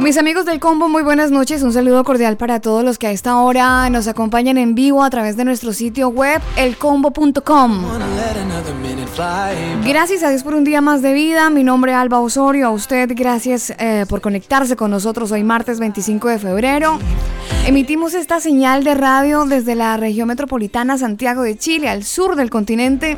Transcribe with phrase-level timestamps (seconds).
[0.00, 1.64] Mis amigos del combo, muy buenas noches.
[1.64, 5.10] Un saludo cordial para todos los que a esta hora nos acompañan en vivo a
[5.10, 7.84] través de nuestro sitio web elcombo.com.
[9.84, 11.50] Gracias a Dios por un día más de vida.
[11.50, 12.68] Mi nombre es Alba Osorio.
[12.68, 17.00] A usted, gracias eh, por conectarse con nosotros hoy martes 25 de febrero.
[17.66, 22.50] Emitimos esta señal de radio desde la región metropolitana Santiago de Chile, al sur del
[22.50, 23.16] continente.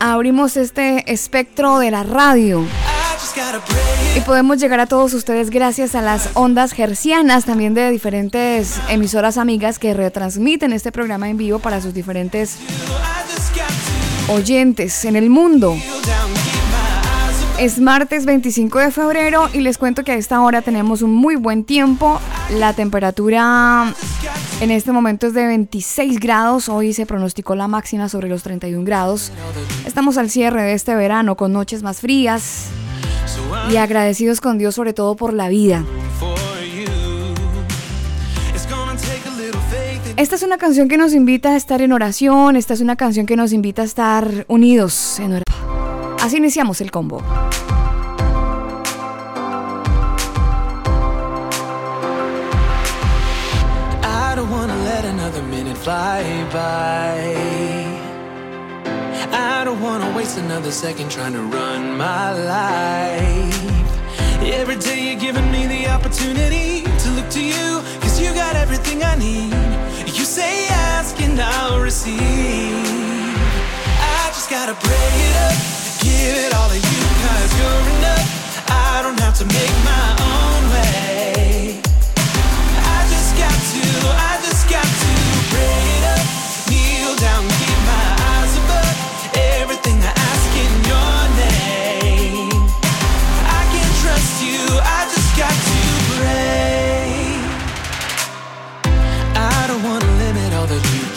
[0.00, 2.64] Abrimos este espectro de la radio.
[4.16, 9.38] Y podemos llegar a todos ustedes gracias a las ondas gercianas, también de diferentes emisoras
[9.38, 12.58] amigas que retransmiten este programa en vivo para sus diferentes
[14.28, 15.76] oyentes en el mundo.
[17.58, 21.36] Es martes 25 de febrero y les cuento que a esta hora tenemos un muy
[21.36, 22.20] buen tiempo.
[22.50, 23.94] La temperatura
[24.60, 26.68] en este momento es de 26 grados.
[26.68, 29.32] Hoy se pronosticó la máxima sobre los 31 grados.
[29.86, 32.66] Estamos al cierre de este verano con noches más frías
[33.70, 35.84] y agradecidos con Dios sobre todo por la vida.
[40.16, 43.26] Esta es una canción que nos invita a estar en oración, esta es una canción
[43.26, 46.16] que nos invita a estar unidos en oración.
[46.20, 47.22] Así iniciamos el combo.
[56.54, 57.41] I.
[59.62, 63.62] I don't wanna waste another second trying to run my life.
[64.42, 69.04] Every day you're giving me the opportunity to look to you, cause you got everything
[69.04, 69.54] I need.
[70.18, 72.18] You say ask and I'll receive.
[74.18, 75.56] I just gotta pray it up,
[76.02, 78.66] give it all to you, cause you're enough.
[78.68, 81.80] I don't have to make my own way.
[82.96, 83.82] I just got to,
[84.26, 85.12] I just got to
[85.54, 86.01] pray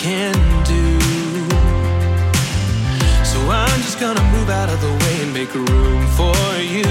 [0.06, 0.86] can do.
[3.26, 6.86] So I'm just gonna move out of the way and make room for you.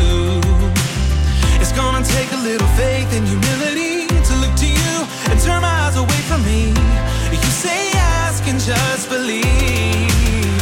[1.63, 4.95] It's gonna take a little faith and humility to look to you
[5.31, 6.75] and turn my eyes away from me.
[7.31, 7.93] You say
[8.27, 10.59] ask and just believe.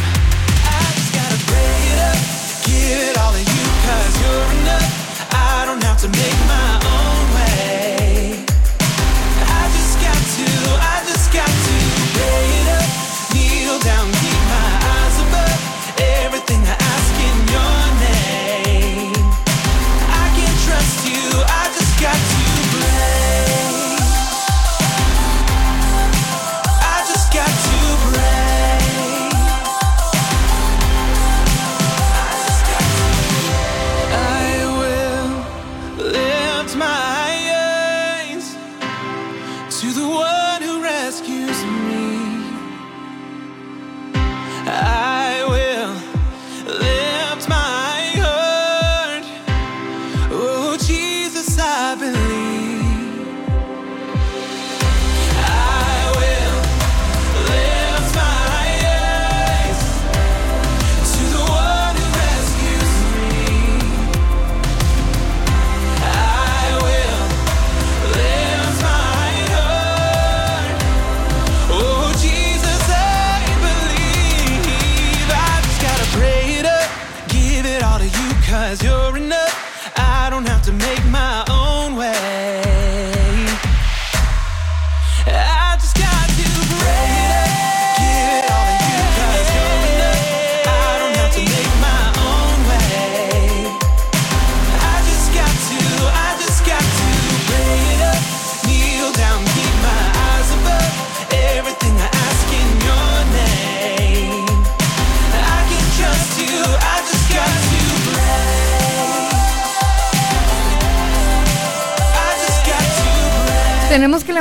[0.77, 2.19] I just gotta pray it up,
[2.69, 4.89] give it all to you, cause you're enough.
[5.33, 7.32] I don't have to make my own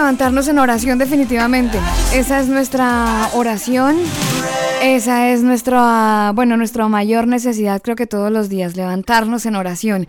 [0.03, 1.79] levantarnos en oración definitivamente.
[2.13, 3.97] Esa es nuestra oración.
[4.83, 10.09] Esa es nuestra, bueno, nuestra mayor necesidad creo que todos los días, levantarnos en oración.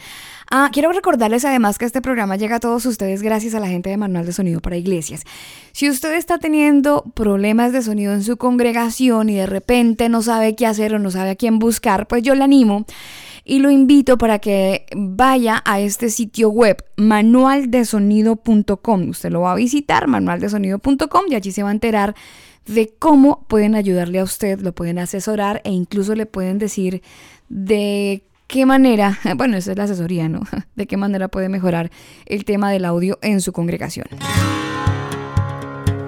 [0.50, 3.92] Ah, quiero recordarles además que este programa llega a todos ustedes gracias a la gente
[3.92, 5.26] de Manual de Sonido para Iglesias.
[5.74, 10.56] Si usted está teniendo problemas de sonido en su congregación y de repente no sabe
[10.56, 12.88] qué hacer o no sabe a quién buscar, pues yo le animo
[13.46, 19.10] y lo invito para que vaya a este sitio web manualdesonido.com.
[19.10, 22.16] Usted lo va a visitar, manualdesonido.com, y allí se va a enterar
[22.66, 27.02] de cómo pueden ayudarle a usted, lo pueden asesorar e incluso le pueden decir
[27.50, 30.44] de qué manera, bueno, esa es la asesoría, ¿no?
[30.76, 31.92] De qué manera puede mejorar
[32.26, 34.08] el tema del audio en su congregación.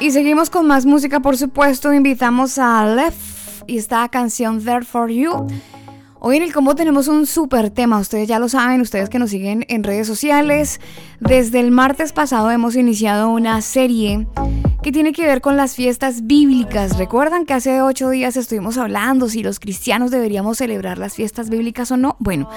[0.00, 1.92] Y seguimos con más música, por supuesto.
[1.92, 5.46] Invitamos a Left y esta canción There for You.
[6.24, 9.30] Hoy en el combo tenemos un súper tema, ustedes ya lo saben, ustedes que nos
[9.30, 10.80] siguen en redes sociales.
[11.18, 14.28] Desde el martes pasado hemos iniciado una serie
[14.84, 16.96] que tiene que ver con las fiestas bíblicas.
[16.96, 21.90] ¿Recuerdan que hace ocho días estuvimos hablando si los cristianos deberíamos celebrar las fiestas bíblicas
[21.90, 22.14] o no?
[22.20, 22.48] Bueno,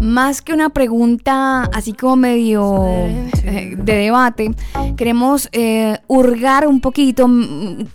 [0.00, 4.52] más que una pregunta así como medio eh, de debate,
[4.96, 7.28] queremos eh, hurgar un poquito,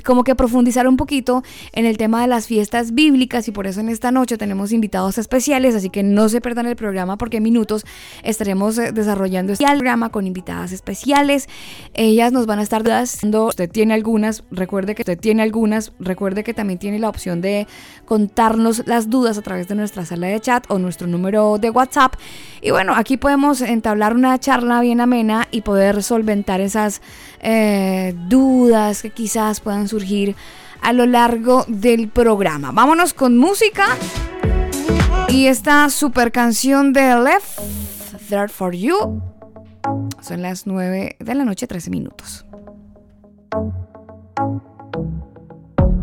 [0.04, 3.80] como que profundizar un poquito en el tema de las fiestas bíblicas y por eso
[3.80, 7.86] en esta noche tenemos invitados especiales, así que no se pierdan el programa porque minutos
[8.24, 11.48] estaremos eh, desarrollando este programa con invitadas especiales.
[11.94, 16.44] Ellas nos van a estar dando, usted tiene algunas, recuerde que usted tiene algunas, recuerde
[16.44, 17.68] que también tiene la opción de
[18.06, 22.16] contarnos las dudas a través de nuestra sala de chat o nuestro número de WhatsApp.
[22.62, 27.02] Y bueno, aquí podemos entablar una charla bien amena y poder solventar esas
[27.42, 30.36] eh, dudas que quizás puedan surgir
[30.82, 32.72] a lo largo del programa.
[32.72, 33.86] Vámonos con música.
[35.30, 37.60] Y esta super canción de Left,
[38.30, 39.22] There for You,
[40.22, 42.46] son las 9 de la noche, 13 minutos.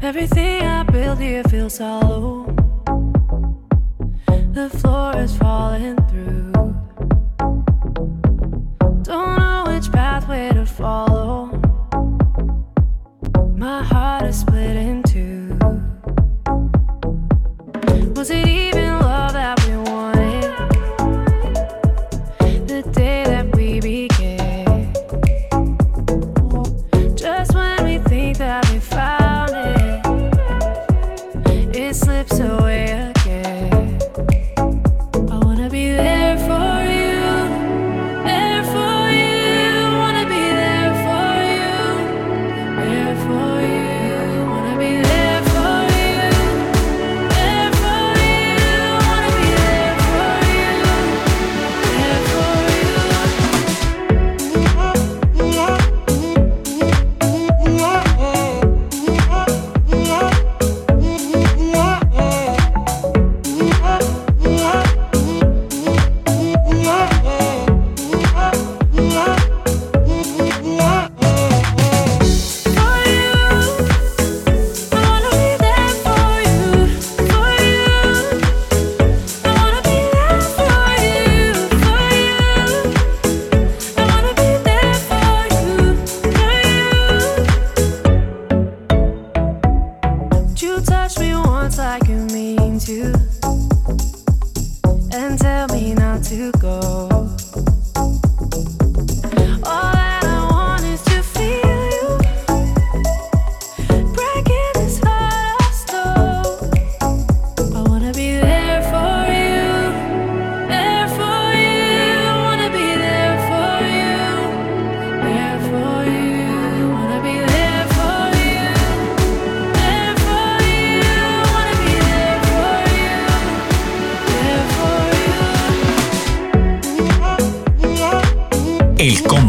[0.02, 2.46] Everything I build here feels hollow.
[4.52, 6.52] The floor is falling through.
[9.02, 11.50] Don't know which pathway to follow.
[13.56, 15.58] My heart is split in two.
[18.14, 19.13] Was it even love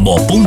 [0.06, 0.45] elcombo.com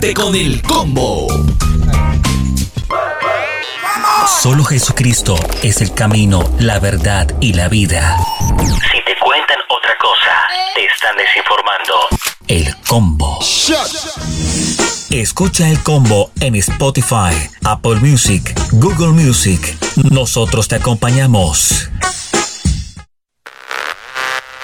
[0.00, 1.26] Conéctate con el combo.
[4.40, 8.16] Solo Jesucristo es el camino, la verdad y la vida.
[8.90, 12.08] Si te cuentan otra cosa, te están desinformando.
[12.48, 13.40] El combo.
[15.10, 19.76] Escucha el combo en Spotify, Apple Music, Google Music.
[20.10, 21.89] Nosotros te acompañamos.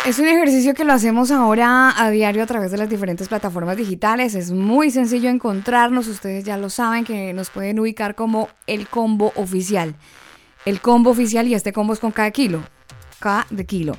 [0.06, 3.76] Es un ejercicio que lo hacemos ahora a diario a través de las diferentes plataformas
[3.76, 4.36] digitales.
[4.36, 6.06] Es muy sencillo encontrarnos.
[6.06, 9.96] Ustedes ya lo saben que nos pueden ubicar como el combo oficial.
[10.64, 12.62] El combo oficial y este combo es con cada kilo.
[13.18, 13.96] K de kilo.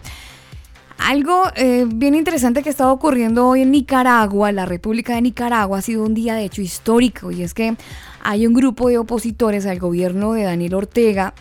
[0.98, 5.82] Algo eh, bien interesante que está ocurriendo hoy en Nicaragua, la República de Nicaragua, ha
[5.82, 7.76] sido un día de hecho histórico y es que
[8.24, 11.34] hay un grupo de opositores al gobierno de Daniel Ortega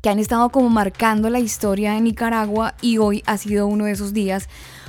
[0.00, 3.92] que han estado como marcando la historia de Nicaragua y hoy ha sido uno de
[3.92, 4.48] esos días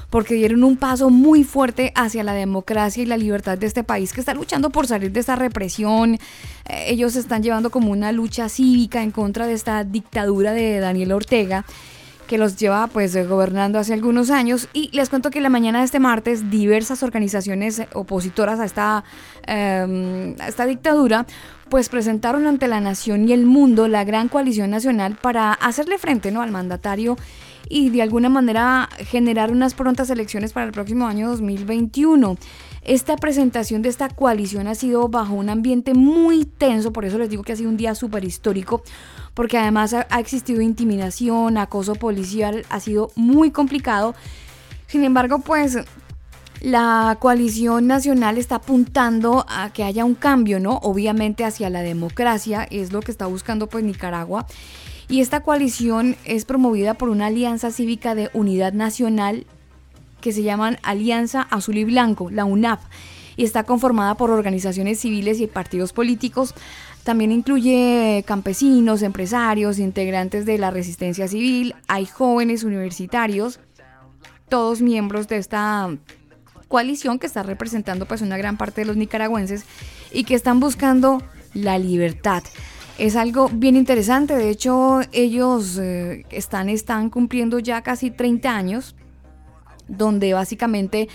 [0.10, 4.12] porque dieron un paso muy fuerte hacia la democracia y la libertad de este país
[4.12, 6.15] que está luchando por salir de esta represión.
[6.15, 11.13] Eh, ellos están llevando como una lucha cívica en contra de esta dictadura de Daniel
[11.13, 11.65] Ortega
[12.32, 15.80] que los lleva pues eh, gobernando hace algunos años y les cuento que la mañana
[15.80, 19.04] de este martes diversas organizaciones opositoras a esta,
[19.46, 21.26] a esta dictadura
[21.68, 26.32] pues presentaron ante la nación y el mundo la gran coalición nacional para hacerle frente
[26.32, 26.42] ¿no?
[26.42, 27.18] al mandatario
[27.68, 32.38] y de alguna manera generar unas prontas elecciones para el próximo año 2021.
[32.84, 37.30] Esta presentación de esta coalición ha sido bajo un ambiente muy tenso, por eso les
[37.30, 38.82] digo que ha sido un día súper histórico,
[39.36, 44.16] porque además ha, existido intimidación, acoso policial, ha sido muy complicado.
[44.88, 45.78] Sin embargo, pues
[46.60, 50.78] la coalición nacional está apuntando a que haya un cambio, ¿no?
[50.78, 54.48] Obviamente hacia la democracia, es lo que está buscando pues Nicaragua.
[55.08, 59.46] Y esta coalición es promovida por una alianza cívica de unidad nacional
[60.22, 62.80] que se llaman Alianza Azul y Blanco, la UNAP,
[63.36, 66.54] y está conformada por organizaciones civiles y partidos políticos.
[67.04, 73.60] También incluye campesinos, empresarios, integrantes de la resistencia civil, hay jóvenes universitarios,
[74.48, 75.90] todos miembros de esta
[76.68, 79.66] coalición que está representando pues una gran parte de los nicaragüenses
[80.12, 81.22] y que están buscando
[81.54, 82.44] la libertad.
[82.98, 88.96] Es algo bien interesante, de hecho ellos eh, están, están cumpliendo ya casi 30 años,
[89.92, 91.08] donde básicamente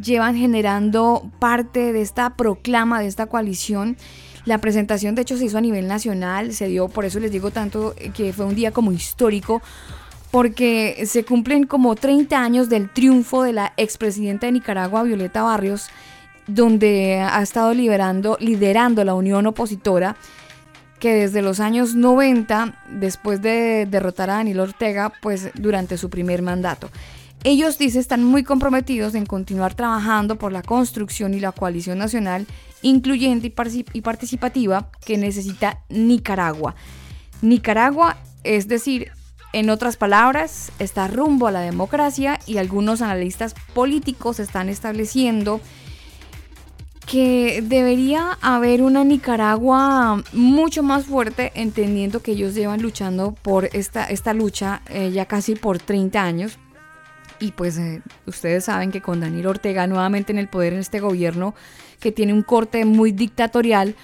[0.00, 3.96] llevan generando parte de esta proclama, de esta coalición.
[4.44, 7.50] La presentación de hecho se hizo a nivel nacional, se dio, por eso les digo
[7.50, 9.60] tanto eh, que fue un día como histórico,
[10.30, 15.88] porque se cumplen como 30 años del triunfo de la expresidenta de Nicaragua, Violeta Barrios,
[16.46, 20.16] donde ha estado liberando, liderando la unión opositora,
[20.98, 26.42] que desde los años 90, después de derrotar a Daniel Ortega, pues durante su primer
[26.42, 26.90] mandato.
[27.42, 32.46] Ellos, dice, están muy comprometidos en continuar trabajando por la construcción y la coalición nacional
[32.82, 36.74] incluyente y, particip- y participativa que necesita Nicaragua.
[37.40, 39.10] Nicaragua, es decir,
[39.52, 45.60] en otras palabras, está rumbo a la democracia y algunos analistas políticos están estableciendo
[47.06, 54.04] que debería haber una Nicaragua mucho más fuerte, entendiendo que ellos llevan luchando por esta,
[54.04, 56.58] esta lucha eh, ya casi por 30 años.
[57.40, 61.00] Y pues eh, ustedes saben que con Daniel Ortega nuevamente en el poder en este
[61.00, 61.54] gobierno
[61.98, 63.94] que tiene un corte muy dictatorial,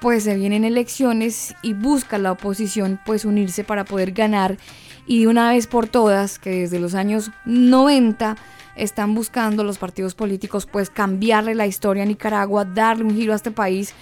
[0.00, 4.58] pues se vienen elecciones y busca la oposición pues unirse para poder ganar.
[5.06, 8.36] Y de una vez por todas que desde los años 90
[8.76, 13.36] están buscando los partidos políticos pues cambiarle la historia a Nicaragua, darle un giro a
[13.36, 13.94] este país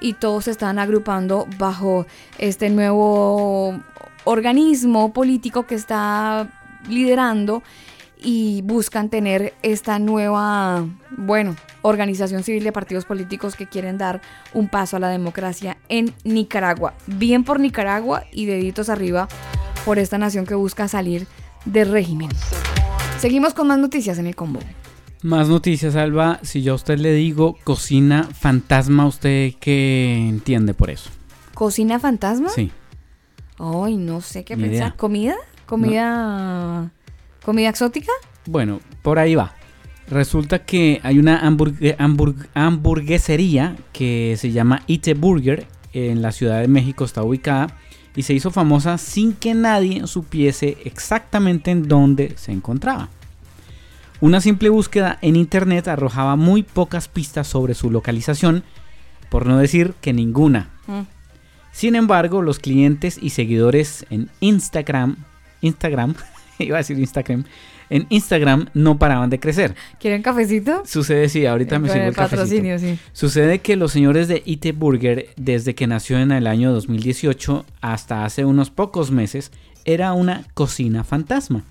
[0.00, 2.06] y todos se están agrupando bajo
[2.38, 3.80] este nuevo
[4.24, 6.48] organismo político que está
[6.88, 7.62] liderando
[8.18, 14.20] y buscan tener esta nueva, bueno, organización civil de partidos políticos que quieren dar
[14.54, 16.94] un paso a la democracia en Nicaragua.
[17.06, 19.28] Bien por Nicaragua y deditos arriba
[19.84, 21.26] por esta nación que busca salir
[21.64, 22.30] del régimen.
[23.18, 24.60] Seguimos con más noticias en el combo.
[25.22, 26.38] Más noticias, Alba.
[26.42, 31.10] Si yo a usted le digo cocina fantasma, ¿usted qué entiende por eso?
[31.54, 32.50] ¿Cocina fantasma?
[32.50, 32.70] Sí.
[33.58, 34.76] Ay, no sé qué Ni pensar.
[34.88, 34.94] idea.
[34.96, 35.34] ¿Comida?
[35.66, 36.90] ¿Comida?
[37.46, 38.10] ¿Comida exótica?
[38.46, 39.54] Bueno, por ahí va.
[40.10, 46.60] Resulta que hay una hamburgue- hamburg- hamburguesería que se llama Ite Burger en la Ciudad
[46.60, 47.68] de México, está ubicada
[48.16, 53.10] y se hizo famosa sin que nadie supiese exactamente en dónde se encontraba.
[54.20, 58.64] Una simple búsqueda en internet arrojaba muy pocas pistas sobre su localización,
[59.30, 60.70] por no decir que ninguna.
[60.88, 61.02] Mm.
[61.70, 65.18] Sin embargo, los clientes y seguidores en Instagram,
[65.60, 66.16] Instagram
[66.64, 67.44] iba a decir Instagram,
[67.90, 69.74] en Instagram no paraban de crecer.
[70.00, 70.82] ¿Quieren cafecito?
[70.84, 72.42] Sucede, sí, ahorita me Con sirvo el el cafecito.
[72.42, 72.98] patrocinio, sí.
[73.12, 78.24] Sucede que los señores de IT Burger, desde que nació en el año 2018 hasta
[78.24, 79.52] hace unos pocos meses,
[79.84, 81.62] era una cocina fantasma.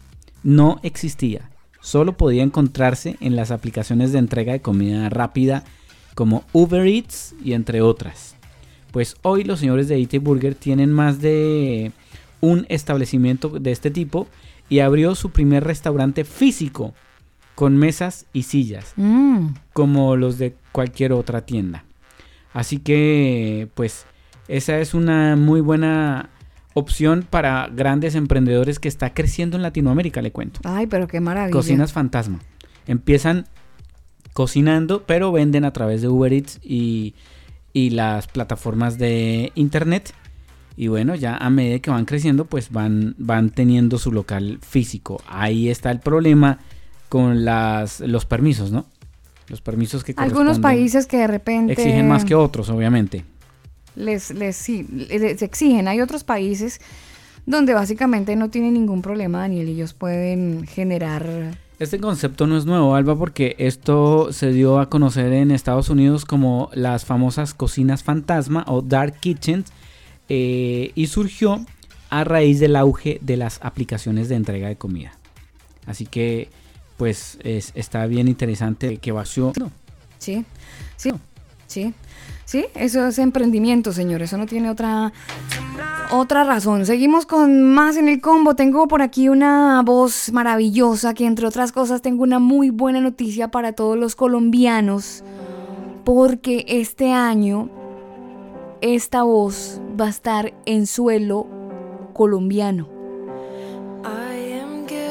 [0.44, 1.50] No existía.
[1.82, 5.63] Solo podía encontrarse en las aplicaciones de entrega de comida rápida
[6.15, 8.36] como Uber Eats y entre otras.
[8.92, 11.92] Pues hoy los señores de IT Burger tienen más de
[12.39, 14.27] un establecimiento de este tipo
[14.70, 16.94] y abrió su primer restaurante físico
[17.56, 21.86] con mesas y sillas Mm, como los de cualquier otra tienda.
[22.54, 24.06] Así que, pues,
[24.48, 26.30] esa es una muy buena
[26.74, 30.60] opción para grandes emprendedores que está creciendo en Latinoamérica, le cuento.
[30.64, 31.52] Ay, pero qué maravilla.
[31.52, 32.40] Cocinas fantasma.
[32.88, 33.46] Empiezan
[34.34, 37.16] cocinando, pero venden a través de Uber Eats y,
[37.72, 40.14] y las plataformas de internet.
[40.77, 45.22] Y bueno, ya a medida que van creciendo, pues van, van teniendo su local físico.
[45.27, 46.60] Ahí está el problema
[47.08, 48.86] con las, los permisos, ¿no?
[49.48, 53.24] Los permisos que Algunos países que de repente exigen más que otros, obviamente.
[53.96, 55.88] les, les, sí, les exigen.
[55.88, 56.82] Hay otros países
[57.46, 61.58] donde básicamente no tienen ningún problema, Daniel, y ellos pueden generar...
[61.77, 66.25] Este concepto no es nuevo, Alba, porque esto se dio a conocer en Estados Unidos
[66.25, 69.72] como las famosas cocinas fantasma o dark kitchens
[70.29, 71.65] eh, y surgió
[72.10, 75.11] a raíz del auge de las aplicaciones de entrega de comida.
[75.85, 76.50] Así que,
[76.98, 79.53] pues, es- está bien interesante que vació.
[80.18, 80.46] Sí,
[80.98, 81.11] sí,
[81.68, 81.94] sí,
[82.46, 85.11] sí, eso es emprendimiento, señor, eso no tiene otra,
[86.11, 86.85] otra razón.
[86.85, 88.55] Seguimos con más en el combo.
[88.55, 93.50] Tengo por aquí una voz maravillosa que entre otras cosas tengo una muy buena noticia
[93.50, 95.24] para todos los colombianos
[96.05, 97.70] porque este año
[98.81, 101.48] esta voz va a estar en suelo
[102.14, 102.90] colombiano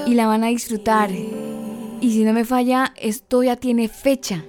[0.06, 1.10] y la van a disfrutar.
[1.10, 4.44] Y si no me falla, esto ya tiene fecha.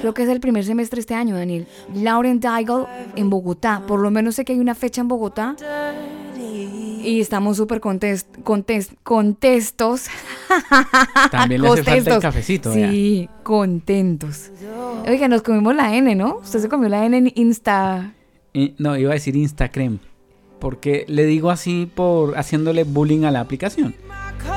[0.00, 1.66] Creo que es el primer semestre este año, Daniel.
[1.94, 2.84] Lauren Daigle
[3.16, 3.82] en Bogotá.
[3.86, 5.56] Por lo menos sé que hay una fecha en Bogotá.
[7.06, 10.06] Y estamos súper contes- contes- contestos.
[11.30, 12.72] También le hace falta el cafecito.
[12.74, 14.50] Sí, contentos.
[15.06, 16.38] Oiga, nos comimos la N, ¿no?
[16.38, 18.12] Usted se comió la N en Insta.
[18.52, 20.00] Y- no, iba a decir Instagram.
[20.58, 23.94] Porque le digo así por haciéndole bullying a la aplicación.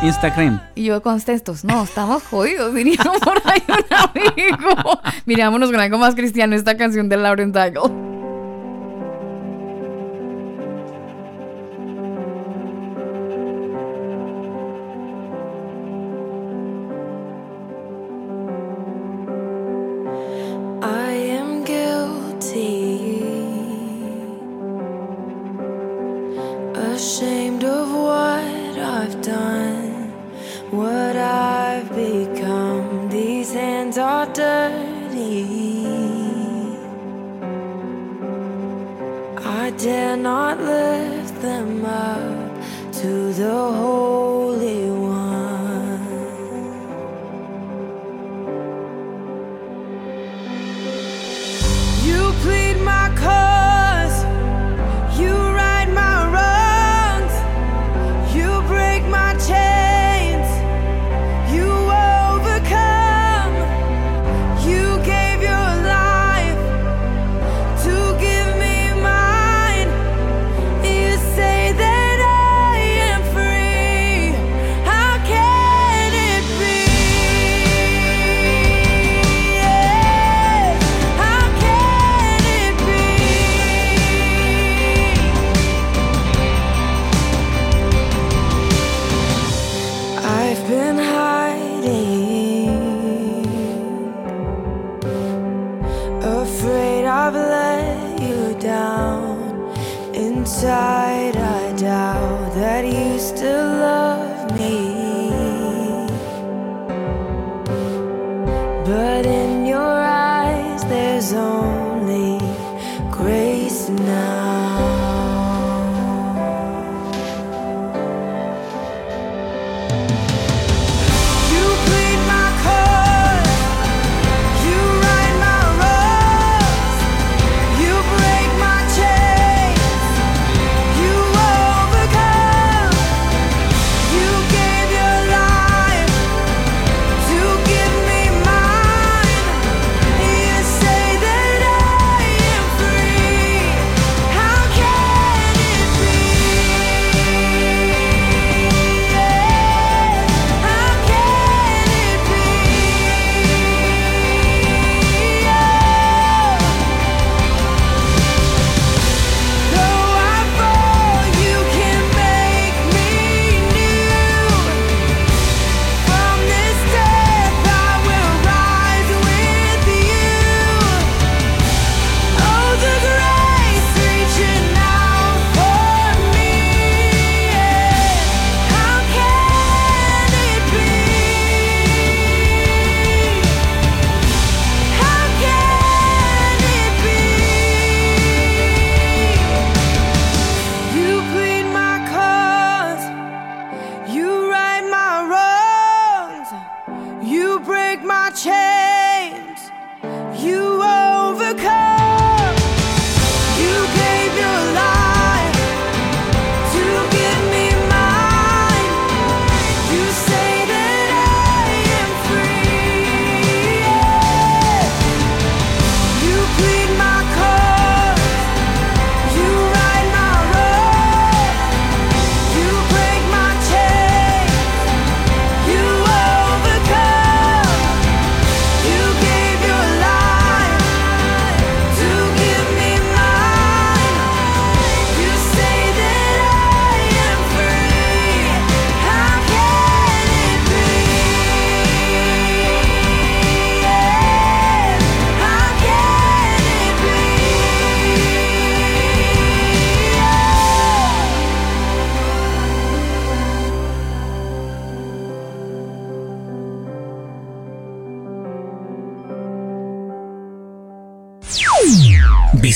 [0.01, 0.59] Instagram.
[0.75, 1.63] Y yo con textos.
[1.63, 4.99] No, estamos jodidos, diría por ahí un amigo.
[5.27, 8.08] Mirámonos con algo más cristiano esta canción de Lauren Daigle.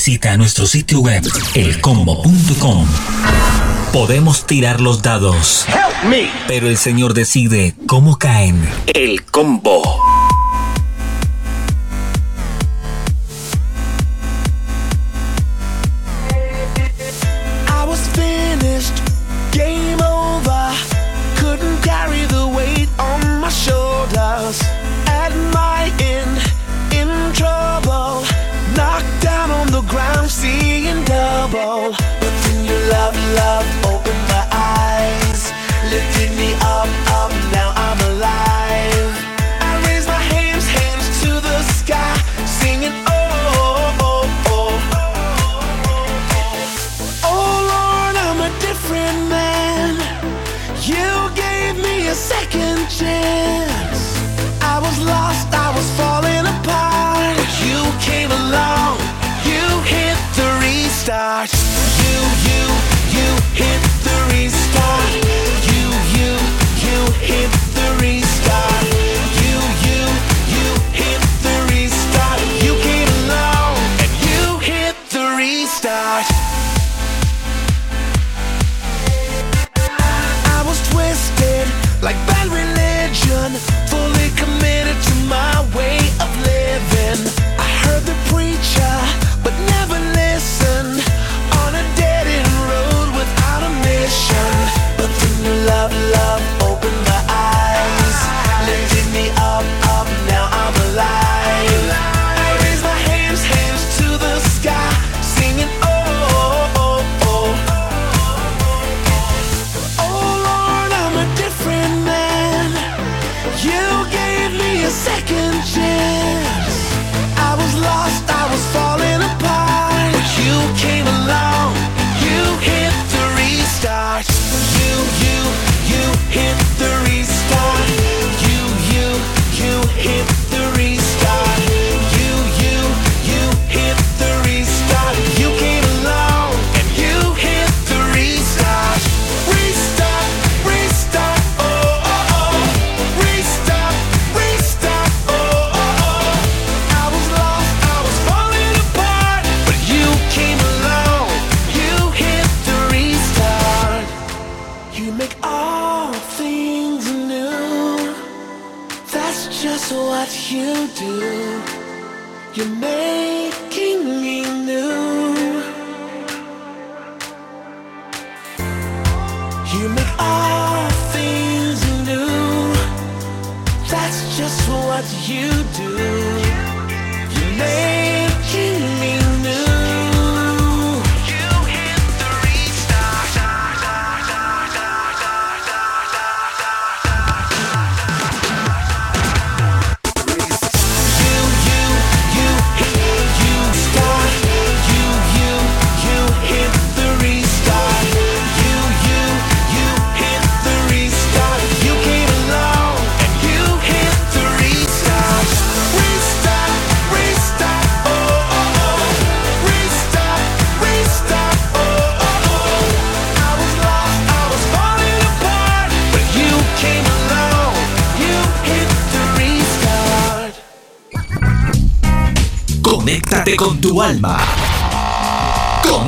[0.06, 2.86] Visita nuestro sitio web elcombo.com.
[3.90, 5.64] Podemos tirar los dados,
[6.46, 8.68] pero el Señor decide cómo caen.
[8.92, 10.13] El combo.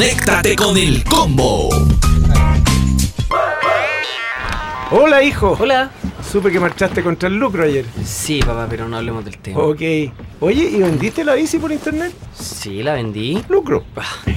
[0.07, 1.69] Conéctate con el combo.
[4.93, 5.57] Hola, hijo.
[5.59, 5.91] Hola.
[6.23, 7.85] Supe que marchaste contra el lucro ayer.
[8.05, 9.59] Sí, papá, pero no hablemos del tema.
[9.59, 9.81] Ok.
[10.39, 12.13] Oye, ¿y vendiste la bici por internet?
[12.39, 13.43] Sí, la vendí.
[13.49, 13.83] Lucro.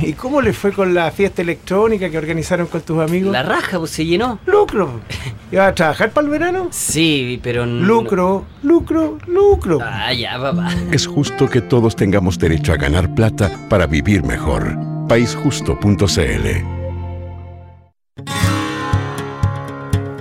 [0.02, 3.32] ¿Y cómo le fue con la fiesta electrónica que organizaron con tus amigos?
[3.32, 4.40] La raja, pues se llenó.
[4.48, 5.02] Lucro.
[5.52, 6.70] ¿Ibas a trabajar para el verano?
[6.72, 7.86] Sí, pero no.
[7.86, 9.78] Lucro, lucro, lucro.
[9.84, 10.74] Ah, ya, papá.
[10.92, 14.89] Es justo que todos tengamos derecho a ganar plata para vivir mejor.
[15.10, 16.79] Paisjusto.cl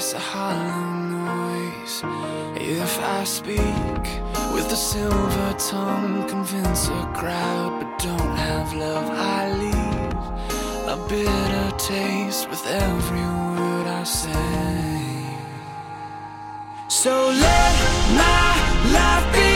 [0.00, 0.86] voice, a hollow
[1.18, 2.02] noise.
[2.56, 4.04] If I speak
[4.54, 10.14] with a silver tongue, convince a crowd, but don't have love, I leave
[10.94, 15.10] a bitter taste with every word I say.
[16.88, 17.12] So
[17.46, 17.74] let
[18.22, 18.50] my
[18.96, 19.49] life be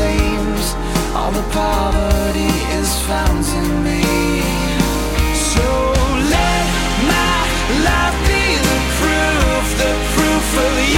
[0.00, 0.74] seems
[1.14, 4.02] all the poverty is found in me.
[5.50, 5.66] So
[6.34, 6.64] let
[7.12, 7.36] my
[7.88, 10.89] life be the proof, the proof of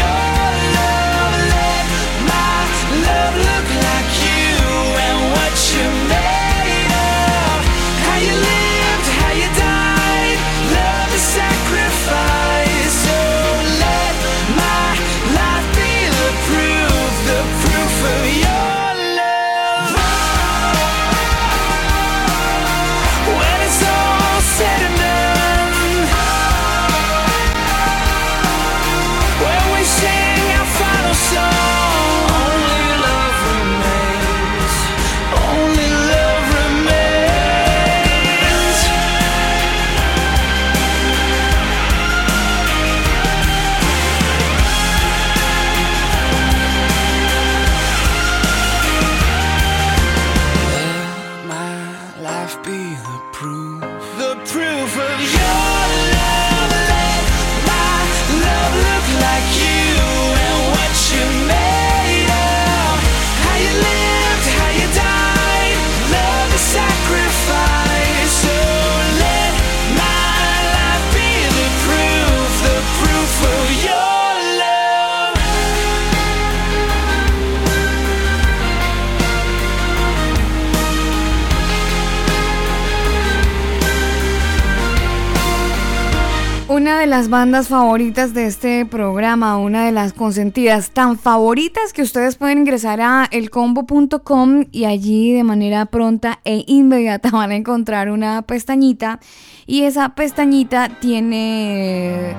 [87.03, 92.37] de las bandas favoritas de este programa, una de las consentidas tan favoritas que ustedes
[92.37, 98.43] pueden ingresar a elcombo.com y allí de manera pronta e inmediata van a encontrar una
[98.43, 99.19] pestañita
[99.67, 102.37] y esa pestañita tiene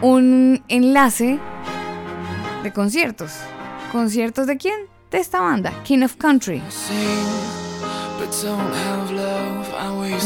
[0.00, 1.40] un enlace
[2.62, 3.32] de conciertos.
[3.90, 4.76] ¿Conciertos de quién?
[5.10, 6.62] De esta banda, King of Country.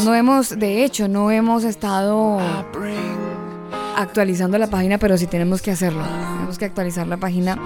[0.03, 2.39] No hemos, de hecho, no hemos estado
[3.95, 6.03] actualizando la página, pero sí tenemos que hacerlo.
[6.03, 7.57] Tenemos que actualizar la página.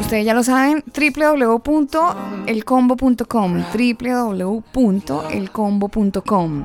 [0.00, 6.64] Ustedes ya lo saben, www.elcombo.com, www.elcombo.com.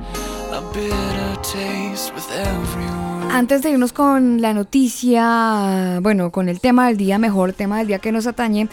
[3.30, 7.88] Antes de irnos con la noticia, bueno, con el tema del día, mejor tema del
[7.88, 8.68] día que nos atañe,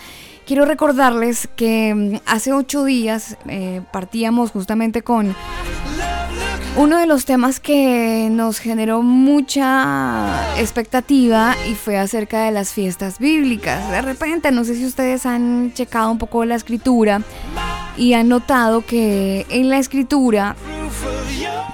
[0.51, 5.33] quiero recordarles que mm, hace ocho días eh, partíamos justamente con
[6.75, 13.17] uno de los temas que nos generó mucha expectativa y fue acerca de las fiestas
[13.17, 13.91] bíblicas.
[13.91, 17.21] De repente, no sé si ustedes han checado un poco la escritura
[17.95, 20.57] y han notado que en la escritura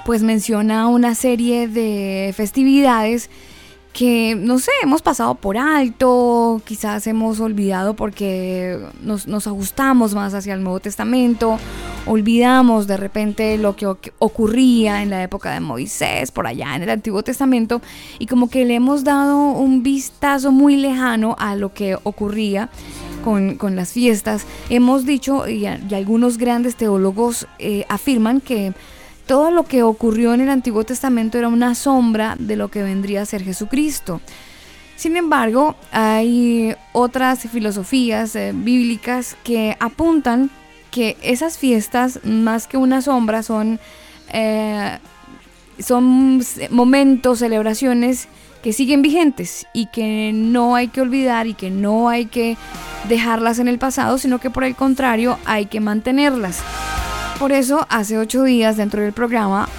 [0.05, 3.31] pues menciona una serie de festividades
[3.97, 10.35] que, no sé, hemos pasado por alto, quizás hemos olvidado porque nos, nos ajustamos más
[10.35, 11.57] hacia el Nuevo Testamento,
[12.05, 16.83] olvidamos de repente lo que oc- ocurría en la época de Moisés, por allá en
[16.83, 17.81] el Antiguo Testamento,
[18.19, 22.69] y como que le hemos dado un vistazo muy lejano a lo que ocurría
[23.23, 24.45] con, con las fiestas.
[24.69, 28.73] Hemos dicho, y algunos grandes teólogos eh, afirman que
[29.27, 33.21] todo lo que ocurrió en el Antiguo Testamento era una sombra de lo que vendría
[33.21, 34.21] a ser Jesucristo.
[34.95, 40.49] Sin embargo, hay otras filosofías eh, bíblicas que apuntan
[40.89, 43.79] que esas fiestas, más que una sombra, son,
[44.33, 44.97] eh,
[45.77, 48.27] son momentos, celebraciones
[48.63, 52.57] que siguen vigentes y que no hay que olvidar y que no hay que
[53.07, 56.63] dejarlas en el pasado, sino que por el contrario hay que mantenerlas.
[57.39, 59.69] Por eso, hace ocho días dentro del programa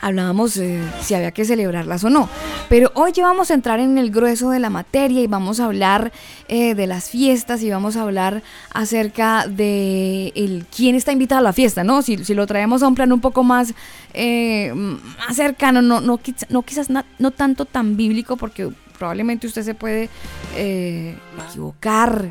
[0.00, 2.28] hablábamos eh, si había que celebrarlas o no.
[2.70, 5.66] Pero hoy ya vamos a entrar en el grueso de la materia y vamos a
[5.66, 6.10] hablar
[6.48, 11.42] eh, de las fiestas y vamos a hablar acerca de el, quién está invitado a
[11.42, 12.00] la fiesta, ¿no?
[12.00, 13.74] Si, lo traemos a un plano un poco más,
[14.14, 19.74] eh, más cercano, no, no, no quizás no tanto tan bíblico porque probablemente usted se
[19.74, 20.10] puede
[20.56, 21.16] eh,
[21.48, 22.28] equivocar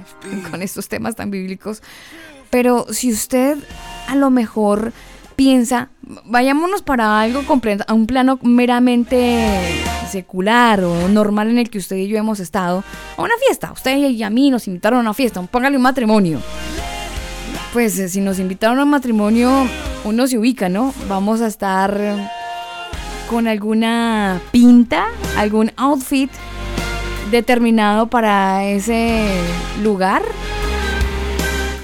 [0.51, 1.81] con estos temas tan bíblicos.
[2.49, 3.57] Pero si usted
[4.07, 4.91] a lo mejor
[5.35, 5.89] piensa,
[6.25, 9.47] vayámonos para algo completo, a un plano meramente
[10.09, 12.83] secular o normal en el que usted y yo hemos estado,
[13.15, 13.71] a una fiesta.
[13.71, 16.41] Usted y a mí nos invitaron a una fiesta, póngale un matrimonio.
[17.71, 19.67] Pues eh, si nos invitaron a un matrimonio,
[20.03, 20.93] uno se ubica, ¿no?
[21.07, 21.97] Vamos a estar
[23.29, 25.05] con alguna pinta,
[25.37, 26.31] algún outfit
[27.29, 29.27] determinado para ese
[29.83, 30.23] lugar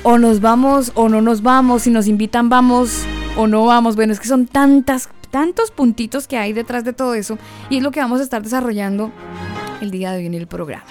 [0.05, 3.03] o nos vamos o no nos vamos, si nos invitan vamos
[3.37, 3.95] o no vamos.
[3.95, 7.39] Bueno, es que son tantas, tantos puntitos que hay detrás de todo eso
[7.71, 9.11] y es lo que vamos a estar desarrollando
[9.81, 10.85] el día de hoy en el programa.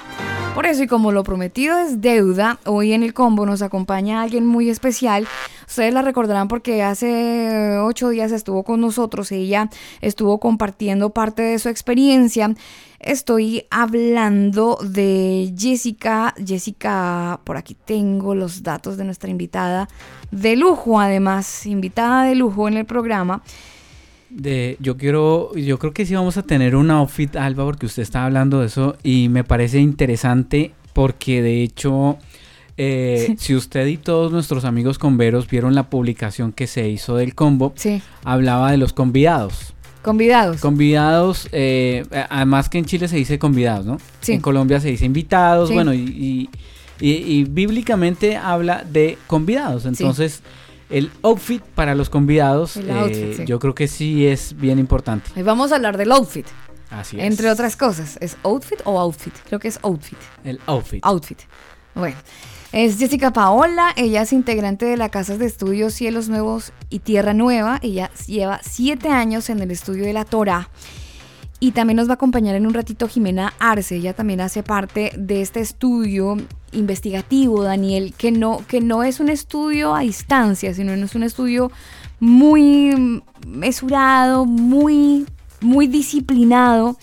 [0.55, 4.47] Por eso y como lo prometido es deuda, hoy en el combo nos acompaña alguien
[4.47, 5.27] muy especial.
[5.67, 9.69] Ustedes la recordarán porque hace ocho días estuvo con nosotros, ella
[10.01, 12.55] estuvo compartiendo parte de su experiencia.
[13.01, 16.33] Estoy hablando de Jessica.
[16.39, 19.89] Jessica, por aquí tengo los datos de nuestra invitada
[20.31, 23.43] de lujo, además, invitada de lujo en el programa.
[24.37, 28.03] De, yo quiero, yo creo que sí vamos a tener un outfit, Alba, porque usted
[28.03, 32.19] está hablando de eso y me parece interesante porque de hecho,
[32.77, 37.35] eh, si usted y todos nuestros amigos converos vieron la publicación que se hizo del
[37.37, 37.73] combo,
[38.25, 39.73] hablaba de los convidados.
[40.03, 40.61] Convidados.
[40.61, 43.99] Convidados, eh, además que en Chile se dice convidados, ¿no?
[44.21, 44.33] Sí.
[44.33, 46.51] En Colombia se dice invitados, bueno, y, y-
[47.01, 49.87] y- y bíblicamente habla de convidados.
[49.87, 50.43] Entonces,
[50.95, 53.45] el outfit para los convidados, El eh, sí.
[53.47, 55.29] yo creo que sí es bien importante.
[55.35, 56.47] Hoy vamos a hablar del outfit.
[56.89, 57.25] Así es.
[57.27, 59.35] Entre otras cosas, ¿es outfit o outfit?
[59.49, 60.19] Creo que es outfit.
[60.45, 61.05] El outfit.
[61.05, 61.41] Outfit.
[61.97, 62.17] Bueno,
[62.71, 67.35] es Jessica Paola, ella es integrante de la Casa de Estudios Cielos Nuevos y Tierra
[67.35, 67.81] Nueva.
[67.83, 70.69] Ella lleva siete años en el estudio de la Torah.
[71.65, 73.97] Y también nos va a acompañar en un ratito Jimena Arce.
[73.97, 76.37] Ella también hace parte de este estudio
[76.73, 81.73] investigativo, Daniel, que no, que no es un estudio a distancia, sino es un estudio
[82.21, 85.25] muy mesurado, muy,
[85.63, 86.99] muy disciplinado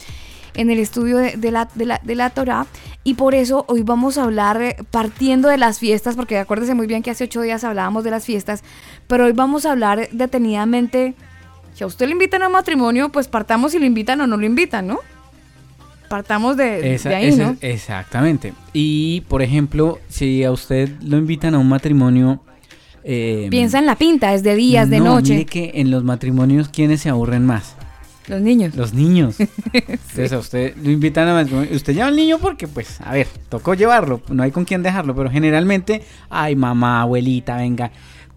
[0.53, 2.68] en el estudio de, la, de, la, de la Torah.
[3.03, 6.86] Y por eso hoy vamos a hablar eh, partiendo de las fiestas, porque acuérdese muy
[6.86, 8.64] bien que hace ocho días hablábamos de las fiestas,
[9.07, 11.16] pero hoy vamos a hablar detenidamente.
[11.82, 14.38] Si a usted le invitan a un matrimonio, pues partamos si lo invitan o no
[14.38, 14.99] lo invitan, ¿no?
[16.09, 17.57] Partamos de, Esa- de ahí.
[17.61, 18.53] Exactamente.
[18.71, 22.39] Y, por ejemplo, si a usted lo invitan a un matrimonio...
[23.03, 25.34] eh, Piensa en la pinta, es de días, de no, noche.
[25.34, 27.73] Mire que en los matrimonios, ¿quiénes se aburren más?
[28.27, 28.75] Los niños.
[28.75, 29.38] Los niños.
[29.73, 31.75] Entonces a usted lo invitan a matrimonio.
[31.75, 34.21] Usted lleva al niño porque, pues, a ver, tocó llevarlo.
[34.29, 35.15] No hay con quién dejarlo.
[35.15, 37.89] Pero generalmente, ay, mamá, abuelita, venga,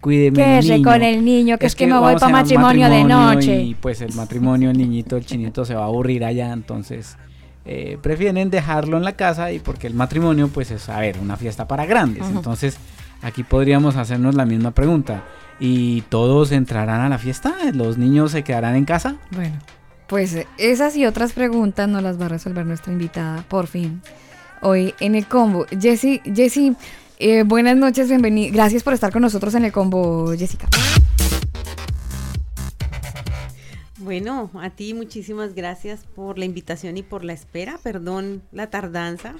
[0.05, 0.43] cuídeme.
[0.43, 2.43] Quédese con el niño, que es que me voy vamos pa' a ir a un
[2.43, 3.61] matrimonio de noche.
[3.63, 6.53] Y pues el matrimonio, el niñito, el chinito se va a aburrir allá.
[6.53, 7.17] Entonces,
[7.65, 9.51] eh, prefieren dejarlo en la casa.
[9.51, 12.23] Y porque el matrimonio, pues, es, a ver, una fiesta para grandes.
[12.27, 12.77] Entonces,
[13.23, 15.23] aquí podríamos hacernos la misma pregunta.
[15.59, 17.55] ¿Y todos entrarán a la fiesta?
[17.73, 19.15] ¿Los niños se quedarán en casa?
[19.31, 19.55] Bueno,
[20.07, 24.01] pues esas y otras preguntas nos las va a resolver nuestra invitada, por fin,
[24.61, 25.65] hoy en el combo.
[25.79, 26.75] Jessy, Jessy,
[27.19, 28.51] eh, buenas noches, bienvenida.
[28.53, 30.67] Gracias por estar con nosotros en el combo, Jessica.
[33.99, 37.79] Bueno, a ti muchísimas gracias por la invitación y por la espera.
[37.81, 39.33] Perdón la tardanza.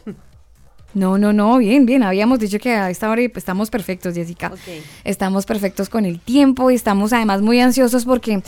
[0.94, 2.04] No, no, no, bien, bien.
[2.04, 4.48] Habíamos dicho que a esta hora estamos perfectos, Jessica.
[4.54, 4.60] Ok.
[5.04, 8.42] Estamos perfectos con el tiempo y estamos además muy ansiosos porque,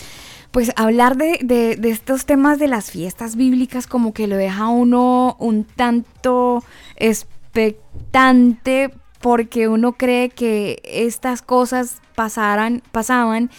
[0.52, 4.70] pues, hablar de, de- de estos temas de las fiestas bíblicas como que lo deja
[4.70, 6.64] uno un tanto
[6.96, 8.92] expectante
[9.22, 13.50] porque uno cree que estas cosas pasaran, pasaban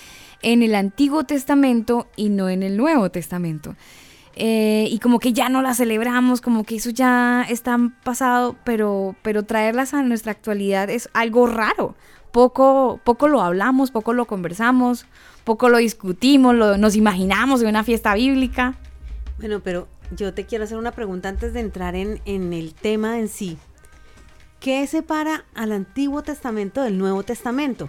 [0.43, 3.75] en el Antiguo Testamento y no en el Nuevo Testamento.
[4.37, 9.17] Eh, y como que ya no las celebramos, como que eso ya está pasado, pero,
[9.23, 11.97] pero traerlas a nuestra actualidad es algo raro.
[12.31, 15.07] Poco, poco lo hablamos, poco lo conversamos,
[15.43, 18.77] poco lo discutimos, lo- nos imaginamos de una fiesta bíblica.
[19.41, 23.19] Bueno, pero yo te quiero hacer una pregunta antes de entrar en, en el tema
[23.19, 23.57] en sí.
[24.61, 27.89] ¿Qué separa al Antiguo Testamento del Nuevo Testamento?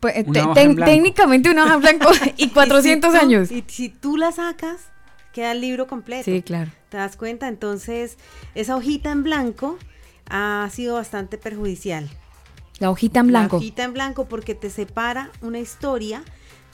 [0.00, 3.50] Pues, eh, Una te- técnicamente una hoja en blanco y 400 si tú- años.
[3.50, 4.76] Y si tú la sacas,
[5.32, 6.24] queda el libro completo.
[6.24, 6.70] Sí, claro.
[6.88, 7.48] ¿Te das cuenta?
[7.48, 8.16] Entonces,
[8.54, 9.78] esa hojita en blanco
[10.28, 12.08] ha sido bastante perjudicial.
[12.78, 13.56] La hojita en blanco.
[13.56, 16.22] La hojita en blanco porque te separa una historia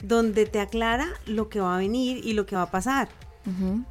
[0.03, 3.09] donde te aclara lo que va a venir y lo que va a pasar.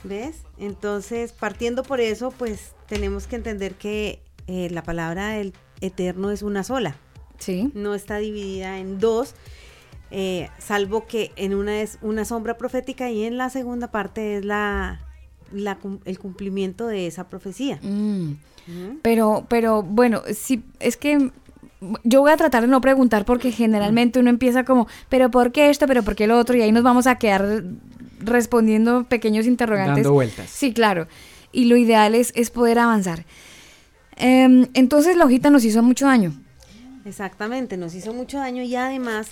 [0.05, 0.43] ¿Ves?
[0.59, 6.43] Entonces, partiendo por eso, pues tenemos que entender que eh, la palabra del eterno es
[6.43, 6.97] una sola.
[7.39, 7.71] Sí.
[7.73, 9.35] No está dividida en dos,
[10.11, 14.45] eh, salvo que en una es una sombra profética y en la segunda parte es
[14.45, 15.01] la,
[16.05, 17.79] el cumplimiento de esa profecía.
[17.81, 18.33] Mm.
[19.03, 21.31] Pero, pero bueno, sí, es que
[22.03, 25.71] yo voy a tratar de no preguntar porque generalmente uno empieza como, pero ¿por qué
[25.71, 25.87] esto?
[25.87, 26.57] ¿Pero por qué lo otro?
[26.57, 27.63] Y ahí nos vamos a quedar
[28.19, 30.05] respondiendo pequeños interrogantes.
[30.05, 30.51] Dando vueltas.
[30.51, 31.07] Sí, claro.
[31.53, 33.25] Y lo ideal es, es poder avanzar.
[34.21, 36.33] Em, entonces la hojita nos hizo mucho daño.
[37.05, 39.29] Exactamente, nos hizo mucho daño y además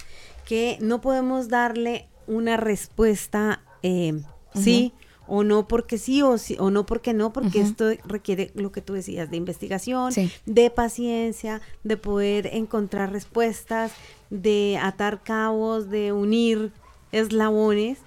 [0.46, 4.20] que no podemos darle una respuesta eh,
[4.54, 4.92] sí
[5.26, 8.80] o no porque sí o, sí o no porque no, porque esto requiere lo que
[8.80, 10.32] tú decías de investigación, Sí.
[10.46, 13.92] de paciencia, de poder encontrar respuestas,
[14.30, 16.72] de atar cabos, de unir
[17.12, 17.98] eslabones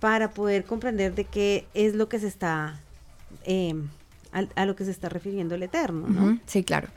[0.00, 2.80] para poder comprender de qué es lo que se está
[3.44, 3.74] eh,
[4.34, 6.38] a, lo que se está refiriendo el Eterno, ¿no?
[6.46, 6.88] Sí, claro.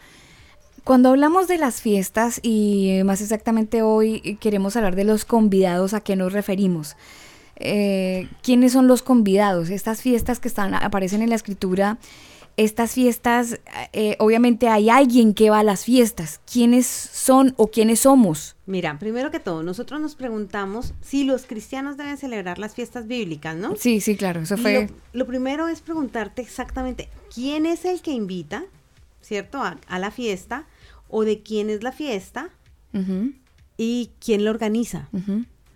[0.84, 5.94] Cuando hablamos de las fiestas y más exactamente hoy eh, queremos hablar de los convidados,
[5.94, 6.96] ¿a qué nos referimos?
[7.58, 9.70] Eh, ¿Quiénes son los convidados?
[9.70, 11.98] Estas fiestas que están aparecen en la escritura,
[12.58, 13.60] estas fiestas,
[13.93, 16.41] eh, obviamente hay alguien que va a las fiestas.
[16.51, 18.55] ¿Quiénes son o quiénes somos?
[18.66, 23.55] Mira, primero que todo, nosotros nos preguntamos si los cristianos deben celebrar las fiestas bíblicas,
[23.55, 23.76] ¿no?
[23.76, 24.89] Sí, sí, claro, eso fue...
[25.14, 28.66] Lo, lo primero es preguntarte exactamente quién es el que invita,
[29.22, 29.62] ¿cierto?
[29.62, 30.66] A, a la fiesta,
[31.10, 32.49] o de quién es la fiesta
[33.78, 35.08] y quién la organiza.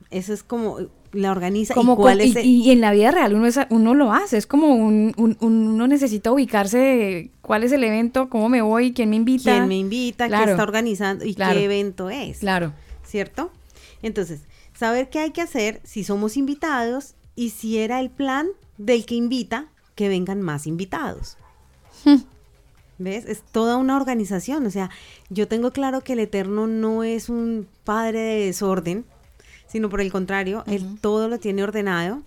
[0.09, 2.81] Eso es como eh, la organiza Como y cuál con- es y, el- y en
[2.81, 6.77] la vida real uno, es- uno lo hace, es como un, un- uno necesita ubicarse
[6.77, 9.51] de cuál es el evento, cómo me voy, quién me invita.
[9.51, 10.43] quién me invita, Claro.
[10.43, 11.57] quién está organizando y Claro.
[11.59, 12.39] qué evento es.
[12.39, 12.73] Claro.
[13.05, 13.51] ¿Cierto?
[14.01, 14.41] Entonces,
[14.73, 18.47] saber qué hay que hacer si somos invitados y si era el plan
[18.77, 21.37] del que invita que vengan más invitados.
[22.97, 23.25] ¿Ves?
[23.25, 24.65] Es toda una organización.
[24.65, 24.89] O sea,
[25.29, 29.05] yo tengo claro que el Eterno no es un padre de desorden,
[29.71, 32.21] sino por el contrario, Él todo lo tiene ordenado.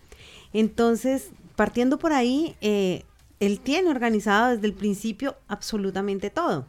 [0.55, 3.03] Entonces, partiendo por ahí, eh,
[3.39, 6.67] Él tiene organizado desde el principio absolutamente todo.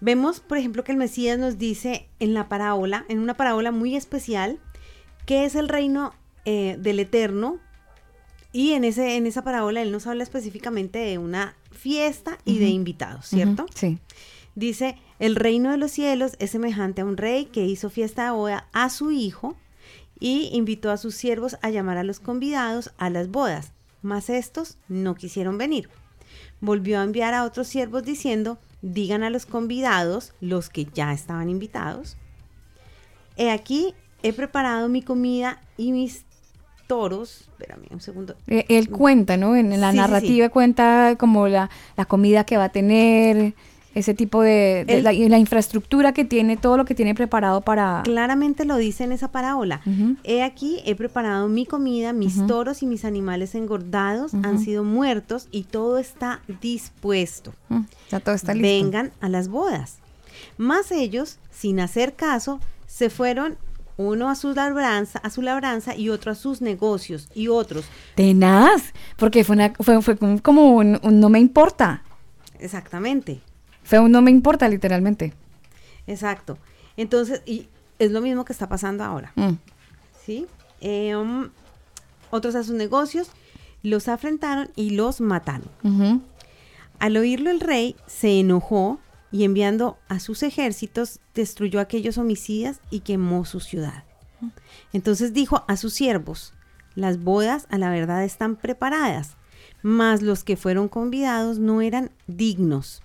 [0.00, 3.96] Vemos, por ejemplo, que el Mesías nos dice en la parábola, en una parábola muy
[3.96, 4.58] especial,
[5.24, 6.12] que es el reino
[6.44, 7.60] eh, del Eterno.
[8.52, 12.68] Y en, ese, en esa parábola él nos habla específicamente de una fiesta y de
[12.68, 13.66] invitados, ¿cierto?
[13.74, 13.98] Sí.
[14.56, 18.30] Dice, el reino de los cielos es semejante a un rey que hizo fiesta de
[18.30, 19.54] boda a su hijo
[20.18, 24.78] y invitó a sus siervos a llamar a los convidados a las bodas, mas estos
[24.88, 25.90] no quisieron venir.
[26.62, 31.50] Volvió a enviar a otros siervos diciendo, digan a los convidados, los que ya estaban
[31.50, 32.16] invitados,
[33.36, 36.24] he aquí, he preparado mi comida y mis
[36.86, 39.54] toros, espérame un segundo, Eh, Él cuenta, ¿no?
[39.54, 43.54] En la Sí, sí, narrativa cuenta como la, la comida que va a tener,
[43.96, 44.84] ese tipo de...
[45.02, 48.02] la, infraestructura que tiene, todo lo que tiene preparado para...
[48.04, 49.80] Claramente lo dice en esa parábola.
[50.22, 55.48] He aquí, he preparado mi comida, mis toros y mis animales engordados han sido muertos
[55.50, 57.54] y todo está dispuesto.
[58.10, 58.68] Ya todo está listo.
[58.68, 59.96] Vengan a las bodas.
[60.58, 63.56] Más ellos, sin hacer caso, se fueron
[63.96, 67.86] uno a su labranza, a su labranza y otro a sus negocios y otros.
[68.14, 72.02] Tenaz, porque fue, una, fue, fue como- como un, un no me importa.
[72.58, 73.40] Exactamente.
[73.92, 75.32] Un no me importa, literalmente.
[76.06, 76.58] Exacto.
[76.96, 77.68] Entonces, y
[77.98, 79.32] es lo mismo que está pasando ahora.
[79.36, 79.54] Mm.
[80.24, 80.46] ¿sí?
[80.80, 81.48] Eh, um,
[82.30, 83.30] otros a sus negocios
[83.82, 85.70] los afrentaron y los mataron.
[86.98, 88.98] Al oírlo el rey se enojó
[89.30, 94.04] y enviando a sus ejércitos destruyó a aquellos homicidas y quemó su ciudad.
[94.92, 96.52] Entonces dijo a sus siervos,
[96.94, 99.36] las bodas a la verdad están preparadas,
[99.82, 103.02] mas los que fueron convidados no eran dignos.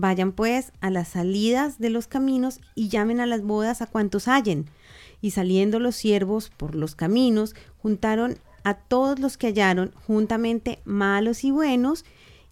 [0.00, 4.28] Vayan pues a las salidas de los caminos y llamen a las bodas a cuantos
[4.28, 4.66] hallen.
[5.20, 11.42] Y saliendo los siervos por los caminos, juntaron a todos los que hallaron, juntamente malos
[11.42, 12.04] y buenos,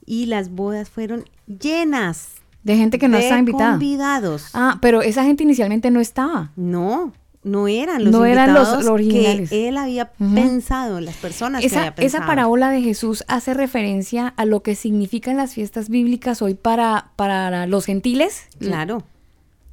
[0.05, 2.31] y las bodas fueron llenas.
[2.65, 3.73] De gente que no de invitada.
[3.73, 4.49] convidados.
[4.53, 6.51] Ah, pero esa gente inicialmente no estaba.
[6.57, 7.13] No,
[7.47, 9.49] no eran los No eran los- originales.
[9.51, 10.35] que él había Ujú.
[10.35, 12.23] pensado, las personas que Esa, había pensado.
[12.23, 17.13] esa parábola de Jesús hace referencia a lo que significan las fiestas bíblicas hoy para,
[17.17, 18.43] para los gentiles.
[18.59, 19.05] Claro.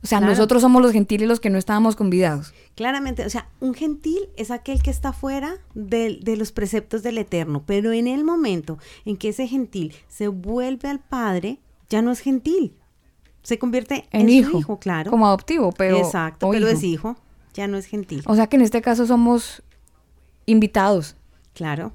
[0.04, 0.34] O sea, claro.
[0.34, 2.54] nosotros somos los gentiles los que no estábamos convidados.
[2.76, 7.18] Claramente, o sea, un gentil es aquel que está fuera del- de, los preceptos del
[7.18, 11.60] Eterno, pero en el momento en que ese gentil se vuelve al Padre,
[11.90, 12.74] ya no es gentil,
[13.44, 14.60] se convierte en, En su hijo.
[14.60, 15.10] hijo, claro.
[15.10, 15.98] Como adoptivo, pero.
[15.98, 16.78] Exacto, pero hijo.
[16.78, 17.16] es hijo.
[17.54, 18.24] Ya no es gentil.
[18.26, 19.62] O sea que en este caso somos
[20.46, 21.16] invitados.
[21.54, 21.94] Claro.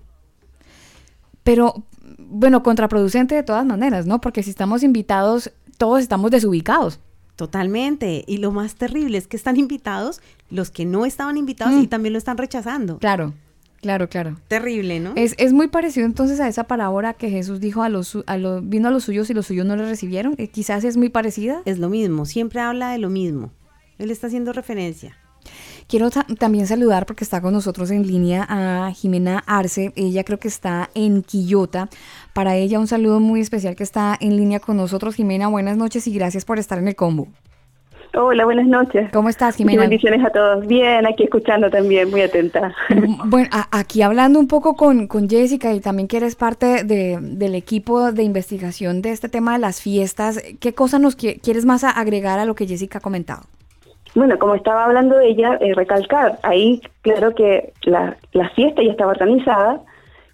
[1.42, 1.84] Pero,
[2.18, 4.20] bueno, contraproducente de todas maneras, ¿no?
[4.20, 7.00] Porque si estamos invitados, todos estamos desubicados.
[7.36, 8.24] Totalmente.
[8.26, 11.82] Y lo más terrible es que están invitados los que no estaban invitados Mm.
[11.82, 12.98] y también lo están rechazando.
[12.98, 13.32] Claro,
[13.80, 14.36] claro, claro.
[14.48, 15.12] Terrible, ¿no?
[15.14, 18.60] Es, es muy parecido entonces a esa parábola que Jesús dijo a los, a lo-
[18.60, 20.34] vino a los suyos y los suyos no le recibieron.
[20.36, 21.62] Eh, quizás es muy parecida.
[21.64, 23.52] Es lo mismo, siempre habla de lo mismo.
[23.98, 25.16] Él está haciendo referencia.
[25.88, 29.92] Quiero ta- también saludar porque está con nosotros en línea a Jimena Arce.
[29.96, 31.88] Ella creo que está en Quillota.
[32.34, 35.14] Para ella un saludo muy especial que está en línea con nosotros.
[35.14, 37.28] Jimena, buenas noches y gracias por estar en el combo.
[38.14, 39.10] Hola, buenas noches.
[39.12, 39.80] ¿Cómo estás, Jimena?
[39.82, 40.66] bendiciones a todos.
[40.66, 42.74] Bien, aquí escuchando también, muy atenta.
[43.26, 47.18] Bueno, a- aquí hablando un poco con, con Jessica y también que eres parte de-
[47.20, 51.64] del equipo de investigación de este tema de las fiestas, ¿qué cosa nos qui- quieres
[51.64, 53.42] más agregar a lo que Jessica ha comentado?
[54.14, 59.12] Bueno, como estaba hablando ella, eh, recalcar, ahí claro que la, la fiesta ya estaba
[59.12, 59.80] organizada,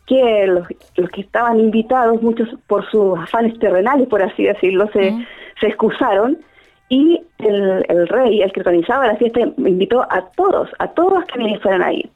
[0.07, 0.67] que los,
[0.97, 5.15] los que estaban invitados, muchos por sus afanes terrenales, por así decirlo, se,
[5.61, 6.39] se excusaron
[6.89, 11.25] y el, el rey, el que organizaba la fiesta, invitó a todos, a todos los
[11.25, 12.11] que fueran a ir,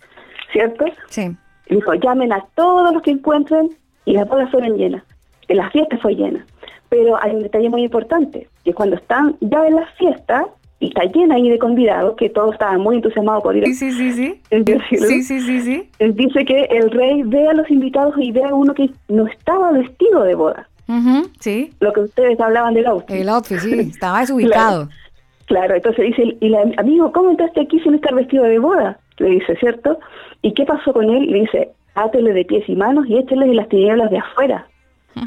[0.52, 0.84] ¿cierto?
[1.08, 1.34] Sí.
[1.68, 3.70] Dijo, llamen a todos los que encuentren
[4.04, 5.02] y las bodas fueron llenas.
[5.48, 6.44] La fiesta fue llena.
[6.90, 10.46] Pero hay un detalle muy importante, que cuando están ya en la fiesta
[10.80, 13.64] y está llena ahí de convidados, que todos estaban muy entusiasmados por ir.
[13.66, 14.40] Sí, sí, sí, sí.
[14.50, 15.90] Sí, sí, sí, sí.
[15.98, 19.26] él Dice que el rey ve a los invitados y ve a uno que no
[19.26, 20.68] estaba vestido de boda.
[20.86, 21.72] Ujú, sí.
[21.80, 23.16] Lo que ustedes hablaban del outfit.
[23.16, 24.88] El outfit, sí, estaba desubicado.
[24.88, 24.98] Claro,
[25.46, 28.98] claro, entonces dice, y la, amigo, ¿cómo entraste aquí sin estar vestido de boda?
[29.18, 29.98] Le dice, ¿cierto?
[30.42, 31.26] ¿Y qué pasó con él?
[31.30, 34.66] Le dice, átele de pies y manos y échele de las tinieblas de afuera.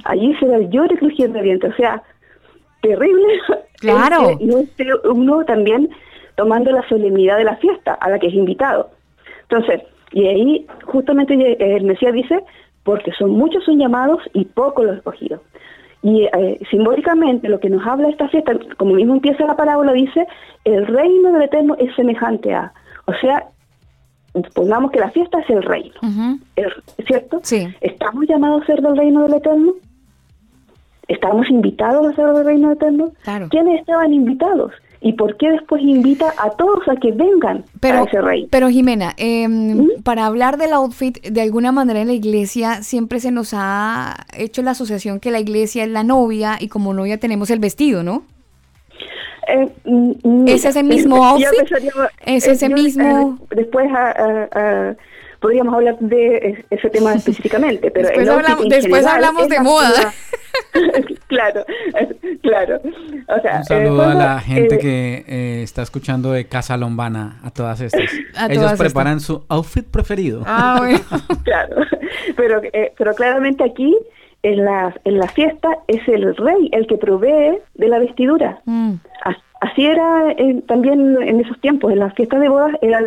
[0.06, 1.74] Allí se da el lloro y crujir de dientes.
[1.74, 2.02] O sea,
[2.82, 3.34] terrible.
[3.80, 4.38] Claro.
[4.42, 5.90] No esté uno también
[6.36, 8.90] tomando la solemnidad de la fiesta a la que es invitado.
[9.50, 11.34] Entonces, y ahí justamente
[11.78, 12.40] el Mesías dice,
[12.84, 15.42] porque son muchos son llamados y pocos los escogidos.
[16.04, 20.26] Y eh, simbólicamente lo que nos habla esta fiesta, como mismo empieza la parábola, dice,
[20.64, 22.74] el reino del Eterno es semejante a.
[23.06, 23.48] O sea,
[24.56, 25.94] pongamos que la fiesta es el reino,
[26.56, 26.74] el-
[27.06, 27.40] ¿cierto?
[27.44, 27.68] Sí.
[27.82, 29.74] ¿Estamos llamados a ser del reino del Eterno?
[31.08, 33.12] ¿Estamos invitados a ser del reino Eterno?
[33.24, 33.48] Claro.
[33.50, 34.72] ¿Quiénes estaban invitados?
[35.04, 38.48] ¿Y por qué después invita a todos a que vengan a ese reino?
[38.52, 43.32] pero Jimena, em, para hablar del outfit, de alguna manera en la iglesia siempre se
[43.32, 47.50] nos ha hecho la asociación que la iglesia es la novia y como novia tenemos
[47.50, 48.24] el vestido, ¿no?
[49.48, 51.72] Eh, mm, mm, ¿Es ese mismo outfit?
[52.26, 53.40] ¿Es eh, ese yo, mismo?
[53.52, 54.94] eh, después ah, ah, ah,
[55.42, 60.14] podríamos hablar de es- ese tema específicamente, pero Después el hablamos- después de moda.
[61.28, 61.66] claro,
[62.42, 62.80] claro.
[63.28, 66.78] O sea, Un saludo eh, a la gente eh, que eh, está escuchando de Casa
[66.78, 68.10] Lombana, a todas estas.
[68.36, 70.44] A Ellos todas preparan su outfit preferido.
[70.46, 71.00] Ah, bueno.
[71.44, 71.76] claro,
[72.36, 73.96] pero, eh, pero claramente aquí
[74.44, 78.60] en la, en la fiesta es el rey el que provee de la vestidura.
[78.66, 78.94] Mm.
[79.24, 83.00] As- Así era eh, también en esos tiempos, en las fiestas de bodas era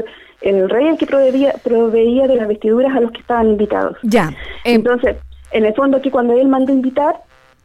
[0.45, 3.97] el, rey el que proveía, proveía de las vestiduras a los que estaban invitados.
[4.03, 4.29] Ya.
[4.65, 5.17] em, Entonces,
[5.53, 7.23] en el fondo aquí cuando él mandó invitar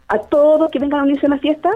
[0.08, 1.70] a todos que vengan a unirse a la fiesta,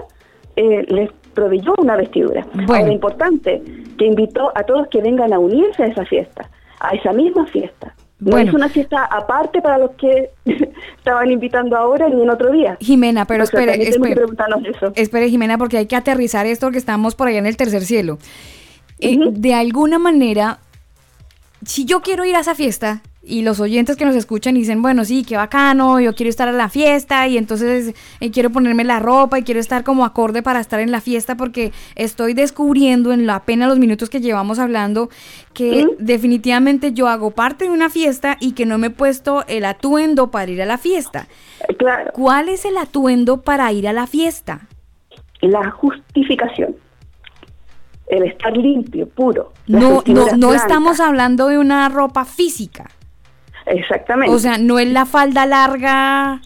[0.56, 2.46] eh, les proveyó una vestidura.
[2.54, 2.74] Bueno.
[2.74, 3.62] Ahora, importante,
[3.98, 6.48] que invitó a todos que vengan a unirse a esa fiesta,
[6.80, 7.94] a esa misma fiesta.
[8.20, 8.50] No Bueno.
[8.50, 10.30] es una fiesta aparte para los que
[10.98, 12.76] estaban invitando ahora ni en otro día.
[12.80, 14.14] Jimena, pero O sea, espere, que espere.
[14.14, 14.92] preguntarnos eso.
[14.94, 18.18] Espere, Jimena, porque hay que aterrizar esto que estamos por allá en el tercer cielo.
[19.00, 20.58] Eh, De alguna manera,
[21.66, 25.04] si yo quiero ir a esa fiesta y los oyentes que nos escuchan dicen, bueno,
[25.04, 28.98] sí, qué bacano, yo quiero estar a la fiesta y entonces eh, quiero ponerme la
[28.98, 33.26] ropa y quiero estar como acorde para estar en la fiesta porque estoy descubriendo en
[33.26, 35.08] la apenas los minutos que llevamos hablando
[35.54, 39.64] que definitivamente yo hago parte de una fiesta y que no me he puesto el
[39.64, 41.28] atuendo para ir a la fiesta.
[41.78, 42.10] Claro.
[42.12, 44.66] ¿Cuál es el atuendo para ir a la fiesta?
[45.40, 46.76] La justificación.
[48.06, 49.52] El estar limpio, puro.
[49.66, 50.62] No, no, no blancas.
[50.62, 52.90] estamos hablando de una ropa física.
[53.66, 54.34] Exactamente.
[54.34, 56.40] O sea, no es la falda larga.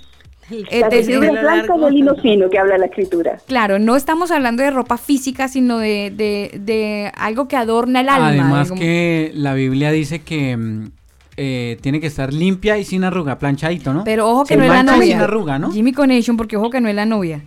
[0.50, 3.38] eh, Las de- vestiduras de- blancas de lino fino que habla la escritura.
[3.46, 8.08] Claro, no estamos hablando de ropa física, sino de, de, de algo que adorna el
[8.08, 8.28] alma.
[8.28, 10.90] Además que la Biblia dice que mm,
[11.36, 14.04] eh, tiene que estar limpia y sin arruga, planchadito, ¿no?
[14.04, 15.14] Pero ojo que Sin no es la novia.
[15.16, 15.70] sin arruga, ¿no?
[15.72, 17.42] Jimmy Connection, porque ojo que no es la novia.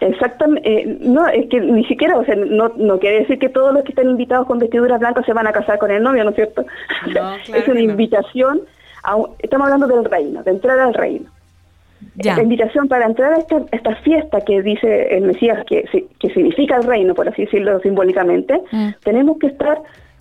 [0.00, 0.68] Exactamente.
[0.82, 3.84] eh, no, es que ni siquiera, o sea, no, no quiere decir que todos los
[3.84, 6.36] que están invitados con vestiduras blancas se van a casar con el novio, ¿no es
[6.36, 6.64] cierto?
[7.54, 8.60] es una invitación,
[9.02, 11.30] a un- estamos hablando del reino, de entrar al reino.
[12.16, 12.36] Ya.
[12.36, 15.84] La invitación para entrar a esta, esta fiesta que dice el Mesías, que,
[16.18, 18.88] que significa el reino, por así decirlo simbólicamente, Mm.
[19.04, 19.78] tenemos que estar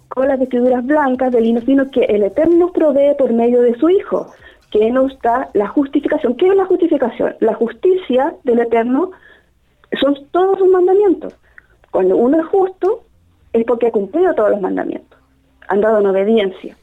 [0.08, 3.76] con las vestiduras blancas de lino fino que el Eterno nos provee por medio de
[3.76, 4.32] su Hijo,
[4.72, 6.36] que nos da la justificación.
[6.36, 7.36] ¿Qué es la justificación?
[7.40, 9.12] La justicia del Eterno
[10.00, 11.36] son todos sus mandamientos.
[11.92, 13.04] Cuando uno es justo,
[13.54, 15.20] es porque ha cumplido todos los mandamientos,
[15.68, 16.76] han dado en obediencia.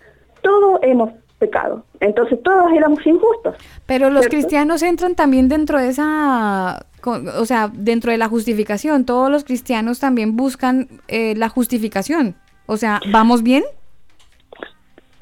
[0.43, 3.57] Todos hemos pecado, entonces todos éramos injustos.
[3.87, 4.37] Pero los ¿cierto?
[4.37, 9.05] cristianos entran también dentro de esa, o sea, dentro de la justificación.
[9.05, 12.37] Todos los cristianos también buscan eh, la justificación.
[12.67, 13.65] O sea, ¿vamos bien?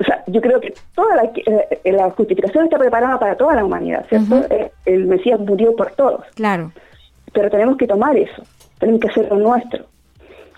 [0.01, 3.65] O sea, yo creo que toda la, eh, la justificación está preparada para toda la
[3.65, 4.45] humanidad, ¿cierto?
[4.51, 6.25] Eh, El Mesías murió por todos.
[6.35, 6.73] Claro.
[7.33, 8.43] Pero tenemos que tomar eso,
[8.79, 9.85] tenemos que hacerlo nuestro,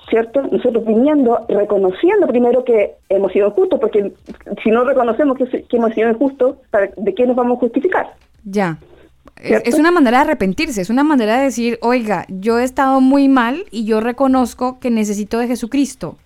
[0.09, 0.43] ¿cierto?
[0.43, 4.13] Nosotros viniendo, reconociendo primero que hemos sido justos, porque
[4.63, 8.09] si no reconocemos que, que hemos sido injustos, ¿para- ¿de qué nos vamos a justificar?
[8.45, 8.79] Ya.
[9.43, 13.29] Es, una manera de arrepentirse, es una manera de decir, oiga, yo he estado muy
[13.29, 16.17] mal y yo reconozco que necesito de Jesucristo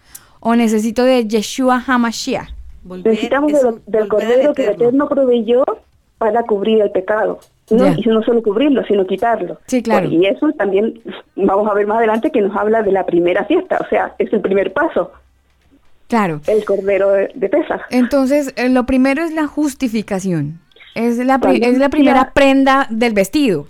[0.41, 2.49] o necesito de Yeshua HaMashiach.
[2.85, 5.65] Necesitamos de lo- del Cordero que el Eterno proveyó
[6.19, 7.39] para cubrir el pecado.
[7.71, 9.59] No, y no solo cubrirlo, sino quitarlo.
[9.67, 10.09] Sí, claro.
[10.09, 11.01] Y eso también
[11.35, 14.31] vamos a ver más adelante que nos habla de la primera fiesta, o sea, es
[14.33, 15.13] el primer paso,
[16.09, 16.41] Claro.
[16.47, 17.81] el Cordero de, de Pesaj.
[17.91, 20.61] Entonces, eh, lo primero es la justificación.
[20.95, 23.67] Es la, También es la ya- primera prenda del vestido.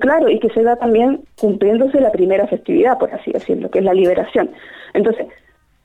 [0.00, 3.84] Claro, y que se da también cumpliéndose la primera festividad, por así decirlo, que es
[3.84, 4.50] la liberación.
[4.92, 5.26] Entonces,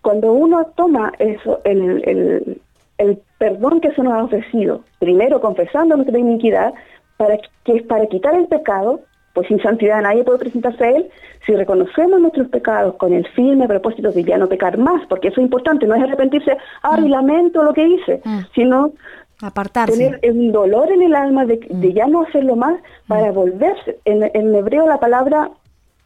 [0.01, 2.61] cuando uno toma eso, el, el,
[2.97, 6.73] el perdón que se nos ha ofrecido, primero confesando nuestra iniquidad,
[7.17, 9.01] para que es para quitar el pecado,
[9.33, 11.09] pues sin santidad nadie puede presentarse a él,
[11.45, 15.41] si reconocemos nuestros pecados con el firme propósito de ya no pecar más, porque eso
[15.41, 18.21] es importante, no es arrepentirse, ay, lamento lo que hice,
[18.53, 18.93] sino
[19.41, 19.97] Apartarse.
[19.97, 23.97] tener un dolor en el alma de, de ya no hacerlo más para volverse.
[24.05, 25.49] En, en hebreo la palabra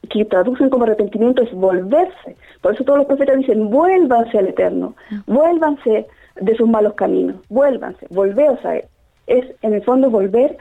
[0.09, 2.35] que traducen como arrepentimiento es volverse.
[2.61, 4.95] Por eso todos los profetas dicen, vuélvanse al Eterno,
[5.27, 6.07] vuélvanse
[6.39, 8.85] de sus malos caminos, vuélvanse, volveos a Él.
[9.27, 10.57] Es en el fondo volver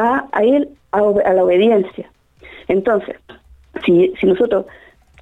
[0.00, 2.10] a, a Él, a, a la obediencia.
[2.68, 3.16] Entonces,
[3.84, 4.66] si, si nosotros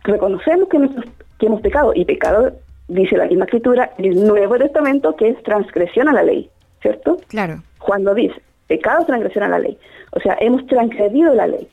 [0.04, 1.06] reconocemos que, nosotros-
[1.38, 2.52] que hemos pecado, y pecado,
[2.88, 6.48] dice la misma escritura, el Nuevo Testamento, que es transgresión a la ley,
[6.82, 7.18] ¿cierto?
[7.28, 7.62] Claro.
[7.78, 9.78] Cuando dice, pecado transgresión a la ley.
[10.12, 11.68] O sea, hemos transgredido la ley.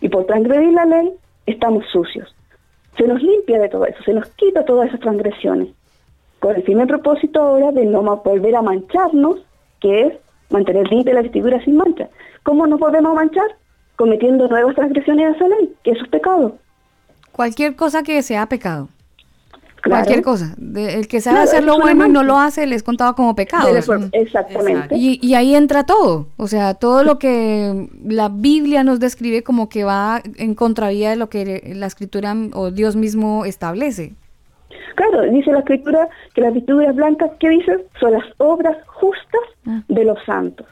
[0.00, 1.12] Y por transgredir la ley,
[1.46, 2.34] estamos sucios.
[2.96, 5.68] Se nos limpia de todo eso, se nos quita todas esas transgresiones.
[6.40, 9.40] Con el firme propósito ahora de no volver a mancharnos,
[9.80, 10.12] que es
[10.50, 12.08] mantener limpia la vestidura sin mancha.
[12.42, 13.46] ¿Cómo nos podemos manchar?
[13.96, 16.56] Cometiendo nuevas transgresiones a esa ley, que eso es pecado.
[17.32, 18.88] Cualquier cosa que sea pecado.
[19.80, 20.02] Claro.
[20.02, 20.54] Cualquier cosa.
[20.56, 23.14] De- el que sabe Claro, hacer lo bueno y no lo hace, le es contado
[23.14, 23.72] como pecado.
[23.72, 24.96] La- Exactamente.
[24.96, 26.26] Y, y ahí entra todo.
[26.36, 31.16] O sea, todo lo que la Biblia nos describe como que va en contravía de
[31.16, 34.14] lo que la escritura o Dios mismo establece.
[34.94, 37.86] Claro, dice la escritura que las vestiduras blancas, ¿qué dice?
[37.98, 39.40] Son las obras justas
[39.88, 40.66] de los santos.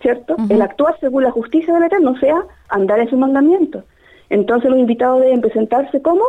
[0.00, 0.36] ¿Cierto?
[0.50, 3.84] El actuar según la justicia del Eterno, o sea, andar en sus mandamientos.
[4.30, 6.22] Entonces los invitados deben presentarse como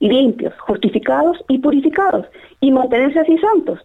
[0.00, 2.26] limpios, justificados y purificados,
[2.60, 3.80] y mantenerse así santos.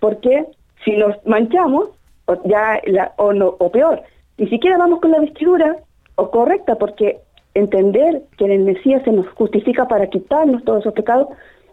[0.00, 0.46] Porque
[0.84, 1.90] si nos manchamos,
[2.26, 4.02] o ya la- o, no, o peor,
[4.36, 5.76] ni siquiera vamos con la vestidura
[6.14, 7.18] o correcta, porque
[7.54, 11.28] entender que en el Mesías se nos justifica para quitarnos todos esos pecados,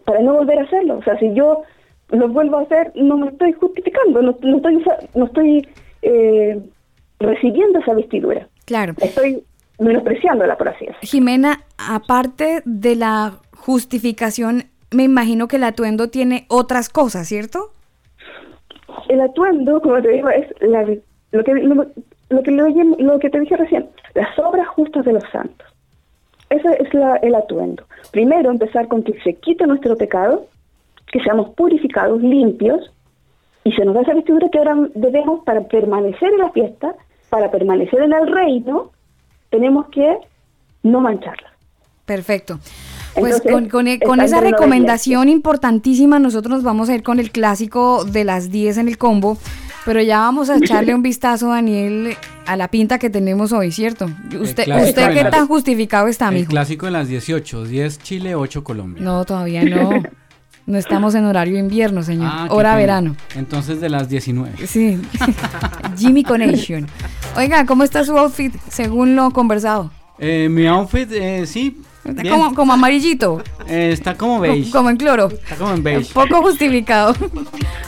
[0.06, 0.96] para no volver a hacerlo.
[0.98, 1.62] O sea, si yo
[2.10, 4.82] lo vuelvo a hacer, no me estoy justificando, no, no estoy,
[5.14, 5.68] no estoy
[6.02, 6.58] eh,
[7.20, 8.48] recibiendo esa vestidura.
[8.64, 8.94] Claro.
[9.00, 9.42] Estoy
[9.78, 11.00] menospreciándola, por así decirlo.
[11.02, 17.72] Jimena, aparte de la justificación, me imagino que el atuendo tiene otras cosas, ¿cierto?
[19.08, 20.82] El atuendo, como te digo, es la-
[21.32, 21.86] lo, que, lo,
[22.42, 25.66] que, lo que te dije recién, las obras justas de los santos.
[26.50, 27.84] Ese es la- el atuendo.
[28.12, 30.46] Primero, empezar con que se quite nuestro pecado,
[31.12, 32.90] que seamos purificados, limpios,
[33.64, 36.94] y se nos da esa vestidura que ahora debemos para permanecer en la fiesta,
[37.30, 38.92] para permanecer en el reino,
[39.50, 40.18] tenemos que
[40.84, 41.48] no mancharla.
[42.04, 42.60] Perfecto.
[43.18, 47.18] Pues Entonces, con, con- con estando esa recomendación importantísima, nosotros nos vamos a ir con
[47.18, 49.38] el clásico de las 10 en el combo,
[49.86, 52.14] pero ya vamos a echarle un vistazo, Daniel,
[52.44, 54.10] a la pinta que tenemos hoy, ¿cierto?
[54.38, 56.50] ¿Usted, usted qué tan justificado está, El amigo?
[56.50, 59.02] clásico de las 18, 10 Chile, 8 Colombia.
[59.02, 60.02] No, todavía no.
[60.66, 62.28] No estamos en horario invierno, señor.
[62.28, 63.14] Ah, Hora verano.
[63.36, 64.66] Entonces de las 19.
[64.66, 65.00] Sí.
[65.96, 66.88] Jimmy Connection.
[67.36, 69.92] Oiga, ¿cómo está su outfit según lo conversado?
[70.18, 71.80] Eh, mi outfit, eh, sí.
[72.04, 72.30] bien.
[72.30, 73.44] Como, como amarillito.
[73.68, 74.72] Eh, está como beige.
[74.72, 75.28] Como en cloro.
[75.28, 76.12] Está como en beige.
[76.12, 77.14] Poco justificado.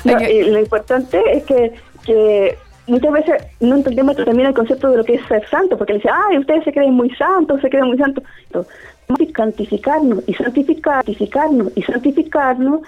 [0.04, 1.72] No, y lo importante es que,
[2.08, 5.92] que muchas veces no entendemos también el concepto de lo que es ser santo, porque
[5.92, 8.24] le dice, ay, ustedes se creen muy santos, se creen muy santos.
[8.46, 8.72] Entonces,
[9.36, 12.80] santificarnos y santificar, santificarnos y santificarnos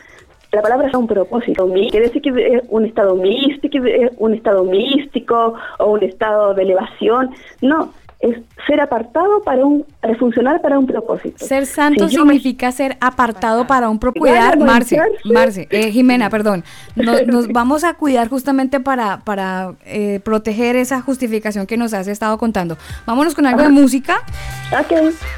[0.53, 1.73] la palabra es un propósito.
[1.73, 3.79] Quiere decir que es un estado místico,
[4.19, 7.31] un estado místico o un estado de elevación.
[7.63, 11.45] No, es ser apartado para un, para funcionar para un propósito.
[11.45, 14.21] Ser santo Si yo me- significa ser apartado para un propósito.
[14.31, 15.01] Cuidar, Marce.
[15.25, 16.63] Marce, eh, Jimena, perdón.
[16.97, 22.09] Nos, nos vamos a cuidar justamente para, para eh, proteger esa justificación que nos has
[22.09, 22.77] estado contando.
[23.07, 24.19] Vámonos con algo de música.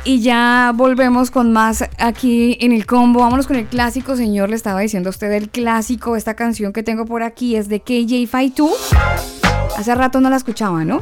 [0.04, 3.20] Y ya volvemos con más aquí en el combo.
[3.20, 4.50] Vámonos con el clásico, señor.
[4.50, 6.16] Le estaba diciendo a usted el clásico.
[6.16, 8.90] Esta canción que tengo por aquí es de KJ Fight 2.
[9.78, 11.00] Hace rato no la escuchaba, ¿no?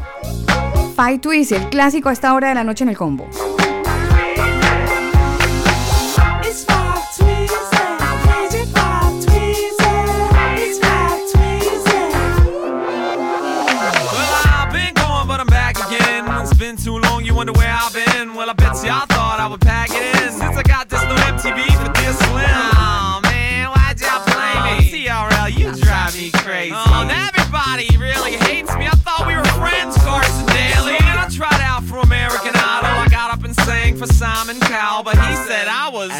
[1.00, 3.26] Fight 2 dice el clásico a esta hora de la noche en el combo.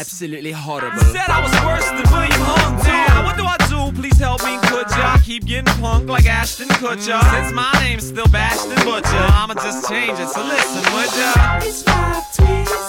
[0.01, 0.99] Absolutely horrible.
[1.13, 2.91] Said I was worse than William Hung, too.
[3.13, 3.95] Now, what do I do?
[4.01, 5.13] Please help me, could ya?
[5.13, 7.19] I keep getting punked like Ashton Kutcher.
[7.19, 7.31] Mm.
[7.33, 11.59] Since my name's still Bashton Butcher, I'ma just change it, so listen, would ya?
[11.61, 12.81] It's five tweezy,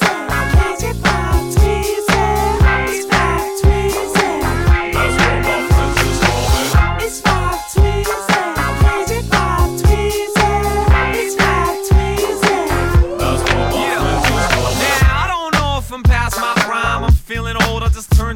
[0.57, 1.22] crazy five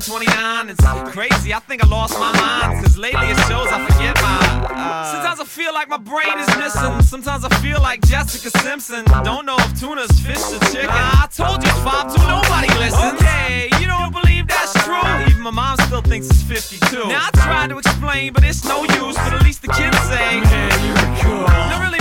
[0.07, 0.69] 29.
[0.71, 2.85] It's crazy, I think I lost my mind.
[2.85, 4.39] Cause lately it shows I forget my.
[4.71, 7.03] Uh, Sometimes I feel like my brain is missing.
[7.03, 9.05] Sometimes I feel like Jessica Simpson.
[9.25, 10.91] Don't know if tuna's fish or chicken.
[10.95, 13.19] I told you it's 5 to nobody listens.
[13.21, 15.03] Okay, you don't believe that's true.
[15.27, 17.09] Even my mom still thinks it's 52.
[17.09, 19.17] Now I tried to explain, but it's no use.
[19.19, 21.51] But at least the kids say, Man, you're cool.
[21.51, 21.99] No, really,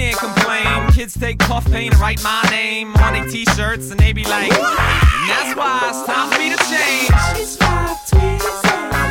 [0.00, 0.92] can't complain.
[0.92, 4.50] Kids take puff paint and write my name on their t-shirts, and they be like,
[4.52, 7.10] and that's why it's time for me to change.
[7.36, 8.40] It's five tweezy,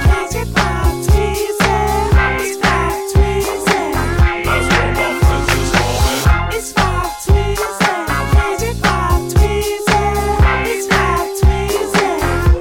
[0.05, 1.47] crazy five tweezy.
[2.41, 3.93] It's five tweezy.
[4.45, 6.49] That's what my friends just call.
[6.57, 7.69] It's five tweezy,
[8.33, 9.99] crazy five tweezy.
[10.73, 12.07] It's five tweezy.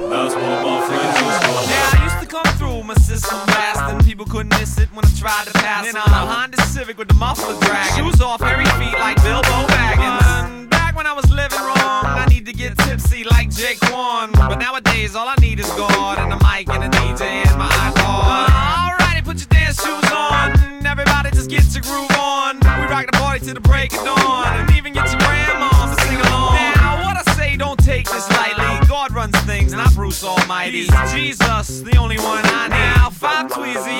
[0.09, 1.65] That's what my friends just call.
[1.65, 3.99] Yeah, I used to come through my system blasting.
[4.05, 5.95] People couldn't miss it when I tried to pass it.
[5.95, 8.05] on a Honda Civic with the muffler dragging.
[8.05, 10.69] Shoes off, hairy feet like Bilbo Baggins.
[10.69, 14.31] Back when I was living wrong, I need to get tipsy like Jake One.
[14.31, 17.67] But nowadays, all I need is God and a mic and a DJ and my
[17.67, 18.95] iPod.
[18.95, 20.55] Alrighty, put your dance shoes on.
[20.87, 22.55] Everybody just get your groove on.
[22.63, 24.47] We rock the party to the break of dawn.
[24.47, 26.55] And even get your grandma to sing along.
[26.79, 28.87] Now, what I say, don't take this lightly.
[28.87, 30.87] God runs things, not Bruce Almighty.
[30.87, 32.95] He's Jesus, the only one I need.
[32.95, 33.99] Now, five Tweezy,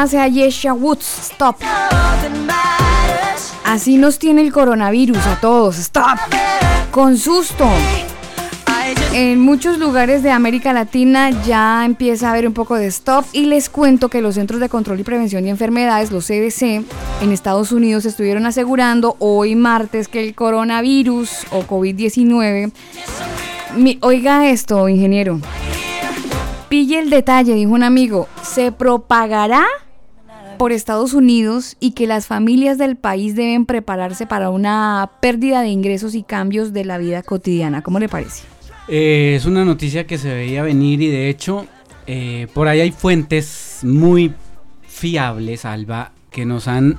[0.00, 1.56] La hace Ayesha Woods, Stop.
[3.66, 6.16] Así nos tiene el coronavirus a todos, Stop.
[6.90, 7.68] Con susto.
[9.12, 13.44] En muchos lugares de América Latina ya empieza a haber un poco de stop y
[13.44, 16.62] les cuento que los Centros de Control y Prevención de Enfermedades, los CDC,
[17.20, 22.72] en Estados Unidos estuvieron asegurando hoy martes que el coronavirus o COVID-19...
[23.76, 25.40] Mi- Oiga esto, ingeniero.
[26.70, 28.28] Pille el detalle, dijo un amigo.
[28.42, 29.66] Se propagará
[30.60, 35.68] por Estados Unidos y que las familias del país deben prepararse para una pérdida de
[35.68, 37.80] ingresos y cambios de la vida cotidiana.
[37.80, 38.42] ¿Cómo le parece?
[38.86, 41.64] Eh, es una noticia que se veía venir y de hecho
[42.06, 44.34] eh, por ahí hay fuentes muy
[44.86, 46.98] fiables, Alba, que nos han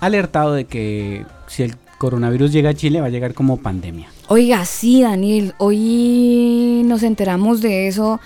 [0.00, 4.08] alertado de que si el coronavirus llega a Chile va a llegar como pandemia.
[4.28, 8.20] Oiga, sí, Daniel, hoy nos enteramos de eso.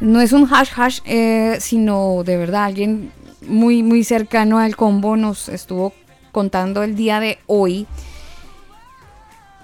[0.00, 3.12] No es un hash hash, eh, sino de verdad alguien
[3.48, 5.92] muy, muy cercano al combo nos estuvo
[6.32, 7.86] contando el día de hoy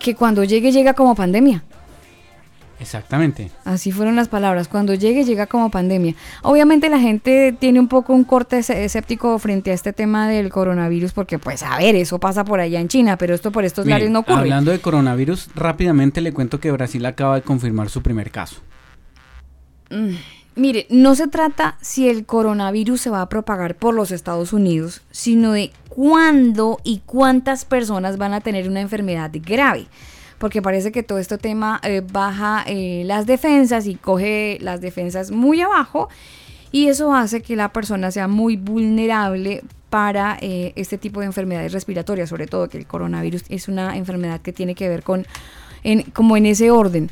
[0.00, 1.62] que cuando llegue llega como pandemia.
[2.80, 3.50] Exactamente.
[3.64, 4.68] Así fueron las palabras.
[4.68, 6.14] Cuando llegue, llega como pandemia.
[6.42, 11.12] Obviamente la gente tiene un poco un corte escéptico frente a este tema del coronavirus,
[11.12, 13.98] porque pues a ver, eso pasa por allá en China, pero esto por estos Mire,
[13.98, 14.40] lares no ocurre.
[14.40, 18.56] Hablando de coronavirus, rápidamente le cuento que Brasil acaba de confirmar su primer caso.
[19.90, 20.14] Mm,
[20.56, 25.02] Mire, no se trata si el coronavirus se va a propagar por los Estados Unidos,
[25.10, 29.86] sino de cuándo y cuántas personas van a tener una enfermedad grave.
[30.38, 35.32] Porque parece que todo este tema eh, baja eh, las defensas y coge las defensas
[35.32, 36.08] muy abajo
[36.70, 41.72] y eso hace que la persona sea muy vulnerable para eh, este tipo de enfermedades
[41.72, 45.24] respiratorias, sobre todo que el coronavirus es una enfermedad que tiene que ver con,
[45.84, 47.10] en, como en ese orden.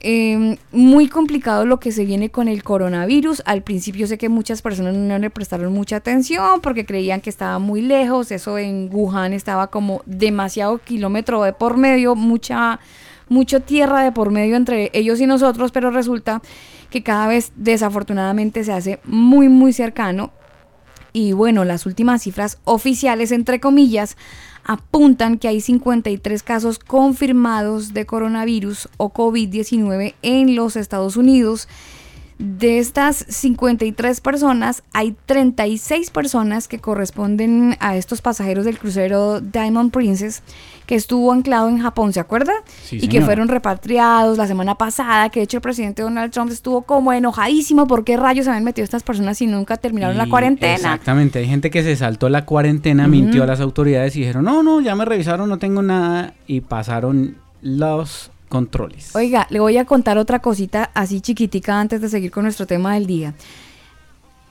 [0.00, 3.42] Eh, muy complicado lo que se viene con el coronavirus.
[3.46, 7.58] Al principio sé que muchas personas no le prestaron mucha atención porque creían que estaba
[7.58, 8.30] muy lejos.
[8.30, 12.78] Eso en Wuhan estaba como demasiado kilómetro de por medio, mucha,
[13.28, 16.42] mucho tierra de por medio entre ellos y nosotros, pero resulta
[16.90, 20.30] que cada vez desafortunadamente se hace muy, muy cercano.
[21.12, 24.18] Y bueno, las últimas cifras oficiales, entre comillas,
[24.66, 31.68] apuntan que hay 53 casos confirmados de coronavirus o COVID-19 en los Estados Unidos.
[32.38, 39.90] De estas 53 personas, hay 36 personas que corresponden a estos pasajeros del crucero Diamond
[39.90, 40.42] Princess
[40.86, 42.52] que estuvo anclado en Japón, ¿se acuerda?
[42.82, 46.50] Sí, y que fueron repatriados la semana pasada, que de hecho el presidente Donald Trump
[46.50, 50.28] estuvo como enojadísimo por qué rayos se habían metido estas personas si nunca terminaron la
[50.28, 50.74] cuarentena.
[50.74, 54.62] Exactamente, hay gente que se saltó la cuarentena, mintió a las autoridades y dijeron, no,
[54.62, 59.14] no, ya me revisaron, no tengo nada y pasaron los controles.
[59.16, 62.94] Oiga, le voy a contar otra cosita así chiquitica antes de seguir con nuestro tema
[62.94, 63.34] del día.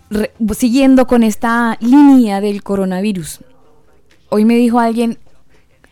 [0.09, 3.39] Re- siguiendo con esta línea del coronavirus.
[4.29, 5.17] Hoy me dijo alguien,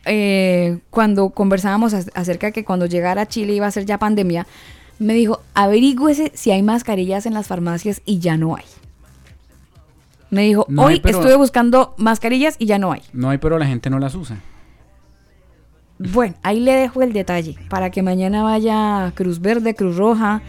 [0.05, 3.97] eh, cuando conversábamos ac- acerca de que cuando llegara a Chile iba a ser ya
[3.97, 4.45] pandemia,
[4.99, 8.63] me dijo, averígüese si hay mascarillas en las farmacias y ya no hay.
[10.29, 13.01] Me dijo, No hay, hoy pero- estuve buscando mascarillas y ya no hay.
[13.13, 14.37] No hay, pero la gente no las usa.
[15.99, 20.41] Bueno, ahí le dejo el detalle para que mañana vaya Cruz Verde, Cruz Roja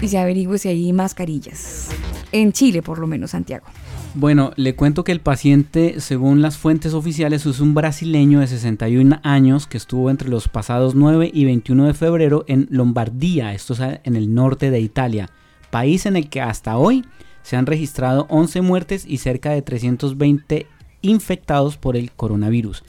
[0.00, 1.88] y se averigüe si hay mascarillas.
[2.32, 3.66] En Chile, por lo menos, Santiago.
[4.14, 9.20] Bueno, le cuento que el paciente, según las fuentes oficiales, es un brasileño de 61
[9.22, 13.80] años que estuvo entre los pasados 9 y 21 de febrero en Lombardía, esto es
[13.80, 15.30] en el norte de Italia,
[15.70, 17.04] país en el que hasta hoy
[17.42, 20.66] se han registrado 11 muertes y cerca de 320
[21.02, 22.82] infectados por el coronavirus.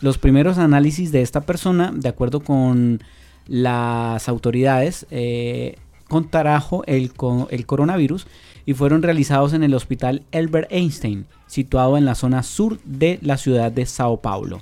[0.00, 3.02] Los primeros análisis de esta persona, de acuerdo con
[3.46, 5.76] las autoridades, eh,
[6.08, 7.12] contrajo el,
[7.50, 8.26] el coronavirus
[8.66, 13.36] y fueron realizados en el hospital Albert Einstein, situado en la zona sur de la
[13.36, 14.60] ciudad de Sao Paulo,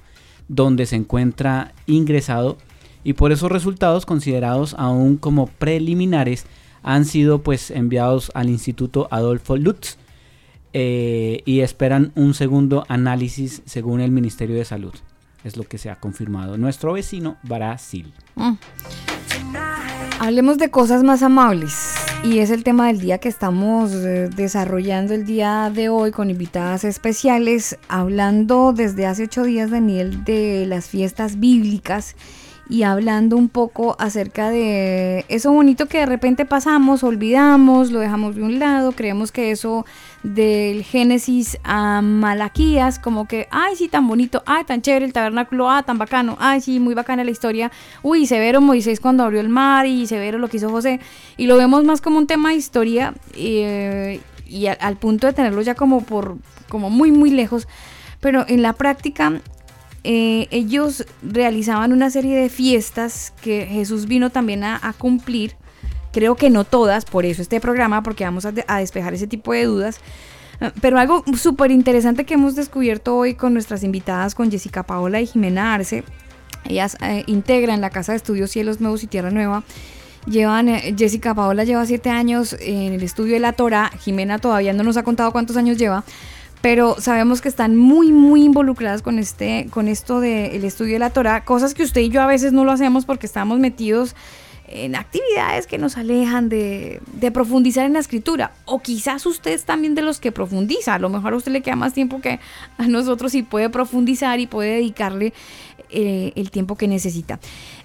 [0.49, 2.59] donde se encuentra ingresado
[3.03, 6.47] y por esos resultados considerados aún como preliminares
[6.83, 9.97] han sido pues enviados al Instituto Adolfo Lutz
[10.73, 14.95] eh, y esperan un segundo análisis según el Ministerio de Salud.
[15.45, 16.59] Es lo que se ha confirmado.
[16.59, 18.13] Nuestro vecino Brasil.
[18.35, 18.55] Mm.
[20.19, 21.95] Hablemos de cosas más amables.
[22.25, 26.31] Y es el tema del día que estamos eh, desarrollando el día de hoy con
[26.31, 32.17] invitadas especiales, hablando desde hace ocho días, Daniel, de las fiestas bíblicas
[32.69, 38.35] y hablando un poco acerca de eso bonito que de repente pasamos, olvidamos, lo dejamos
[38.37, 39.85] de un lado, creemos que eso
[40.23, 45.71] del Génesis a Malaquías, como que, ay, sí, tan bonito, ay, tan chévere el tabernáculo,
[45.71, 47.71] ah, tan bacano, ay, sí, muy bacana la historia,
[48.03, 51.01] uy, severo Moisés cuando abrió el mar y severo lo que hizo José,
[51.37, 55.33] y lo vemos más como un tema de historia, eh, y a- al punto de
[55.35, 56.37] tenerlos ya como por
[56.69, 57.69] como muy muy lejos,
[58.21, 59.41] pero en la práctica
[60.05, 65.57] eh, ellos realizaban una serie de fiestas que Jesús vino también a, cumplir.
[66.13, 69.27] Creo que no todas, por eso este programa, porque vamos a, de- a despejar ese
[69.27, 69.99] tipo de dudas.
[70.61, 75.21] Eh, Pero algo súper interesante que hemos descubierto hoy con nuestras invitadas, con Jessica Paola
[75.21, 76.05] y Jimena Arce,
[76.67, 79.65] ellas eh, integran la Casa de Estudios Cielos Nuevos y Tierra Nueva.
[80.27, 84.73] Llevan, eh, Jessica Paola lleva siete años en el estudio de la Torah, Jimena todavía
[84.73, 86.05] no nos ha contado cuántos años lleva,
[86.65, 91.11] pero sabemos que están muy, muy involucradas con, este, con esto del estudio de la
[91.11, 94.17] Torah, cosas que usted y yo a veces no lo hacemos porque estamos metidos
[94.67, 98.55] en actividades que nos alejan de, de profundizar en la escritura.
[98.65, 100.95] O quizás usted es también de los que profundiza.
[100.95, 102.41] A lo mejor a usted le queda más tiempo que
[102.79, 105.35] a nosotros y puede profundizar y puede dedicarle
[105.91, 107.41] eh, el tiempo que necesita.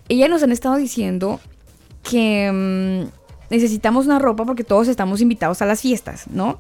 [0.08, 1.42] Ellas nos han estado diciendo
[2.02, 6.58] que mm, necesitamos una ropa porque todos estamos invitados a las fiestas, ¿no?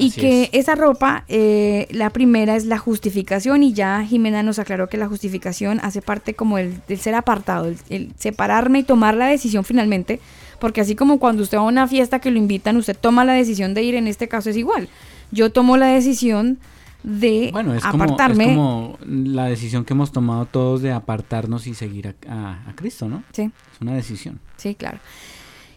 [0.00, 0.50] Y Así que es.
[0.52, 5.08] esa ropa, eh, la primera es la justificación y ya Jimena nos aclaró que la
[5.08, 9.64] justificación hace parte como el, del ser apartado, el, el separarme y tomar la decisión
[9.64, 10.20] finalmente,
[10.58, 13.34] porque así como cuando usted va a una fiesta que lo invitan, usted toma la
[13.34, 14.88] decisión de ir, en este caso es igual.
[15.32, 16.58] Yo tomo la decisión
[17.02, 18.44] de Bueno, es como, apartarme.
[18.44, 22.74] es como la decisión que hemos tomado todos de apartarnos y seguir a, a- a
[22.76, 23.22] Cristo, ¿no?
[23.32, 23.42] Sí.
[23.74, 24.38] Es una decisión.
[24.56, 24.98] Sí, claro.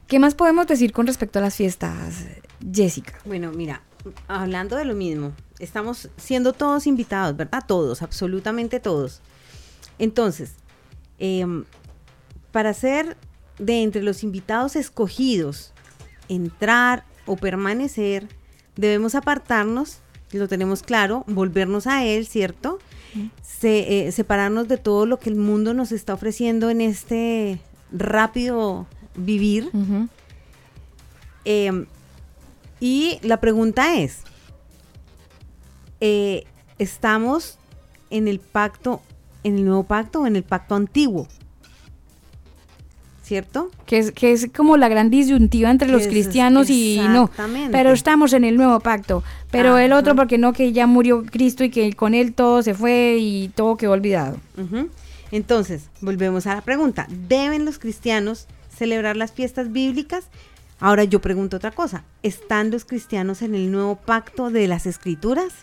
[0.07, 2.25] ¿Qué más podemos decir con respecto a las fiestas,
[2.73, 3.13] Jessica?
[3.25, 3.81] Bueno, mira,
[4.27, 7.63] hablando de lo mismo, estamos siendo todos invitados, ¿verdad?
[7.67, 9.21] Todos, absolutamente todos.
[9.99, 10.53] Entonces,
[11.19, 11.65] em,
[12.51, 13.17] para ser
[13.59, 15.71] de entre los invitados escogidos,
[16.29, 18.27] entrar o permanecer,
[18.75, 19.99] debemos apartarnos,
[20.31, 22.79] lo tenemos claro, volvernos a Él, ¿cierto?
[23.43, 27.59] Se- eh, separarnos de todo lo que el mundo nos está ofreciendo en este
[27.91, 29.69] rápido vivir.
[32.83, 34.17] Y la pregunta es,
[36.01, 36.43] eh,
[36.79, 37.57] ¿estamos
[38.09, 39.01] en el pacto,
[39.45, 41.29] en el nuevo pacto o en el pacto antiguo?
[43.23, 43.71] ¿Cierto?
[43.85, 47.29] Que es, que es como la gran disyuntiva entre los Es- cristianos y no.
[47.71, 49.23] Pero estamos en el nuevo pacto.
[49.49, 52.73] Pero el otro, porque no, que ya murió Cristo y que con él todo se
[52.73, 54.35] fue y todo quedó olvidado.
[55.31, 57.07] Entonces, volvemos a la pregunta.
[57.09, 60.25] ¿Deben los cristianos celebrar las fiestas bíblicas?
[60.79, 62.03] Ahora yo pregunto otra cosa.
[62.23, 65.53] ¿Están los cristianos en el nuevo pacto de las escrituras?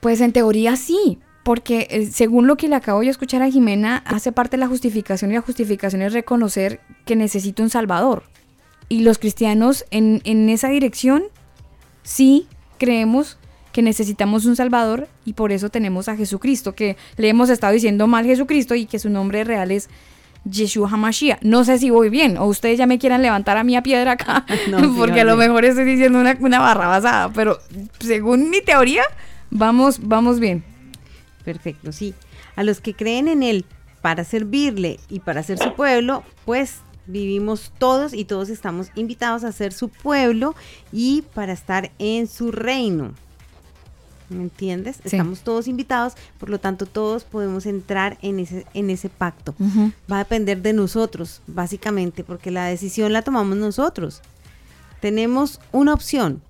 [0.00, 3.98] Pues en teoría sí, porque eh, según lo que le acabo de escuchar a Jimena,
[4.06, 8.24] hace parte de la justificación y la justificación es reconocer que necesito un Salvador.
[8.88, 11.24] Y los cristianos en, en esa dirección
[12.02, 12.46] sí
[12.78, 13.38] creemos
[13.72, 18.06] que necesitamos un Salvador y por eso tenemos a Jesucristo, que le hemos estado diciendo
[18.06, 19.88] mal Jesucristo y que su nombre real es
[20.44, 21.42] Yeshua HaMashiach.
[21.42, 24.12] No sé si voy bien o ustedes ya me quieran levantar a mí a piedra
[24.12, 27.58] acá, No, porque a lo mejor estoy diciendo una, una barra basada, pero
[28.00, 29.02] según mi teoría,
[29.50, 30.64] vamos, vamos bien.
[31.44, 32.14] Perfecto, sí.
[32.56, 33.64] A los que creen en Él
[34.00, 39.52] para servirle y para ser su pueblo, pues vivimos todos y todos estamos invitados a
[39.52, 40.54] ser su pueblo
[40.92, 43.14] y para estar en su reino.
[44.32, 44.96] ¿Me entiendes?
[44.96, 45.02] Sí.
[45.04, 49.54] Estamos todos invitados, por lo tanto todos podemos entrar en ese, en ese pacto.
[50.10, 54.22] Va a depender de nosotros, básicamente, porque la decisión la tomamos nosotros.
[55.00, 56.42] Tenemos una opción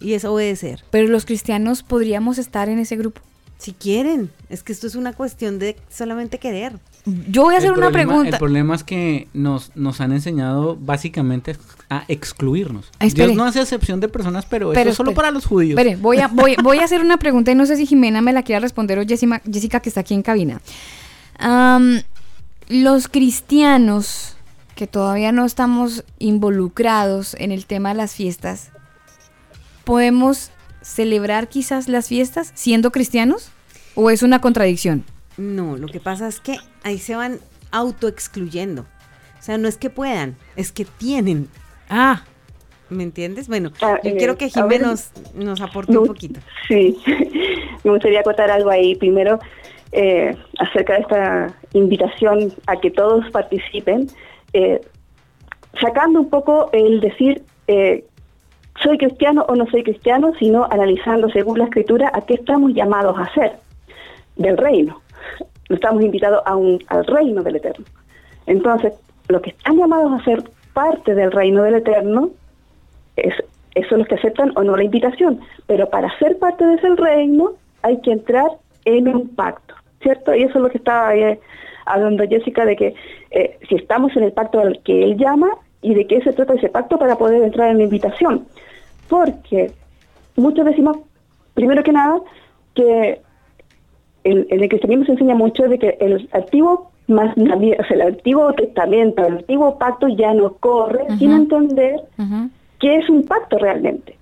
[0.00, 0.84] y es obedecer.
[0.90, 3.20] Pero los cristianos podríamos estar en ese grupo.
[3.64, 6.74] Si quieren, es que esto es una cuestión de solamente querer.
[7.30, 8.36] Yo voy a hacer El una problema- pregunta.
[8.36, 11.56] El problema es que nos, nos han enseñado básicamente
[11.88, 12.90] a excluirnos.
[12.98, 13.28] Ah, espere.
[13.28, 15.78] Dios no hace excepción de personas, pero, Pero eso es solo para los judíos.
[15.78, 18.34] Espere, voy a, voy, voy a hacer una pregunta y no sé si Jimena me
[18.34, 20.60] la quiera responder o Jessica, Jessica que está aquí en cabina.
[22.68, 24.36] Los cristianos
[24.74, 28.70] que todavía no estamos involucrados en el tema de las fiestas,
[29.84, 30.50] ¿podemos
[30.82, 33.50] celebrar quizás las fiestas siendo cristianos?
[33.94, 35.04] ¿O es una contradicción?
[35.36, 37.38] No, lo que pasa es que ahí se van
[37.70, 38.82] autoexcluyendo.
[38.82, 41.48] O sea, no es que puedan, es que tienen.
[41.88, 42.22] Ah.
[42.90, 43.48] ¿Me entiendes?
[43.48, 44.82] Bueno, Ah, yo eh, quiero que a Jimé ver.
[44.82, 46.40] nos, nos aporte No, un poquito.
[46.68, 46.96] Sí,
[47.84, 48.94] me gustaría acotar algo ahí.
[48.94, 49.38] Primero,
[49.92, 54.08] eh, acerca de esta invitación a que todos participen,
[54.52, 54.80] eh,
[55.80, 58.04] sacando un poco el decir, eh,
[58.82, 63.16] soy cristiano o no soy cristiano, sino analizando según la escritura a qué estamos llamados
[63.18, 63.52] a hacer
[64.36, 65.00] del reino.
[65.68, 67.84] No estamos invitados a un, al reino del Eterno.
[68.46, 68.92] Entonces,
[69.28, 72.30] los que están llamados a ser parte del reino del Eterno,
[73.16, 73.34] es,
[73.74, 75.40] esos son los que aceptan o no la invitación.
[75.66, 78.48] Pero para ser parte de ese reino hay que entrar
[78.84, 80.34] en un pacto, ¿cierto?
[80.34, 81.40] Y eso es lo que estaba eh,
[81.86, 82.94] hablando Jessica, de que
[83.30, 85.48] eh, si estamos en el pacto al que él llama
[85.80, 88.46] y de qué se trata ese pacto para poder entrar en la invitación.
[89.08, 89.72] Porque
[90.36, 90.98] muchos decimos,
[91.54, 92.20] primero que nada,
[92.74, 93.20] que
[94.24, 98.02] el, en el cristianismo se enseña mucho de que el antiguo más o sea, el
[98.02, 102.00] antiguo testamento, el antiguo pacto ya no corre sin entender
[102.80, 104.16] qué es un pacto realmente.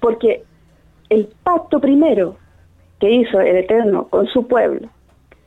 [0.00, 0.42] Porque
[1.08, 2.36] el pacto primero
[3.00, 4.88] que hizo el Eterno con su pueblo,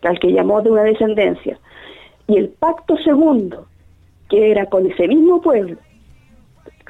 [0.02, 1.60] al que llamó de una descendencia,
[2.28, 3.68] y el pacto segundo,
[4.30, 5.78] que era con ese mismo pueblo,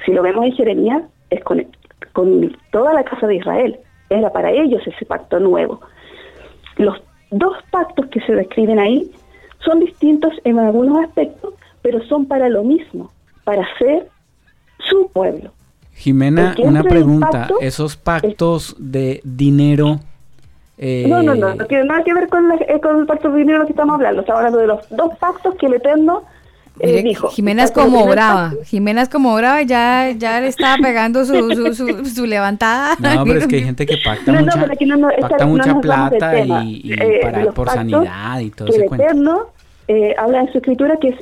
[0.06, 1.66] si lo vemos en Jeremías, es con,
[2.12, 3.78] con toda la casa de Israel.
[4.08, 5.80] Era para ellos ese pacto nuevo.
[6.76, 7.00] Los
[7.30, 9.10] dos pactos que se describen ahí
[9.64, 13.10] son distintos en algunos aspectos, pero son para lo mismo,
[13.44, 14.08] para ser
[14.78, 15.52] su pueblo.
[15.94, 17.30] Jimena, una pregunta.
[17.48, 20.00] pacto- Esos pactos de dinero.
[20.78, 23.30] eh, No, no, no, no tiene nada que ver con, la- eh, con el pacto
[23.30, 24.22] de dinero que estamos hablando.
[24.22, 26.24] Estamos hablando de los dos pactos que el Eterno
[26.80, 27.28] Mire, dijo.
[27.28, 28.52] Jimena es El pacto como brava.
[28.64, 32.96] Jimena es como brava y ya, ya le estaba pegando su, su, su, su levantada.
[32.98, 35.28] No, pero es que hay gente que pacta No, mucha, pero aquí no, no, esta-
[35.28, 38.84] pacta no mucha plata y, y Eh, para, los por pactos sanidad y todo ese
[38.86, 38.94] el.
[38.94, 39.48] Eterno
[39.88, 41.16] eh, habla en su escritura que es,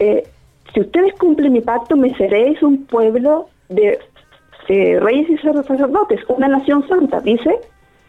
[0.00, 0.28] eh,
[0.74, 3.98] si ustedes cumplen mi pacto, me seréis un pueblo de
[4.68, 7.50] eh, reyes y sacerdotes, una nación santa, dice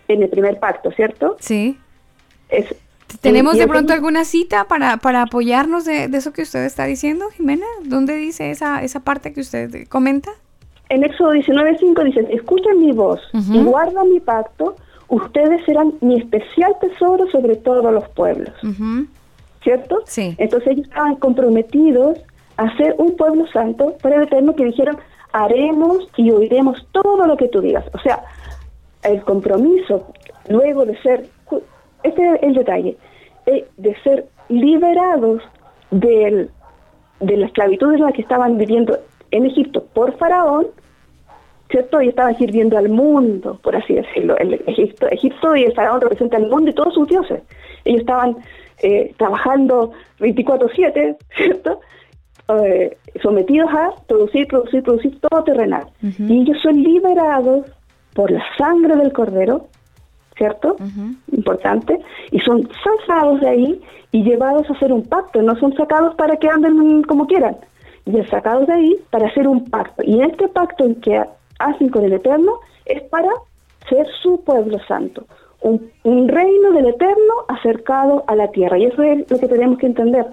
[0.07, 1.38] en el primer pacto, ¿cierto?
[1.39, 1.77] Sí.
[2.49, 2.76] Es,
[3.22, 6.64] ¿Tenemos y- y de pronto alguna cita para, para apoyarnos de, de eso que usted
[6.65, 7.65] está diciendo, Jimena?
[7.84, 10.32] ¿Dónde dice esa, esa parte que usted comenta?
[10.90, 13.64] En Éxodo 19.5 dice, escuchen mi voz y Ujú.
[13.69, 14.76] guardan mi pacto,
[15.07, 18.53] ustedes serán mi especial tesoro sobre todos los pueblos.
[19.64, 20.02] ¿Cierto?
[20.06, 20.36] Sí.
[20.38, 22.19] Entonces ellos estaban comprometidos
[22.57, 24.98] a ser un pueblo santo para el Eterno que dijeron,
[25.34, 27.84] haremos y oiremos todo lo que tú digas.
[27.94, 28.23] O sea,
[29.03, 30.07] el compromiso
[30.49, 31.27] luego de ser,
[32.06, 32.98] este es el detalle,
[33.45, 35.41] eh, de ser liberados
[35.91, 36.49] del,
[37.19, 38.98] de la esclavitud en la que estaban viviendo
[39.32, 40.68] en Egipto por Faraón,
[41.69, 42.02] ¿cierto?
[42.02, 44.38] Y estaban sirviendo al mundo, por así decirlo.
[44.38, 47.41] El Egipto, Egipto y el Faraón representan al mundo y todos sus dioses.
[47.84, 48.38] Ellos estaban
[48.82, 51.82] eh, trabajando 24/7, ¿cierto?
[52.48, 55.88] Eh, sometidos a producir, producir, producir todo terrenal.
[56.02, 57.65] Y ellos son liberados
[58.14, 59.68] por la sangre del cordero,
[60.38, 60.76] ¿cierto?
[61.32, 61.99] Importante.
[62.32, 63.82] Y son sacados de ahí
[64.12, 65.41] y llevados a hacer un pacto.
[65.41, 67.57] No son sacados para que anden como quieran.
[68.06, 70.03] Y es sacados de ahí para hacer un pacto.
[70.06, 71.24] Y este pacto en que
[71.60, 73.30] hacen con el Eterno es para
[73.90, 75.26] ser su pueblo santo.
[75.62, 78.78] Un, un reino del Eterno acercado a la tierra.
[78.78, 80.26] Y eso es lo que tenemos que entender.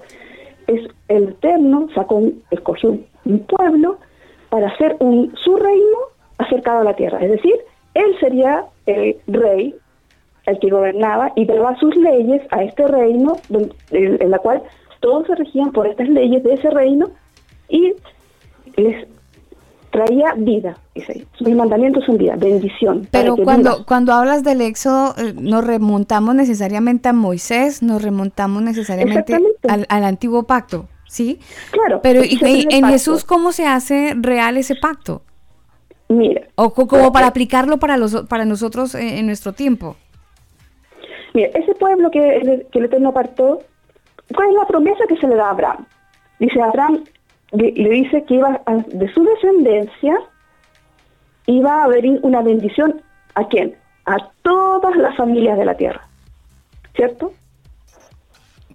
[0.67, 3.97] Es el Eterno sacó un- escogió un, un pueblo
[4.49, 5.97] para hacer un, su reino
[6.37, 7.19] acercado a la tierra.
[7.23, 7.55] Es decir,
[7.95, 9.75] él sería el rey,
[10.45, 13.37] el que gobernaba, y daba sus leyes a este reino,
[13.91, 14.61] en, la cual
[14.99, 17.11] todos se regían por estas leyes de ese reino,
[17.69, 17.93] y
[18.75, 19.07] les
[19.91, 20.77] traía vida.
[20.95, 23.07] Dice, sus mandamientos son vida, bendición.
[23.11, 23.85] Pero cuando, vivas.
[23.87, 29.37] cuando hablas del éxodo, eh, nos remontamos necesariamente a Moisés, nos remontamos necesariamente
[29.69, 31.39] al, al antiguo pacto, ¿sí?
[31.71, 32.01] Claro.
[32.01, 32.85] Pero ese ¿y- es el y- en.
[32.85, 35.21] Jesús, ¿cómo se hace real ese pacto?
[36.09, 36.41] Mira.
[36.55, 39.95] O co- como para aplicarlo para, los, para nosotros eh, en nuestro tiempo.
[41.33, 43.59] Mira, ese pueblo que, que el Eterno apartó,
[44.35, 45.85] ¿cuál es la promesa que se le da a Abraham?
[46.39, 47.03] Dice Abraham,
[47.51, 50.17] le, le dice que iba a- de su descendencia
[51.45, 53.01] iba a venir una bendición
[53.35, 53.75] a quién?
[54.05, 56.07] A todas las familias de la tierra.
[56.95, 57.33] ¿Cierto?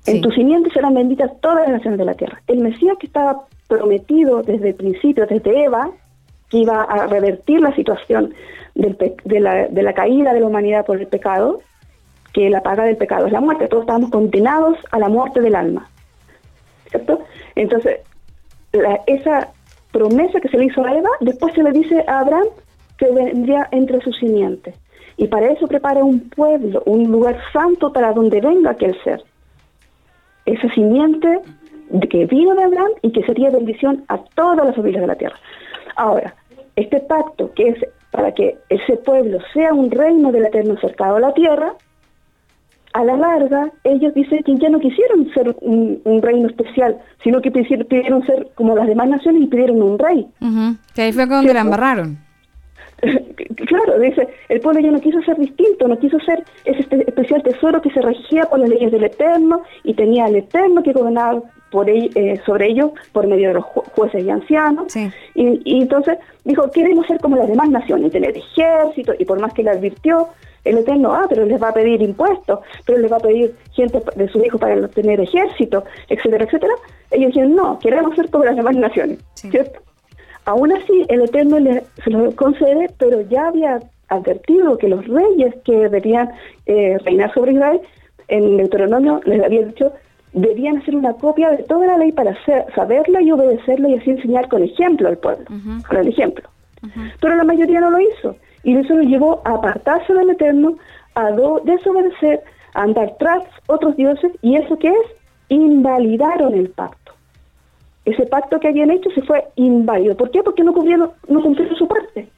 [0.07, 2.41] En tu simiente serán benditas todas las naciones de la tierra.
[2.47, 5.91] El Mesías que estaba prometido desde el principio, desde Eva,
[6.49, 8.33] que iba a revertir la situación
[8.75, 11.61] del pe- de, la, de la caída de la humanidad por el pecado,
[12.39, 13.66] que la paga del pecado es la muerte.
[13.66, 15.90] Todos estábamos condenados a la muerte del alma.
[16.89, 17.19] ¿Cierto?
[17.56, 17.98] Entonces,
[19.09, 19.48] esa
[19.90, 22.47] promesa que se le hizo a Eva, después se le dice a Abraham
[22.97, 24.77] que vendría entre sus simientes.
[25.16, 29.20] Y para eso prepara un pueblo, un lugar santo para donde venga aquel ser.
[30.47, 31.40] Esa simiente
[32.09, 35.40] que vino de Abraham y que sería bendición a todas las familias de la tierra.
[35.97, 36.36] Ahora,
[36.77, 41.20] este pacto que es para que ese pueblo sea un reino del eterno cercado a
[41.20, 41.74] la tierra,
[42.99, 47.41] a la larga, ellos dicen que ya no quisieron ser un, un reino especial, sino
[47.41, 50.27] que pidieron, pidieron ser como las demás naciones y pidieron un rey.
[50.97, 52.19] Que ahí fue donde la embarraron.
[53.66, 57.43] Claro, dice, el pueblo ya no quiso ser distinto, no quiso ser ese espe- especial
[57.43, 61.43] tesoro que se regía por las leyes del Eterno y tenía al Eterno que gobernaba
[61.70, 64.91] por eh, sobre ellos por medio de los ju- jueces y ancianos.
[65.35, 69.53] Y, y entonces dijo, queremos ser como las demás naciones, tener ejército, y por más
[69.53, 70.29] que le advirtió,
[70.65, 74.01] el Eterno, ah, pero les va a pedir impuestos, pero les va a pedir gente
[74.16, 76.73] de sus hijos para tener ejército, etcétera, etcétera.
[77.11, 79.19] Ellos dijeron, no, queremos ser como las demás naciones,
[79.51, 79.81] ¿cierto?
[80.49, 85.55] Aún así el Eterno le, se lo concede, pero ya había advertido que los reyes
[85.65, 86.31] que debían
[86.66, 87.81] eh, reinar sobre Israel,
[88.29, 89.93] en Deuteronomio les había dicho,
[90.33, 94.11] debían hacer una copia de toda la ley para hacer- saberla y obedecerla y así
[94.11, 95.45] enseñar con ejemplo al pueblo,
[95.89, 96.49] con el ejemplo.
[97.20, 98.37] Pero la mayoría no lo hizo.
[98.62, 100.77] Y eso lo llevó a apartarse del Eterno,
[101.15, 102.43] a do- desobedecer,
[102.75, 104.31] a andar tras otros dioses.
[104.43, 105.07] ¿Y eso qué es?
[105.49, 107.08] Invalidaron el pacto.
[108.11, 110.17] Ese pacto que habían hecho se fue inválido.
[110.17, 110.43] ¿Por qué?
[110.43, 112.29] Porque no cumplieron, no cumplieron su parte.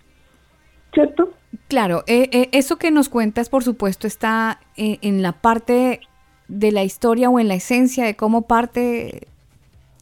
[0.93, 1.31] ¿Cierto?
[1.69, 6.01] Claro, eh, eh, eso que nos cuentas, por supuesto, está eh, en la parte
[6.49, 9.29] de la historia o en la esencia de cómo parte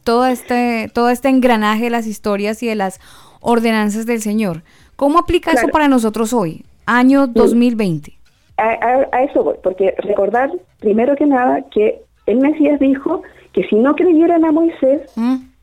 [0.03, 2.99] todo este, todo este engranaje de las historias y de las
[3.41, 4.63] ordenanzas del Señor.
[4.95, 8.13] ¿Cómo aplica eso para nosotros hoy, año 2020?
[8.57, 13.21] A, a- a eso voy, porque recordar primero que nada que el Mesías dijo
[13.53, 15.01] que si no creyeran a Moisés,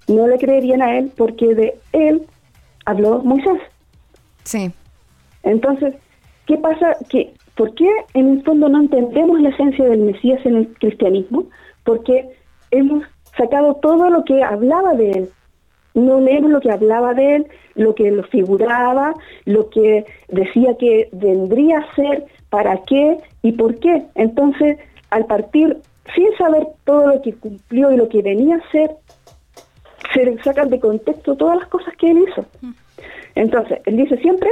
[0.08, 2.26] no le creerían a él porque de él
[2.84, 3.60] habló Moisés.
[4.44, 4.70] Sí.
[5.42, 5.94] Entonces,
[6.46, 6.96] ¿qué pasa?
[7.08, 11.44] Que, ¿Por qué en el fondo no entendemos la esencia del Mesías en el cristianismo?
[11.84, 12.28] Porque
[12.70, 13.04] hemos
[13.36, 15.30] sacado todo lo que hablaba de él.
[15.94, 19.14] No leemos lo que hablaba de él, lo que lo figuraba,
[19.46, 24.04] lo que decía que vendría a ser, para qué y por qué.
[24.14, 24.78] Entonces,
[25.10, 25.78] al partir
[26.14, 28.90] sin saber todo lo que cumplió y lo que venía a ser,
[30.12, 32.44] se le sacan de contexto todas las cosas que él hizo.
[33.34, 34.48] Entonces, él dice siempre,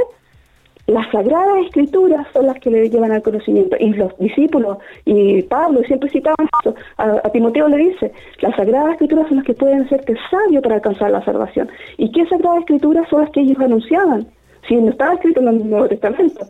[0.87, 3.75] las sagradas escrituras son las que le llevan al conocimiento.
[3.79, 6.75] Y los discípulos y Pablo siempre citaban esto.
[6.97, 8.11] A, a Timoteo le dice,
[8.41, 11.69] las sagradas escrituras son las que pueden hacerte sabio para alcanzar la salvación.
[11.97, 14.27] ¿Y qué sagradas escrituras son las que ellos anunciaban?
[14.67, 16.47] Si no estaba escrito en el Nuevo Testamento.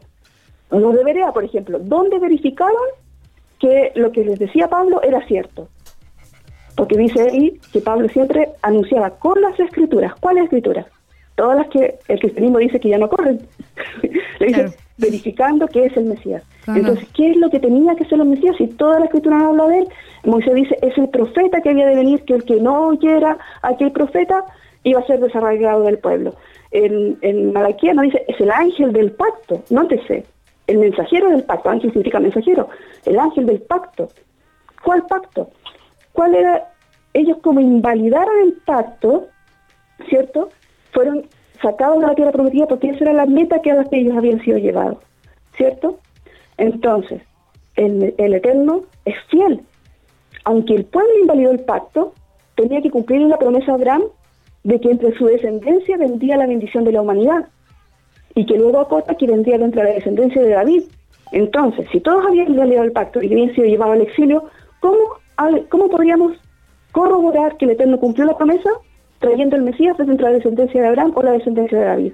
[0.71, 2.75] Los de Berea, por ejemplo, ¿dónde verificaron
[3.59, 5.69] que lo que les decía Pablo era cierto?
[6.75, 10.13] Porque dice ahí que Pablo siempre anunciaba con las escrituras.
[10.19, 10.85] ¿Cuáles escrituras?
[11.35, 13.41] Todas las que el cristianismo dice que ya no corren.
[14.39, 16.43] Le dice, verificando que es el Mesías.
[16.63, 16.79] Claro.
[16.79, 18.55] Entonces, ¿qué es lo que tenía que ser el Mesías?
[18.57, 19.87] Si toda la escritura no habla de él,
[20.25, 23.69] Moisés dice, es el profeta que había de venir, que el que no oyera a
[23.69, 24.43] aquel profeta
[24.83, 26.35] iba a ser desarraigado del pueblo.
[26.71, 30.25] En, en Malaquía no dice, es el ángel del pacto, nótese,
[30.67, 32.69] el mensajero del pacto, ángel significa mensajero,
[33.05, 34.09] el ángel del pacto.
[34.83, 35.49] ¿Cuál pacto?
[36.15, 36.71] ¿Cuál era?
[37.13, 39.27] Ellos como invalidaron el pacto,
[40.09, 40.49] ¿cierto?
[40.91, 41.27] Fueron
[41.61, 44.17] sacados de la tierra prometida porque esa era la meta que a la que ellos
[44.17, 44.97] habían sido llevados,
[45.55, 45.99] ¿cierto?
[46.57, 47.21] Entonces,
[47.75, 49.61] el, el Eterno es fiel.
[50.45, 52.13] Aunque el pueblo invalidó el pacto,
[52.55, 54.03] tenía que cumplir la promesa de Abraham
[54.63, 57.49] de que entre su descendencia vendría la bendición de la humanidad
[58.35, 60.83] y que luego acota que vendría dentro de la descendencia de David.
[61.31, 64.45] Entonces, si todos habían invalidado el pacto y habían sido llevados al exilio,
[64.79, 64.97] ¿cómo,
[65.69, 66.33] ¿cómo podríamos
[66.91, 68.69] corroborar que el Eterno cumplió la promesa
[69.19, 72.13] trayendo el Mesías desde la descendencia de Abraham o la descendencia de David?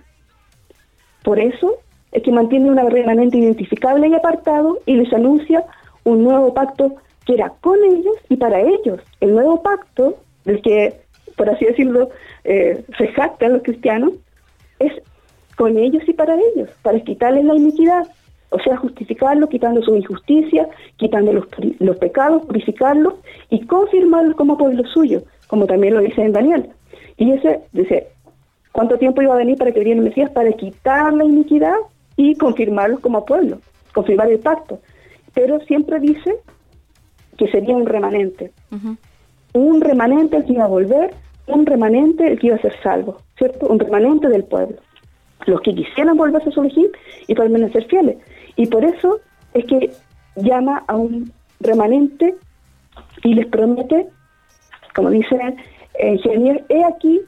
[1.23, 1.77] Por eso
[2.11, 5.65] es que mantiene una remanente identificable y apartado y les anuncia
[6.03, 6.95] un nuevo pacto
[7.25, 8.99] que era con ellos y para ellos.
[9.19, 11.01] El nuevo pacto, del que,
[11.37, 12.09] por así decirlo,
[12.43, 14.13] eh, se jactan los cristianos,
[14.79, 14.91] es
[15.55, 18.07] con ellos y para ellos, para quitarles la iniquidad,
[18.51, 20.67] o sea, justificarlos, quitando su injusticia,
[20.97, 21.45] quitando los,
[21.79, 23.15] los pecados, purificarlos
[23.49, 26.69] y confirmarlos como pueblo suyo, como también lo dice en Daniel.
[27.17, 28.07] Y ese dice,
[28.71, 30.29] ¿cuánto tiempo iba a venir para que viniera el Mesías?
[30.31, 31.75] Para quitar la iniquidad
[32.17, 33.59] y confirmarlos como pueblo,
[33.93, 34.79] confirmar el pacto.
[35.33, 36.35] Pero siempre dice
[37.37, 38.51] que sería un remanente,
[39.53, 41.13] un remanente el que iba a volver,
[41.47, 43.67] un remanente el que iba a ser salvo, ¿cierto?
[43.67, 44.77] Un remanente del pueblo.
[45.45, 46.87] Los que quisieran volverse a su origen
[47.27, 48.17] y permanecer fieles.
[48.55, 49.19] Y por eso
[49.53, 49.91] es que
[50.35, 52.35] llama a un remanente
[53.23, 54.07] y les promete,
[54.95, 55.37] como dice
[55.95, 57.21] en Jeremías, he aquí,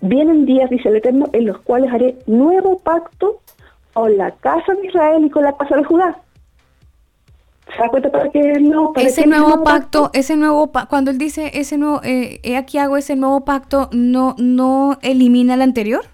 [0.00, 3.40] vienen días, dice el Eterno, en los cuales haré nuevo pacto
[3.92, 6.18] con la casa de Israel y con la casa de Judá.
[7.74, 8.92] ¿Se da cuenta para qué no?
[8.92, 12.40] ¿Para qué Ese es nuevo pacto, ese nuevo pa- cuando él dice ese nuevo, eh,
[12.44, 16.04] he aquí hago ese nuevo pacto, ¿no, no elimina el anterior?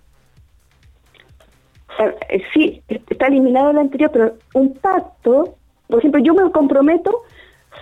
[1.98, 5.56] Eh, eh, sí, está eliminado el anterior, pero un pacto,
[5.88, 7.22] por ejemplo, yo me comprometo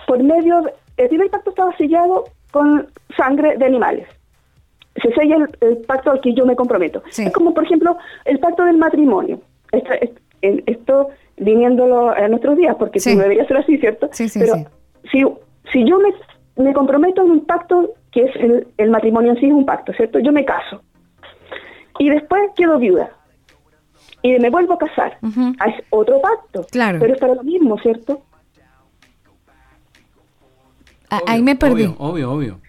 [0.07, 0.63] por medio,
[0.97, 4.07] el primer pacto estaba sellado con sangre de animales.
[5.01, 7.01] Se sella el, el pacto al que yo me comprometo.
[7.07, 9.39] Es como, por ejemplo, el pacto del matrimonio.
[10.41, 13.15] Esto, viniéndolo a nuestros días, porque Sí.
[13.15, 14.09] no debería ser así, ¿cierto?
[14.11, 14.65] Sí, sí, pero sí.
[15.11, 15.23] si,
[15.71, 16.13] si yo me,
[16.61, 19.93] me comprometo en un pacto, que es el, el matrimonio en sí es un pacto,
[19.93, 20.19] ¿cierto?
[20.19, 20.81] Yo me caso.
[21.99, 23.11] Y después quedo viuda.
[24.23, 25.17] Y me vuelvo a casar.
[25.59, 26.65] Ah, Es otro pacto.
[26.71, 26.99] Claro.
[26.99, 28.21] Pero es para lo mismo, ¿cierto?
[31.09, 31.83] Ah, ahí me perdí.
[31.85, 32.59] Obvio, obvio, obvio.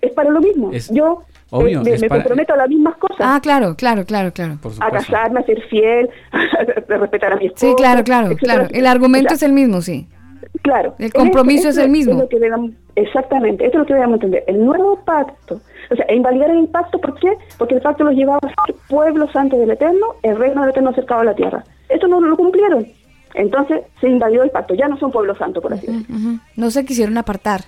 [0.00, 0.70] Es para lo mismo.
[0.72, 1.22] Es- Yo
[1.52, 3.16] Obvio, me, es me para- comprometo a las mismas cosas.
[3.20, 4.58] Ah, claro, claro, claro, claro.
[4.80, 7.66] a casarme, a ser fiel, a respetar a mi esposo.
[7.68, 8.68] Sí, claro, claro, etcétera, claro.
[8.72, 10.06] El argumento O sea, es el mismo, sí.
[10.62, 10.94] Claro.
[10.98, 12.22] El compromiso Esto- es el esto mismo.
[12.22, 14.44] lo que debemos- exactamente, esto es lo que debemos entender.
[14.46, 15.60] El nuevo pacto,
[15.90, 17.36] o sea, invalidar el pacto, ¿por qué?
[17.58, 20.90] Porque el pacto los llevaba a ser pueblo santo del Eterno, el reino del Eterno
[20.90, 21.64] acercado a la tierra.
[21.88, 22.86] Esto no lo cumplieron.
[23.34, 26.16] Entonces se invalidó el pacto, ya no son pueblo santo, por así decirlo.
[26.16, 26.38] Ujú.
[26.56, 27.62] No se quisieron apartar.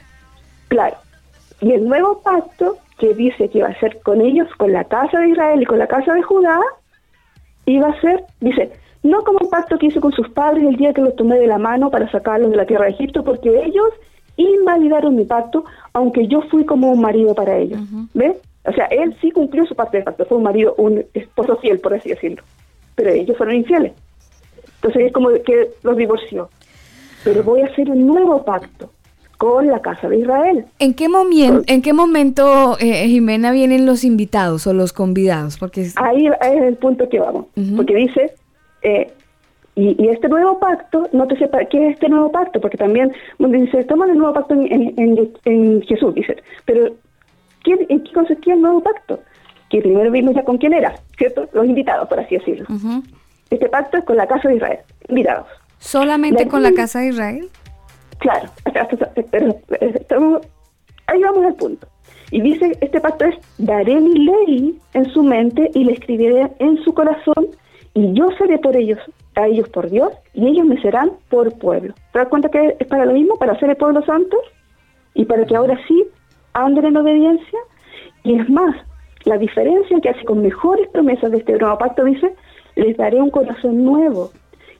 [0.68, 0.96] Claro.
[1.60, 5.20] Y el nuevo pacto que dice que iba a ser con ellos, con la casa
[5.20, 6.60] de Israel y con la casa de Judá,
[7.66, 8.72] iba a ser, dice,
[9.02, 11.46] no como el pacto que hice con sus padres el día que los tomé de
[11.46, 13.90] la mano para sacarlos de la tierra de Egipto, porque ellos
[14.36, 17.80] invalidaron mi pacto, aunque yo fui como un marido para ellos.
[18.14, 18.36] ¿Ves?
[18.64, 21.80] O sea, él sí cumplió su parte del pacto, fue un marido, un esposo fiel,
[21.80, 22.42] por así decirlo.
[22.94, 23.92] Pero ellos fueron infieles.
[24.76, 26.48] Entonces es como que los divorció.
[27.24, 28.90] Pero voy a hacer un nuevo pacto
[29.38, 30.64] con la casa de Israel.
[30.78, 35.56] ¿En qué, momien- ¿en qué momento, eh, Jimena, vienen los invitados o los convidados?
[35.58, 37.46] Porque es- Ahí es el punto que vamos.
[37.76, 38.32] Porque dice,
[38.82, 39.12] eh,
[39.74, 42.60] y, y este nuevo pacto, no te sepa, ¿qué es este nuevo pacto?
[42.60, 46.36] Porque también bueno, dice, estamos en el nuevo pacto en, en- en- Jesús, dice.
[46.66, 46.92] Pero,
[47.64, 49.20] ¿qué, ¿en qué consistía el nuevo pacto?
[49.70, 51.48] Que primero vimos ya con quién era, ¿cierto?
[51.54, 52.66] Los invitados, por así decirlo.
[53.50, 54.78] Este pacto es con la casa de Israel,
[55.08, 55.46] invitados.
[55.78, 57.48] ¿Solamente La- con la casa de Israel?
[58.18, 59.48] Claro, hasta- hasta- hasta- pero,
[59.80, 60.42] eh, estamos-
[61.06, 61.86] ahí vamos al punto.
[62.30, 66.76] Y dice, este pacto es, daré mi ley en su mente y la escribiré en
[66.84, 67.48] su corazón
[67.94, 68.98] y yo seré por ellos,
[69.34, 71.94] a ellos por Dios y ellos me serán por pueblo.
[72.12, 74.36] ¿Te das cuenta que es para lo mismo, para ser el pueblo santo
[75.14, 76.04] y para que ahora sí
[76.52, 77.58] anden en obediencia?
[78.24, 78.76] Y es más,
[79.24, 82.34] la diferencia que hace con mejores promesas de este nuevo pacto dice,
[82.76, 84.30] les daré un corazón nuevo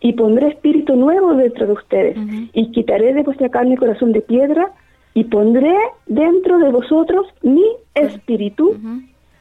[0.01, 2.17] y pondré espíritu nuevo dentro de ustedes.
[2.53, 4.73] Y quitaré de vuestra carne el corazón de piedra
[5.15, 5.77] y pondré
[6.07, 7.65] dentro de vosotros mi
[7.95, 8.77] espíritu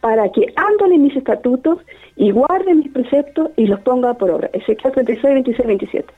[0.02, 1.80] para que anden en mis estatutos
[2.16, 4.50] y guarden mis preceptos y los ponga por obra.
[4.54, 6.14] Ezequiel 36, 26, 27.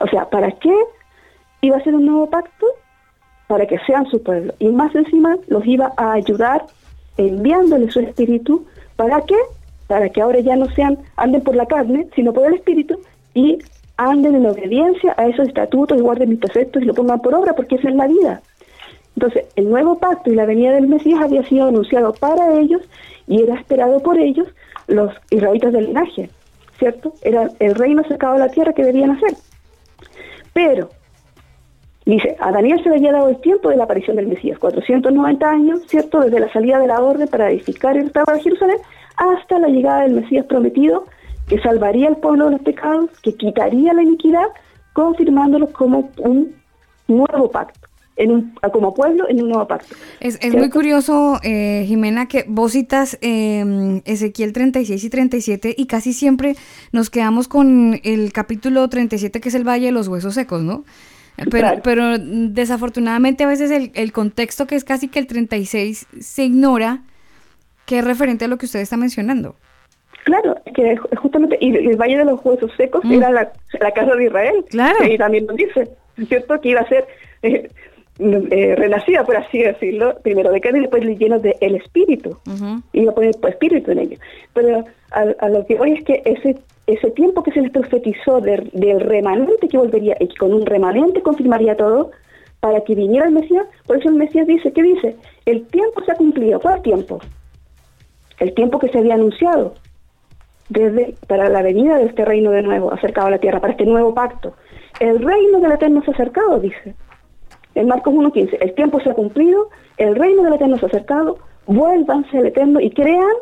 [0.00, 0.74] O sea, ¿para qué
[1.62, 2.66] iba a ser un nuevo pacto?
[3.48, 4.52] Para que sean su pueblo.
[4.58, 6.66] Y más encima los iba a ayudar
[7.16, 8.66] enviándole su espíritu.
[8.96, 9.36] ¿Para qué?
[9.86, 13.00] Para que ahora ya no sean, anden por la carne, sino por el espíritu
[13.34, 13.58] y
[13.96, 17.54] anden en obediencia a esos estatutos y guarden mis preceptos y lo pongan por obra,
[17.54, 18.42] porque esa es la vida.
[19.16, 22.82] Entonces, el nuevo pacto y la venida del Mesías había sido anunciado para ellos
[23.26, 24.46] y era esperado por ellos
[24.88, 26.30] los israelitas del linaje,
[26.78, 27.14] ¿cierto?
[27.22, 29.34] Era el reino acercado a la tierra que debían hacer.
[30.52, 30.90] Pero,
[32.04, 35.50] dice, a Daniel se le había dado el tiempo de la aparición del Mesías, 490
[35.50, 36.20] años, ¿cierto?
[36.20, 38.78] Desde la salida de la orden para edificar el Estado de Jerusalén
[39.16, 41.04] hasta la llegada del Mesías prometido,
[41.48, 44.48] que salvaría al pueblo de los pecados, que quitaría la iniquidad,
[44.92, 46.54] confirmándolo como un
[47.08, 47.85] nuevo pacto,
[48.16, 49.94] en un, como pueblo en un nuevo pacto.
[50.20, 55.86] Es, es muy curioso, eh, Jimena, que vos citas eh, Ezequiel 36 y 37 y
[55.86, 56.56] casi siempre
[56.92, 60.84] nos quedamos con el capítulo 37 que es el Valle de los Huesos Secos, ¿no?
[61.36, 61.80] Pero, Claro.
[61.84, 66.44] pero mm, desafortunadamente a veces el, el contexto que es casi que el 36 se
[66.44, 67.02] ignora
[67.84, 69.54] que es referente a lo que usted está mencionando.
[70.24, 74.16] Claro, que ju- justamente, y el Valle de los Huesos Secos era la, la casa
[74.16, 74.64] de Israel.
[74.70, 75.06] Claro.
[75.06, 75.88] Y también nos dice,
[76.26, 76.60] ¿cierto?
[76.60, 77.06] Que iba a ser
[77.42, 77.70] eh,
[78.18, 82.36] eh, renacida, por así decirlo, primero de carne y después lleno de el espíritu.
[82.92, 84.20] Iba a poner pues, espíritu en ellos.
[84.54, 86.56] Pero a, a lo que voy es que ese
[86.86, 90.64] ese tiempo que se les profetizó de- del remanente que volvería y que con un
[90.64, 92.12] remanente confirmaría todo,
[92.60, 95.16] para que viniera el Mesías, por eso el Mesías dice, ¿qué dice?
[95.46, 96.60] El tiempo se ha cumplido.
[96.60, 97.18] ¿Cuál tiempo?
[98.38, 99.74] El tiempo que se había anunciado
[100.68, 103.84] desde para la venida de este reino de nuevo, acercado a la tierra, para este
[103.84, 104.54] nuevo pacto.
[105.00, 106.94] El reino del Eterno se ha acercado, dice.
[107.76, 111.38] En Marcos 1.15, el tiempo se ha cumplido, el reino del Eterno se ha acercado,
[111.66, 113.34] vuélvanse al Eterno y crean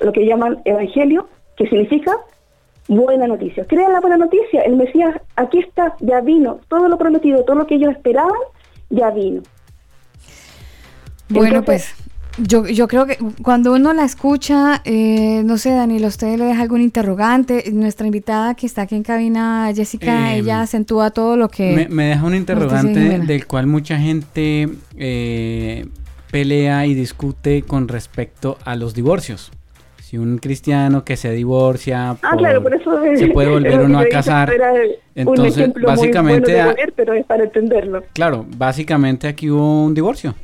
[0.00, 2.16] lo que llaman evangelio, que significa
[2.88, 3.64] buena noticia.
[3.66, 7.66] Crean la buena noticia, el Mesías aquí está, ya vino, todo lo prometido, todo lo
[7.68, 8.32] que ellos esperaban,
[8.90, 9.42] ya vino.
[11.28, 12.01] Bueno, Entonces- pues
[12.38, 16.44] yo, yo creo que cuando uno la escucha, eh, no sé, Daniel, ¿a usted le
[16.46, 17.64] deja algún interrogante?
[17.72, 21.72] Nuestra invitada que está aquí en cabina, Jessica, Eh, ella acentúa todo lo que...
[21.74, 25.86] Me, me deja un dice interrogante del cual mucha gente eh,
[26.30, 29.52] pelea y discute con respecto a los divorcios.
[30.02, 33.84] Si un cristiano que se divorcia Ah, por- claro, por eso se puede volver era
[33.84, 34.52] o no lo a casar.
[35.14, 38.02] Entonces, básicamente, muy bueno a- de poner, pero es para entenderlo.
[38.12, 40.34] claro, básicamente aquí hubo un divorcio.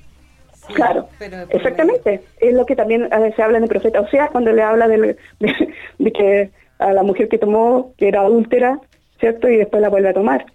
[0.74, 1.08] Claro,
[1.50, 2.22] exactamente.
[2.40, 5.16] Es lo que también eh, se habla en el profeta Oseas cuando le habla del-
[5.40, 8.80] de, de que a la mujer que tomó, que era adúltera,
[9.20, 9.48] ¿cierto?
[9.48, 10.46] Y después la vuelve a tomar.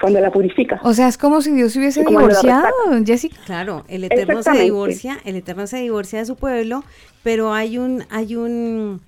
[0.00, 0.80] cuando la purifica.
[0.82, 2.72] O sea, es como si Dios se hubiese divorciado,
[3.06, 3.36] Jessica.
[3.46, 6.82] Claro, el Eterno se divorcia, el Eterno se divorcia de su pueblo,
[7.22, 9.00] pero hay un, hay un,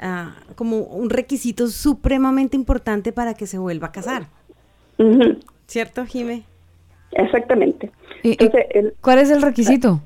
[0.00, 4.26] ah, como un requisito supremamente importante para que se vuelva a casar.
[5.68, 6.42] ¿Cierto, Jime?
[7.12, 7.90] Exactamente.
[8.24, 10.00] ¿Y- y Entonces, el- ¿Cuál es el requisito?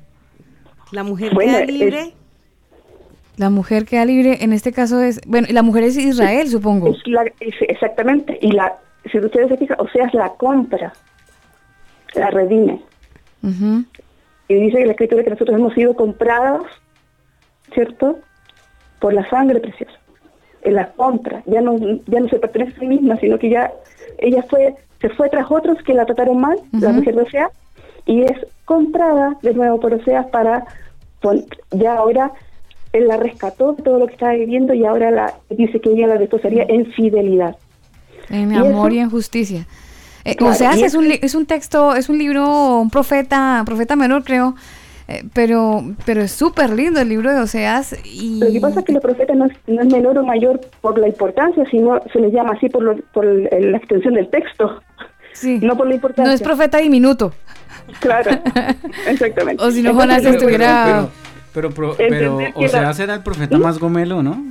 [0.91, 2.13] La mujer Bueno, queda es- libre.
[3.37, 6.89] La mujer queda libre, en este caso es, bueno, la mujer es Israel, supongo.
[6.89, 8.37] es la- es- exactamente.
[8.41, 8.75] Y la,
[9.09, 10.93] si ustedes se fijan, o sea, es la compra,
[12.13, 12.81] la redime.
[14.49, 16.65] Y dice la escritura que nosotros hemos sido comprados,
[17.73, 18.19] ¿cierto?
[18.99, 19.93] Por la sangre preciosa.
[20.63, 21.41] En la compra.
[21.45, 21.77] Ya no,
[22.07, 23.71] ya no se pertenece a sí misma, sino que ya
[24.17, 26.97] ella fue, se fue tras otros que la trataron mal, la Ujú.
[26.97, 27.51] mujer de Oseas,
[28.09, 30.65] y es comprada de nuevo por Oseas para,
[31.71, 32.31] ya ahora,
[32.91, 36.17] él la rescató todo lo que estaba viviendo y ahora la dice que ella la
[36.17, 37.55] desposaría en fidelidad.
[38.29, 38.95] En ¿Y amor eso?
[38.95, 39.65] y en justicia.
[40.25, 42.79] Eh, Claro, o sea, y es eso- un, li- es un texto, es un libro,
[42.79, 44.55] un profeta, profeta menor creo,
[45.07, 48.39] eh, pero, pero es súper lindo el libro de Oseas y...
[48.39, 50.97] Lo que pasa es que los profetas no es, no es menor o mayor por
[50.99, 54.81] la importancia, sino se les llama así por, lo- por el- la extensión del texto,
[55.33, 55.59] Sí.
[55.61, 56.29] no por la importancia.
[56.29, 57.33] No es profeta diminuto.
[57.99, 58.31] Claro,
[59.07, 59.63] exactamente.
[59.63, 61.07] O si no, Jonás estuviera...
[61.53, 64.43] Pero, pero, pero la- Oseas era el profeta más gomelo, ¿no?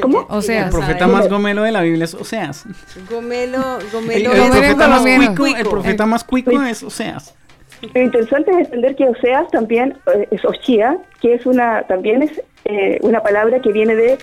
[0.00, 0.26] ¿Cómo?
[0.28, 0.66] Oseas.
[0.66, 2.64] El profeta más gomelo de la Biblia es Oseas.
[3.10, 4.32] Gomelo, El, gomelo.
[4.32, 7.34] el Gomelo profeta más cuico, el profeta más cuico es Oseas.
[7.92, 12.40] Lo interesante es entender que Oseas también eh, es Oshia, que es una también es
[12.64, 14.18] eh, una palabra que viene de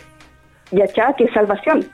[0.72, 1.86] Yachá, que es salvación.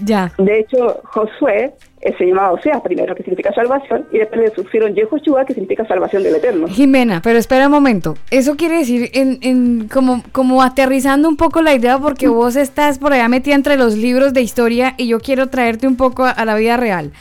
[0.00, 0.32] Ya.
[0.38, 4.94] De hecho, Josué eh, se llamaba Oseas primero, que significa salvación, y después le pusieron
[4.94, 6.66] Yehoshua, que significa salvación del Eterno.
[6.68, 8.16] Jimena, pero espera un momento.
[8.30, 12.98] Eso quiere decir, en, en como, como aterrizando un poco la idea, porque vos estás
[12.98, 16.30] por allá metida entre los libros de historia y yo quiero traerte un poco a,
[16.30, 17.12] a la vida real.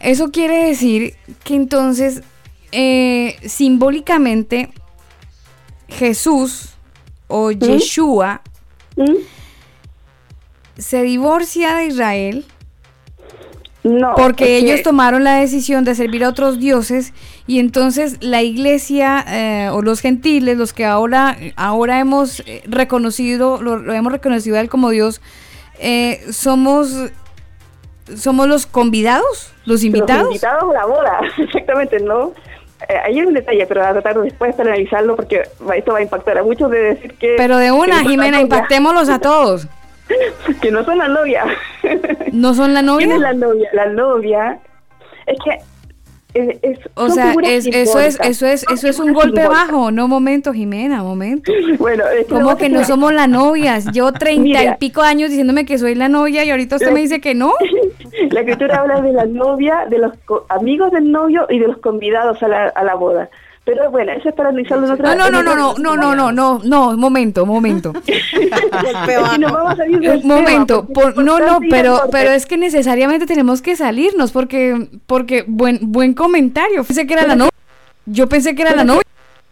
[0.00, 1.14] Eso quiere decir
[1.44, 2.22] que entonces,
[2.72, 4.70] eh, simbólicamente,
[5.88, 6.74] Jesús
[7.28, 8.42] o Yeshua
[8.96, 9.14] ¿Mm?
[10.80, 12.44] Se divorcia de Israel
[13.82, 17.12] No, porque ellos tomaron la decisión de servir a otros dioses
[17.46, 23.60] y entonces la iglesia eh, o los gentiles, los que ahora, ahora hemos eh, reconocido,
[23.62, 25.20] lo, lo hemos reconocido a él como Dios,
[25.78, 27.10] eh, somos,
[28.14, 30.24] somos los convidados, los invitados.
[30.24, 32.32] Los invitados a la boda, exactamente, ¿no?
[32.88, 35.42] Eh, ahí hay un detalle, pero a tratar después para analizarlo porque
[35.74, 37.34] esto va a impactar a muchos de decir que...
[37.36, 39.66] Pero de una, Jimena, impactémoslos a todos.
[40.60, 41.44] que no son la novia.
[42.32, 43.06] ¿No son la novia?
[43.06, 43.68] ¿Quién es la novia?
[43.72, 44.58] La novia
[45.26, 45.58] es que
[46.32, 49.68] es, es- O sea, es, eso es, eso es, eso es un golpe simbólicas.
[49.68, 49.90] bajo.
[49.90, 51.50] No, momento, Jimena, momento.
[51.78, 53.86] Bueno, es que ¿Cómo lo que que no somos las novias?
[53.92, 57.20] Yo treinta y pico años diciéndome que soy la novia y ahorita usted me dice
[57.20, 57.52] que no.
[58.30, 61.78] La escritura habla de la novia, de los co- amigos del novio y de los
[61.78, 63.28] convidados a la, a la boda.
[63.72, 66.14] Pero bueno, eso es para analizarlo en otra No, no, no, no, no, no, no,
[66.14, 67.92] no, no, no, momento, momento.
[70.02, 70.86] Eh, momento,
[71.16, 76.84] no, no, pero, pero es que necesariamente tenemos que salirnos porque, porque buen, buen comentario.
[76.84, 77.52] Pensé que era la novia.
[78.06, 79.02] Yo pensé que era la novia.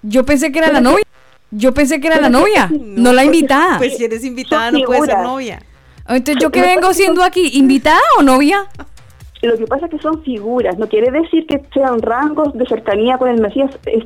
[0.02, 1.04] Yo pensé que era la novia.
[1.50, 3.78] Yo pensé que era la novia, no la invitada.
[3.78, 5.62] Pues si eres invitada no puedes ser novia.
[6.08, 7.50] Entonces, ¿yo qué vengo siendo aquí?
[7.54, 8.66] ¿Invitada o novia?
[9.42, 13.18] Lo que pasa es que son figuras, no quiere decir que sean rangos de cercanía
[13.18, 14.04] con el Mesías, es,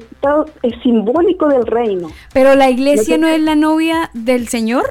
[0.63, 2.09] es simbólico del reino.
[2.35, 4.85] Pero la iglesia no es la novia del Señor.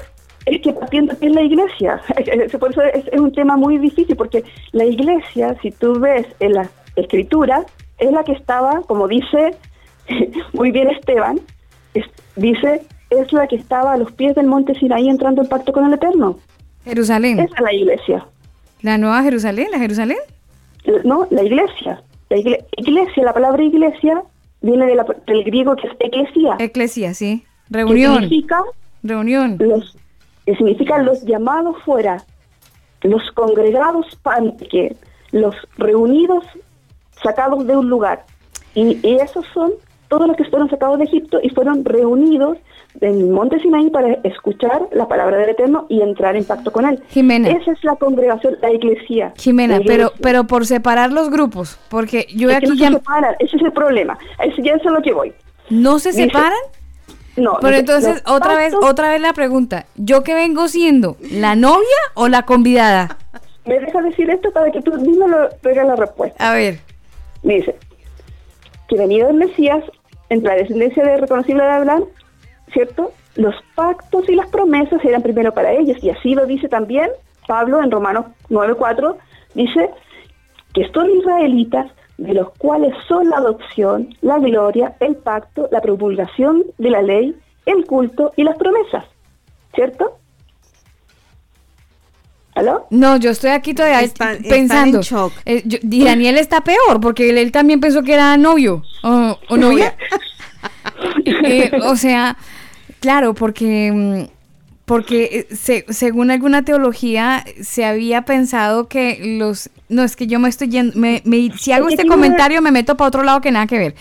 [0.44, 2.00] Es que partiendo que es la iglesia,
[2.58, 4.42] por eso es, es un tema muy difícil, porque
[4.72, 7.64] la iglesia, si tú ves en la escritura,
[7.98, 9.54] es la que estaba, como dice
[10.52, 11.40] muy bien Esteban,
[11.94, 15.72] es- dice, es la que estaba a los pies del monte Sinaí entrando en pacto
[15.72, 16.38] con el Eterno.
[16.84, 17.38] Jerusalén.
[17.38, 18.26] Esa es la iglesia.
[18.82, 20.18] La nueva Jerusalén, la Jerusalén.
[21.04, 22.02] No, la iglesia.
[22.28, 24.22] La igle- iglesia, la palabra iglesia
[24.60, 26.56] viene de la- del griego que es eclesia.
[26.58, 27.44] Eclesia, sí.
[27.70, 28.14] que Reunión.
[28.20, 28.60] significa
[29.02, 29.56] Reunión.
[29.58, 29.96] los
[30.44, 32.24] que significa los llamados fuera,
[33.02, 34.18] los congregados
[34.70, 34.96] que
[35.30, 36.44] los reunidos
[37.22, 38.24] sacados de un lugar.
[38.74, 39.72] Y, y esos son
[40.12, 42.58] todos los que fueron sacados de Egipto y fueron reunidos
[43.00, 46.84] en el monte Sinaí para escuchar la palabra del Eterno y entrar en pacto con
[46.84, 47.02] él.
[47.08, 47.48] Jimena.
[47.48, 49.32] Esa es la congregación, la iglesia.
[49.38, 50.18] Jimena, La pero, iglesia.
[50.22, 52.88] pero por separar los grupos, porque yo Es que aquí no ya...
[52.88, 54.18] se separan, ese es el problema.
[54.44, 55.32] Ese ya es a lo que voy.
[55.70, 56.52] ¿No se Dice- separan?
[57.38, 57.56] No.
[57.62, 59.86] Pero entonces, otra vez, otra vez la pregunta.
[59.96, 61.16] ¿Yo qué vengo siendo?
[61.30, 63.16] ¿La novia o la convidada?
[63.64, 66.46] ¿Me dejas decir esto para que tú mismo lo traigas la respuesta?
[66.50, 66.80] A ver.
[67.42, 67.74] Dice
[68.88, 69.82] que venido el Mesías,
[70.32, 72.04] entre la descendencia de reconocible de Abraham,
[72.72, 73.12] ¿cierto?
[73.36, 77.10] Los pactos y las promesas eran primero para ellos, y así lo dice también
[77.46, 79.16] Pablo en Romanos 9.4,
[79.54, 79.90] dice
[80.72, 86.64] que son israelitas, de los cuales son la adopción, la gloria, el pacto, la promulgación
[86.78, 87.36] de la ley,
[87.66, 89.04] el culto y las promesas.
[89.74, 90.18] ¿Cierto?
[92.54, 92.86] ¿Aló?
[92.90, 94.98] No, yo estoy aquí todavía Están- están pensando.
[94.98, 95.32] en shock.
[95.46, 99.38] Eh, yo- y Daniel está peor porque él, él también pensó que era novio o,
[99.48, 99.94] o novia.
[101.24, 102.36] Eh, o sea,
[103.00, 104.22] claro, porque mm,
[104.84, 110.38] porque eh, se- según alguna teología se había pensado que los no es que yo
[110.38, 113.50] me estoy yendo me- me- si hago este comentario me meto para otro lado que
[113.50, 113.94] nada que ver.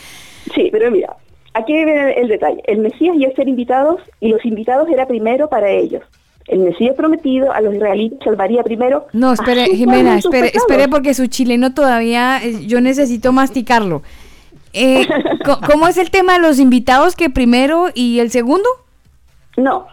[0.56, 1.16] Sí, pero mira,
[1.54, 2.62] aquí viene el detalle.
[2.66, 6.04] El Mesías iba a ser invitados y los invitados era primero para ellos.
[6.52, 9.08] El Mesías prometido a los israelitas salvaría primero.
[9.14, 14.04] No, espere, Jimena, espere, espere porque su chileno todavía, eh, yo necesito masticarlo.
[14.74, 15.08] Eh,
[15.72, 18.68] ¿Cómo es el tema de los invitados que primero y el segundo?
[19.58, 19.88] No,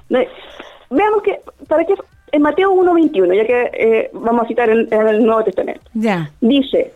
[0.91, 1.95] veamos que, para que
[2.33, 6.31] en Mateo 1.21, ya que eh, vamos a citar el, el Nuevo Testamento, Ya.
[6.41, 6.93] dice,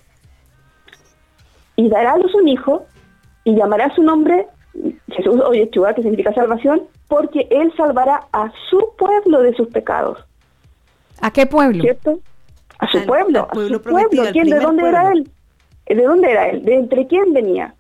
[1.77, 2.85] y dará a luz un hijo,
[3.45, 4.47] y llamará su nombre
[5.09, 6.83] Jesús o Yeshua, que significa salvación,
[7.13, 10.19] porque él salvará a su pueblo de sus pecados.
[11.21, 11.83] ¿A qué pueblo?
[11.83, 12.21] ¿Cierto?
[12.79, 14.23] A su Al- pueblo, al a pueblo su pueblo.
[14.33, 15.25] ¿Quién, ¿De dónde era pueblo.
[15.87, 15.97] él?
[15.97, 16.65] ¿De dónde era él?
[16.65, 17.75] ¿De entre quién venía?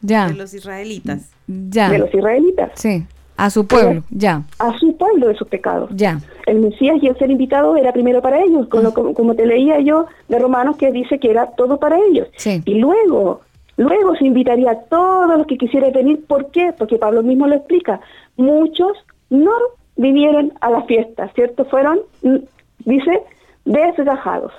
[0.00, 0.28] Ya.
[0.28, 1.30] De los israelitas.
[1.46, 1.90] Ya.
[1.90, 2.70] De los israelitas.
[2.74, 3.04] Sí.
[3.36, 4.02] A su pueblo.
[4.10, 4.42] Ya.
[4.58, 5.90] A su pueblo de sus pecados.
[5.94, 6.18] Ya.
[6.46, 9.44] El Mesías y el ser invitado era primero para ellos, con lo- como, como te
[9.46, 12.28] leía yo de Romanos que dice que era todo para ellos.
[12.36, 12.62] Sí.
[12.64, 13.42] Y luego,
[13.80, 16.24] luego se invitaría a todos los que quisieran venir.
[16.26, 16.74] ¿Por qué?
[16.76, 18.00] Porque Pablo mismo lo explica.
[18.36, 18.92] Muchos
[19.30, 19.52] no
[19.96, 21.64] vinieron a la fiesta, ¿cierto?
[21.64, 22.36] Fueron, mm,
[22.80, 23.22] dice,
[23.64, 24.52] desgajados.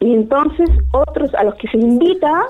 [0.00, 2.46] Y entonces otros a los que se invita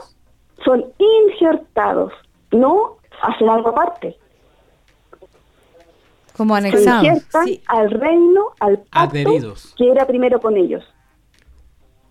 [0.64, 2.12] son injertados,
[2.50, 4.16] no hacen algo aparte.
[6.36, 7.04] Como Se anexado.
[7.04, 9.74] injertan al reino, al pacto Adheridos.
[9.76, 10.84] que era primero con ellos.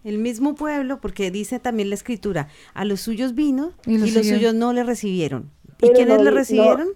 [0.08, 4.12] El mismo pueblo, porque dice también la escritura, a los suyos vino Y y los
[4.26, 5.52] suyos- no le recibieron.
[5.82, 6.88] ¿Y quiénes no- le no- recibieron?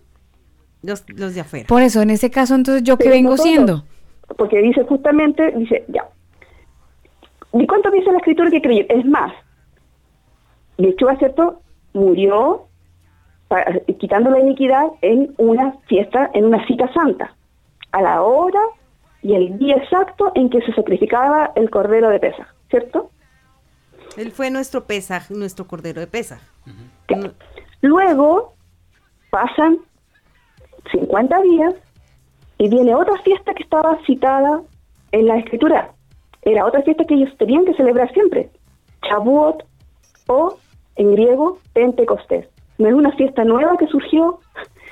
[0.82, 1.68] Los, los de afuera.
[1.68, 3.84] Por eso, en ese caso, entonces, ¿yo qué Pero vengo no siendo?
[4.38, 6.06] Porque dice justamente, dice, ya.
[7.54, 8.98] ¿Y cuánto dice la escritura que creyeron?
[9.00, 9.34] Es más,
[10.78, 11.62] Yeshua, ¿cierto?
[11.94, 12.68] Murió
[14.00, 17.36] quitando la iniquidad en una fiesta, en una cita santa,
[17.92, 18.62] a la hora
[19.22, 23.12] y el día exacto en que se sacrificaba el cordero de Pesaj, ¿cierto?
[24.18, 26.40] Él fue nuestro Pesaj, nuestro cordero de Pesaj.
[27.82, 28.54] Luego
[29.30, 29.78] pasan
[30.92, 31.76] 50 días
[32.58, 34.62] y viene otra fiesta que estaba citada
[35.12, 35.92] en la escritura.
[36.44, 38.50] Era otra fiesta que ellos tenían que celebrar siempre.
[39.04, 39.64] Shavuot
[40.28, 40.58] o
[40.96, 42.48] en griego Pentecostés.
[42.78, 44.40] No es una fiesta nueva que surgió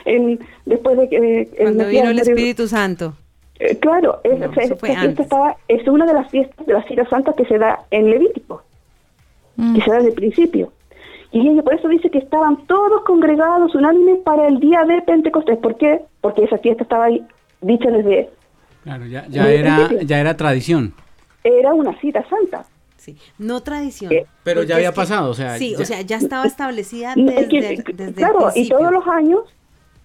[0.06, 1.42] en, después de que...
[1.42, 2.20] eh, Cuando vino el.
[2.20, 3.14] Espíritu Santo.
[3.60, 6.66] Eh, claro, es- No, o sea, eso esta fiesta estaba, es una de las fiestas
[6.66, 8.64] de las citas santas que se da en Levítico,
[9.58, 9.76] Mm.
[9.76, 10.72] que se da desde el principio.
[11.32, 15.58] Y ella por eso dice que estaban todos congregados unánimes para el día de Pentecostés.
[15.60, 16.02] ¿Por qué?
[16.22, 17.24] Porque esa fiesta estaba ahí
[17.62, 18.30] dicha desde...
[18.84, 20.08] Claro, ya, ya Desde el era, principio.
[20.08, 20.94] ya era tradición.
[21.44, 22.66] Era una cita santa.
[22.98, 24.12] Sí, no tradición.
[24.12, 27.14] Eh, Pero ya había que- pasado, o sea, Sí, ya- o sea, ya estaba establecida
[27.16, 29.42] desde, es que, el- desde el claro, y todos los años,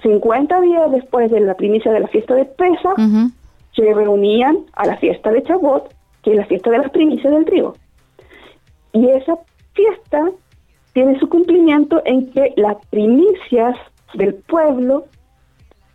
[0.02, 3.30] 50 días después de la primicia de la fiesta de Ujú.
[3.74, 5.92] Se reunían a la fiesta de Chabot,
[6.22, 7.74] que es la fiesta de las primicias del trigo.
[8.92, 9.36] Y esa
[9.72, 10.30] fiesta
[10.92, 13.76] tiene su cumplimiento en que las primicias
[14.14, 15.06] del pueblo,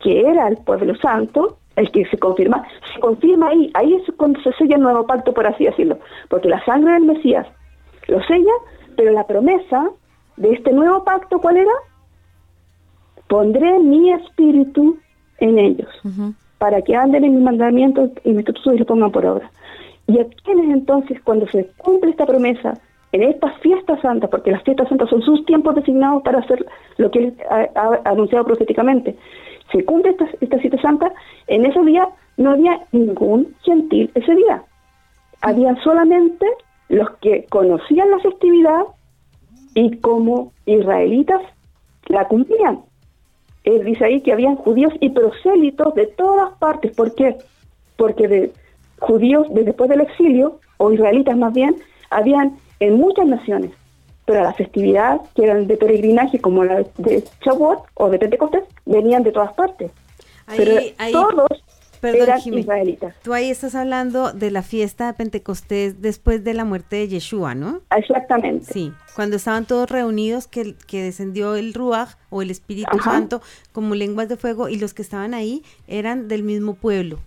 [0.02, 4.42] que era el pueblo santo, el que se confirma, se confirma ahí, ahí es cuando
[4.42, 5.98] se sella el nuevo pacto, por así decirlo,
[6.28, 7.48] porque la sangre del Mesías
[8.08, 8.52] lo sella,
[8.98, 9.90] pero la promesa
[10.36, 11.72] de este nuevo pacto, ¿cuál era?
[13.28, 14.98] Pondré mi espíritu
[15.38, 15.90] en ellos
[16.60, 19.49] para que anden en mis mandamientos y mis estatutos y lo pongan por obra.
[20.07, 22.73] ¿Y a quiénes entonces, cuando se cumple esta promesa,
[23.11, 26.64] en estas fiestas santas, porque las fiestas santas son sus tiempos designados para hacer
[26.98, 29.15] lo que él ha, anunciado proféticamente,
[29.72, 31.11] se cumple esta, esta cita santa,
[31.48, 32.07] en ese día
[32.38, 34.64] no había ningún gentil ese día.
[35.41, 36.45] Habían solamente
[36.90, 38.81] los que conocían la festividad
[39.76, 41.41] y como israelitas
[42.07, 42.81] la cumplían.
[43.64, 46.95] Él dice ahí que habían judíos y prosélitos de todas partes.
[46.95, 47.38] ¿Por qué?
[47.98, 48.52] Porque de
[48.99, 51.76] judíos de después del exilio, o israelitas más bien,
[52.10, 53.72] habían en muchas naciones.
[54.26, 58.64] Pero a la festividad, que eran de peregrinaje, como la de Shavuot o de Pentecostés,
[58.86, 59.91] venían de todas partes.
[60.48, 61.64] Ahí- Pero ahí- todos
[62.02, 62.62] Perdón, Jimmy.
[62.62, 63.14] israelitas.
[63.24, 67.56] Tú ahí estás hablando de la fiesta de Pentecostés después de la muerte de Yeshua,
[67.56, 67.82] ¿no?
[67.96, 68.66] Exactamente.
[68.72, 73.12] Sí, cuando estaban todos reunidos, que, que descendió el Ruach o el Espíritu Ajá.
[73.12, 73.42] Santo
[73.74, 77.20] como lenguas de fuego y los que estaban ahí eran del mismo pueblo.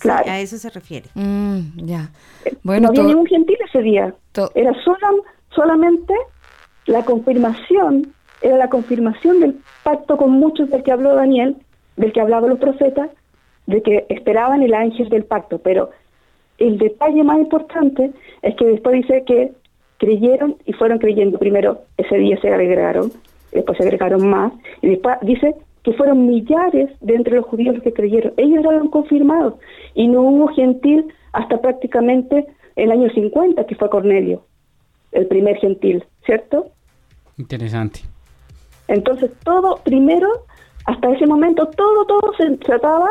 [0.00, 0.28] Claro.
[0.28, 1.08] a eso se refiere.
[1.14, 2.10] Mm, ya.
[2.44, 4.12] no Bueno, había todo- ningún gentil ese día.
[4.56, 5.22] Era sola-
[5.54, 6.12] solamente
[6.86, 8.12] la confirmación,
[8.42, 11.56] era la confirmación del pacto con muchos del que habló Daniel,
[11.96, 13.08] del que hablaban los profetas,
[13.66, 15.58] de que esperaban el ángel del pacto.
[15.58, 15.90] Pero
[16.58, 18.12] el detalle más importante
[18.42, 19.52] es que después dice que
[19.98, 21.38] creyeron y fueron creyendo.
[21.38, 23.12] Primero ese día se agregaron,
[23.52, 27.84] después se agregaron más, y después dice que fueron millares de entre los judíos los
[27.84, 28.32] que creyeron.
[28.36, 29.54] Ellos eran confirmados
[29.94, 32.46] y no hubo gentil hasta prácticamente
[32.76, 34.44] el año 50, que fue Cornelio,
[35.12, 36.70] el primer gentil, ¿cierto?
[37.36, 38.00] Interesante.
[38.88, 40.28] Entonces todo, primero,
[40.86, 43.10] hasta ese momento, todo, todo se trataba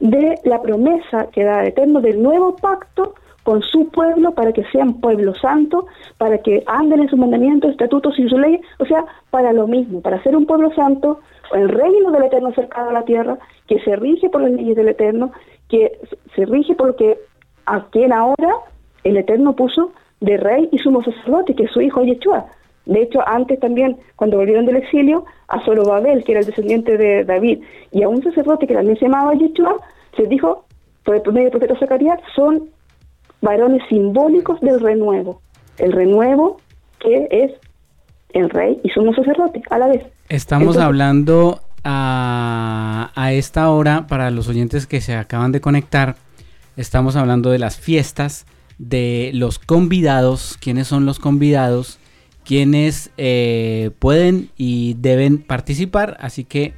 [0.00, 4.62] de la promesa que da el Eterno del nuevo pacto con su pueblo para que
[4.64, 5.86] sean pueblo santo,
[6.18, 10.02] para que anden en sus mandamientos, estatutos y sus leyes, o sea, para lo mismo,
[10.02, 11.20] para ser un pueblo santo,
[11.54, 14.88] el reino del Eterno cercano a la tierra, que se rige por las leyes del
[14.88, 15.32] Eterno,
[15.68, 15.98] que
[16.36, 17.18] se rige por lo que
[17.64, 18.54] a quien ahora
[19.04, 22.46] el Eterno puso de rey y sumo sacerdote, que es su hijo Yeshua.
[22.88, 27.22] De hecho, antes también, cuando volvieron del exilio, a Zorobabel, que era el descendiente de
[27.24, 27.60] David,
[27.92, 29.76] y a un sacerdote que también se llamaba Yeshua,
[30.16, 30.64] se dijo,
[31.04, 32.70] por el medio del profeta Zacarías, son
[33.42, 35.40] varones simbólicos del renuevo.
[35.76, 36.60] El renuevo
[36.98, 37.52] que es
[38.30, 40.02] el rey y sumo sacerdote a la vez.
[40.28, 46.16] Estamos Entonces- hablando a, a esta hora, para los oyentes que se acaban de conectar,
[46.76, 48.46] estamos hablando de las fiestas,
[48.78, 51.98] de los convidados, quiénes son los convidados,
[52.48, 56.72] quienes eh, pueden y deben participar, así que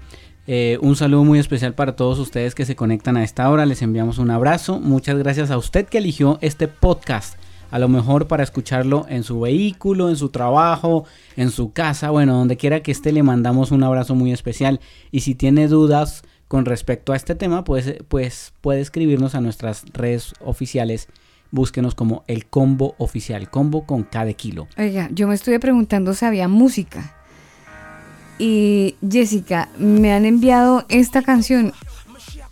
[0.48, 3.80] eh, un saludo muy especial para todos ustedes que se conectan a esta hora, les
[3.80, 7.38] enviamos un abrazo, muchas gracias a usted que eligió este podcast,
[7.70, 11.05] a lo mejor para escucharlo en su vehículo, en su trabajo,
[11.36, 14.80] en su casa, bueno, donde quiera que esté le mandamos un abrazo muy especial.
[15.12, 19.84] Y si tiene dudas con respecto a este tema, pues, pues puede escribirnos a nuestras
[19.92, 21.06] redes oficiales,
[21.51, 24.68] búsquenos como el combo oficial, combo con cada kilo.
[24.78, 27.14] Oiga, yo me estuve preguntando si había música.
[28.39, 31.72] Y Jessica, me han enviado esta canción.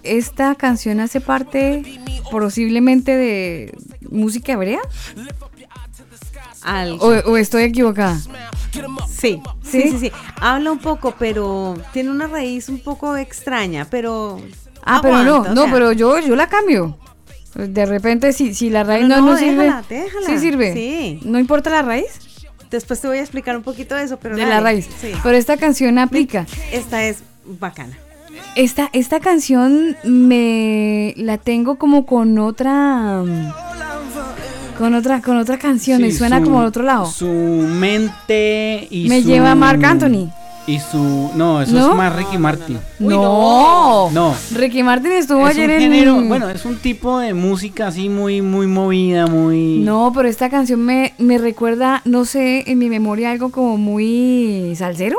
[0.03, 1.83] Esta canción hace parte
[2.31, 3.77] posiblemente de
[4.11, 4.81] música hebrea.
[6.63, 7.07] Algo.
[7.07, 8.19] O, o estoy equivocada.
[8.19, 8.31] Sí,
[9.09, 9.41] ¿Sí?
[9.63, 10.13] sí, sí, sí.
[10.41, 14.41] Habla un poco, pero tiene una raíz un poco extraña, pero...
[14.85, 16.99] Ah, pero no, no, sea, pero yo, yo la cambio.
[17.55, 19.65] De repente, si, si la raíz no, no, no sirve.
[19.65, 20.27] déjala, déjala.
[20.27, 20.73] Sí sirve.
[20.75, 21.21] Sí.
[21.25, 22.07] No importa la raíz.
[22.71, 24.55] Después te voy a explicar un poquito de eso, pero de dale.
[24.55, 24.87] la raíz.
[25.01, 25.13] Sí.
[25.23, 26.47] Pero esta canción aplica.
[26.73, 27.97] Esta es bacana.
[28.55, 33.23] Esta, esta canción me la tengo como con otra.
[34.77, 36.05] Con otra, con otra canción.
[36.05, 37.07] y suena su- como al otro lado.
[37.07, 40.31] Su mente y Me su- lleva a Marc Anthony.
[40.69, 41.31] Y su...
[41.35, 41.91] No, eso ¿No?
[41.93, 42.79] es más Ricky Martin.
[42.99, 44.11] no.
[44.13, 44.35] No.
[44.55, 46.29] Ricky Martin estuvo Es un ayer en.
[46.29, 49.79] bueno, es un tipo de música así muy, muy movida, muy...
[49.79, 54.75] No, pero esta canción me, me recuerda, no sé, en mi memoria algo como muy
[54.77, 55.17] salsero.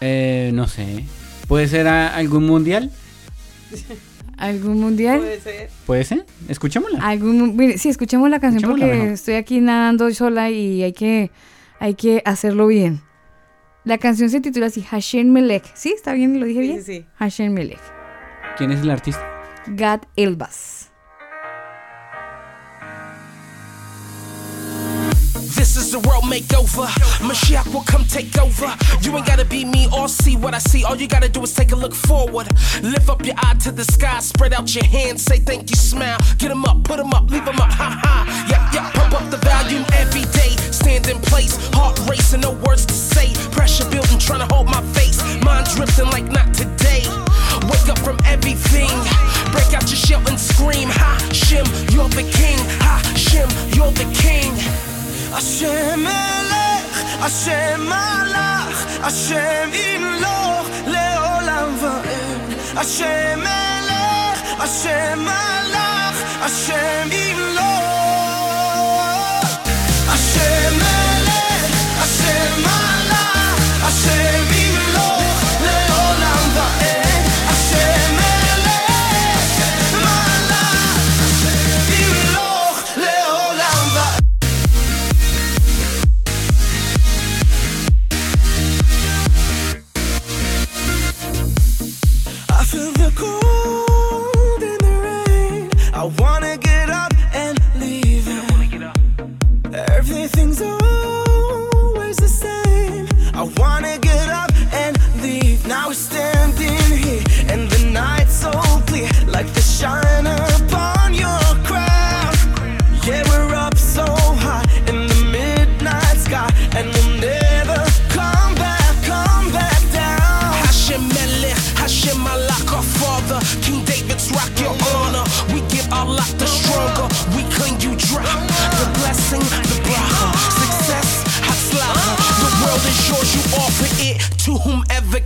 [0.00, 1.04] Eh, no sé.
[1.46, 2.90] ¿Puede ser a- algún mundial?
[4.36, 5.22] ¿Algún mundial?
[5.42, 5.70] ser.
[5.86, 6.26] ¿Puede ser?
[6.48, 6.98] Escuchémosla.
[7.06, 9.14] Algún, mire, sí, escuchemos la canción Escuchémosla porque mejor.
[9.14, 11.30] estoy aquí nadando sola y hay que,
[11.78, 13.00] hay que hacerlo bien.
[13.86, 15.64] La canción se titula así, Hashem Melech.
[15.74, 15.92] ¿Sí?
[15.96, 16.40] ¿Está bien?
[16.40, 16.84] ¿Lo dije Sí, bien?
[16.84, 17.06] sí, sí.
[17.20, 17.78] Hashem Melech.
[18.58, 19.24] ¿Quién es el artista?
[19.68, 20.90] Gad Elbas.
[25.54, 26.86] This is the world makeover.
[27.22, 28.74] Mashiach will come take over.
[29.02, 30.82] You ain't gotta be me or see what I see.
[30.84, 32.48] All you gotta do is take a look forward.
[32.82, 36.18] Lift up your eye to the sky, spread out your hands, say thank you, smile.
[36.38, 38.46] Get 'em up, put 'em up, leave 'em up, ha ha.
[38.50, 40.55] Yeah, yeah, pump up the volume every day.
[40.76, 43.32] Stand in place, heart racing, no words to say.
[43.50, 45.18] Pressure building, trying to hold my face.
[45.42, 47.02] Mind drifting like not today.
[47.70, 48.92] Wake up from everything.
[49.52, 50.88] Break out your shell and scream.
[51.00, 52.58] Ha, Shim, you're the king.
[52.84, 54.52] Ha, Shim, you're the king.
[55.32, 56.84] Hashem Melech,
[57.24, 62.40] Hashem Malach, Hashem Imloch, Leolam Va'ed.
[62.76, 67.95] Hashem Melech, Hashem Malach, Hashem Imloch.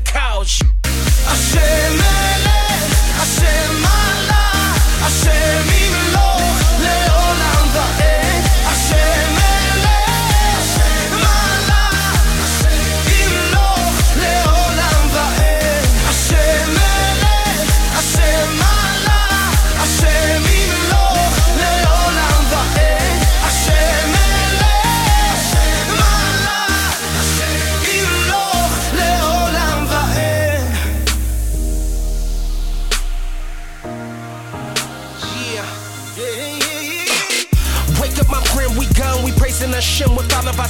[0.00, 0.62] Whomever couch.
[0.84, 5.69] Hashem Melech, Hashem Allah, Hashem Imloch,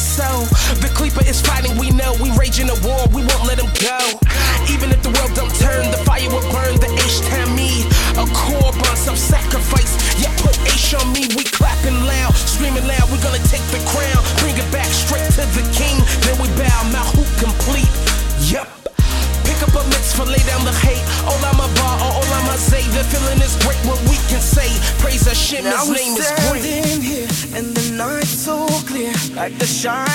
[0.00, 0.48] soul.
[0.80, 2.16] The Creeper is fighting, we know.
[2.22, 4.00] We raging a war, we won't let him go.
[4.72, 6.80] Even if the world don't turn, the fire will burn.
[6.80, 7.20] The Ish
[7.54, 7.84] me,
[8.16, 9.99] a korban, some sacrifice.
[29.40, 30.09] Like the shine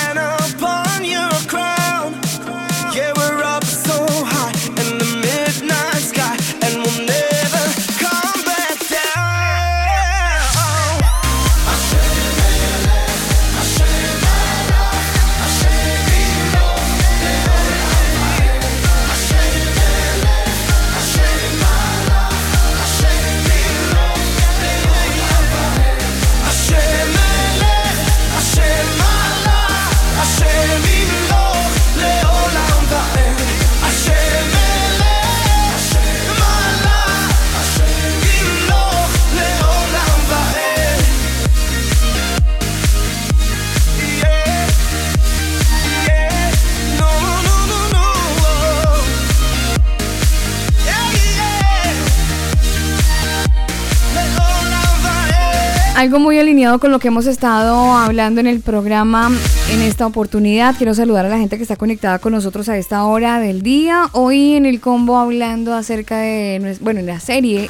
[56.06, 59.28] Algo muy alineado con lo que hemos estado hablando en el programa
[59.72, 60.76] en esta oportunidad.
[60.76, 64.08] Quiero saludar a la gente que está conectada con nosotros a esta hora del día.
[64.12, 67.68] Hoy en el combo hablando acerca de, bueno, en la serie,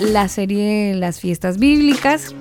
[0.00, 2.34] la serie Las fiestas bíblicas.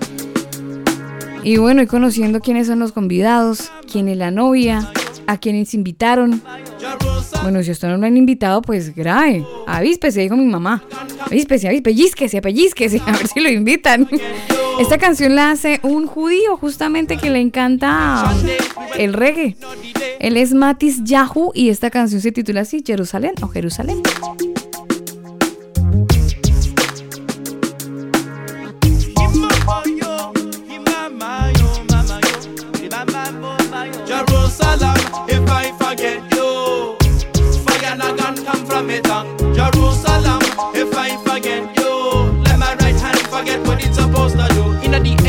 [1.43, 4.89] Y bueno, y conociendo quiénes son los convidados, quién es la novia,
[5.27, 6.41] a quiénes invitaron.
[7.41, 9.45] Bueno, si a usted no lo han invitado, pues grave.
[9.67, 10.85] Avíspese, dijo mi mamá.
[11.19, 14.07] Avíspese, avíspese, pellizquese, pellizquese, a ver si lo invitan.
[14.79, 18.33] Esta canción la hace un judío justamente que le encanta
[18.97, 19.57] el reggae.
[20.19, 24.01] Él es Matis Yahu y esta canción se titula así, Jerusalén o Jerusalén.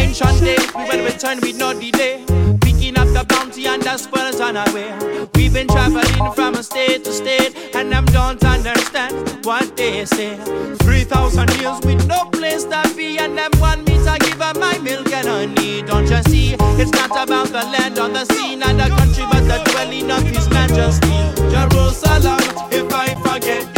[0.08, 2.24] Ancient days, we will return with no delay.
[2.62, 4.90] Picking up the bounty and the spoils on our way.
[5.34, 10.38] We've been traveling from state to state, and them don't understand what they say.
[10.76, 14.78] 3,000 years with no place to be, and them want me to give up my
[14.78, 15.82] milk and honey.
[15.82, 16.56] Don't you see?
[16.80, 20.22] It's not about the land or the sea, not the country, but the dwelling of
[20.22, 21.12] His Majesty.
[21.52, 22.40] Jerusalem,
[22.72, 23.77] if I forget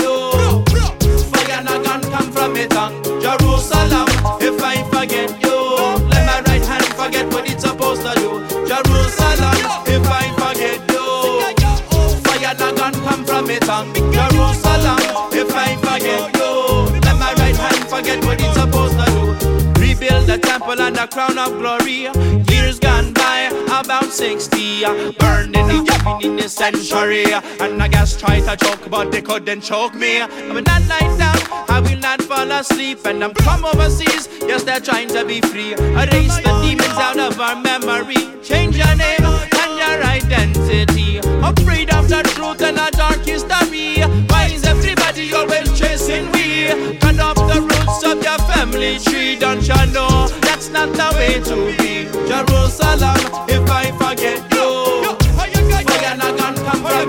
[13.80, 15.00] from Jerusalem,
[15.32, 19.80] if I forget you, let my right hand forget what it's supposed to do.
[19.80, 22.08] Rebuild the temple and the crown of glory.
[22.52, 23.48] Years gone by,
[23.80, 24.84] about 60.
[24.84, 27.24] uh, Burned in the in the century.
[27.60, 30.20] And I guess try to choke, but they couldn't choke me.
[30.52, 33.06] But that night down, I will not fall asleep.
[33.06, 35.72] And I'm come overseas, yes, they're trying to be free.
[35.72, 38.22] Erase the demons out of our memory.
[38.42, 40.99] Change your name and your identity.
[41.42, 44.02] Afraid of the truth and a dark history.
[44.28, 46.98] Why is everybody always chasing we?
[46.98, 49.36] Cut off the roots of your family tree.
[49.38, 52.08] Don't you know that's not the way to be?
[52.28, 55.04] Jerusalem, if I forget you,
[55.36, 57.08] fire come from.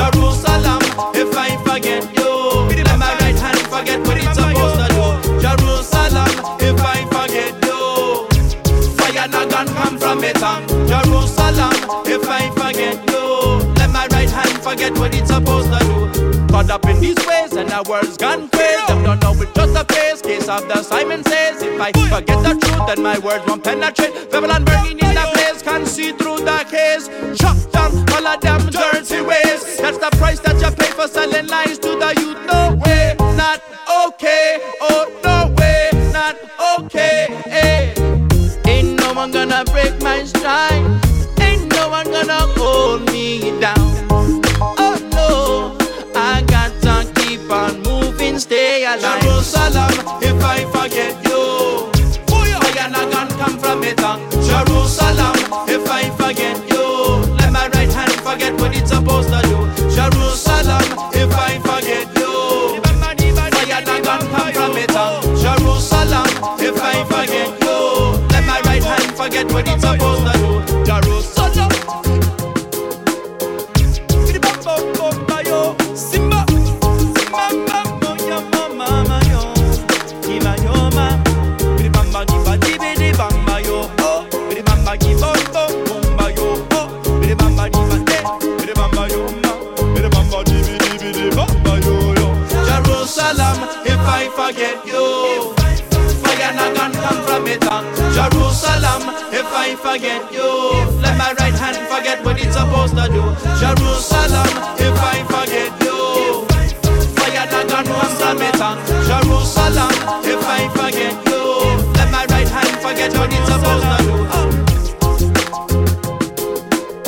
[0.00, 0.82] Jerusalem,
[1.14, 2.30] if I forget you.
[2.98, 5.40] My right hand forget it's supposed to.
[5.40, 7.80] Jerusalem, if I forget you.
[8.96, 10.20] Fire come from
[10.88, 12.50] Jerusalem, if I
[14.70, 16.46] forget what it's supposed to do.
[16.48, 18.86] Caught up in these ways and our world's gone crazy.
[18.86, 20.22] Them don't know it's just a phase.
[20.22, 24.30] Case of the Simon says, if I forget the truth, then my words won't penetrate.
[24.30, 27.08] Babylon burning in the place, can't see through the haze.
[27.40, 29.60] Chop down all of them dirty ways.
[29.78, 32.38] That's the price that you pay for selling lies to the youth.
[32.46, 33.60] No way, not
[34.06, 34.60] okay.
[34.80, 36.36] Oh, no way, not
[36.78, 37.26] okay.
[37.46, 37.94] Hey.
[38.66, 40.84] Ain't no one gonna break my stride.
[41.40, 43.79] Ain't no one gonna hold me down.
[54.90, 55.36] Jerusalem,
[55.68, 59.58] if I forget you, let my right hand forget what it's supposed to do.
[59.88, 60.82] Jerusalem,
[61.14, 64.90] if I forget you, fire not gonna come from it.
[65.40, 66.26] Jerusalem,
[66.58, 67.78] if I forget you,
[68.32, 70.39] let my right hand forget what it's supposed to do.
[99.92, 100.30] I.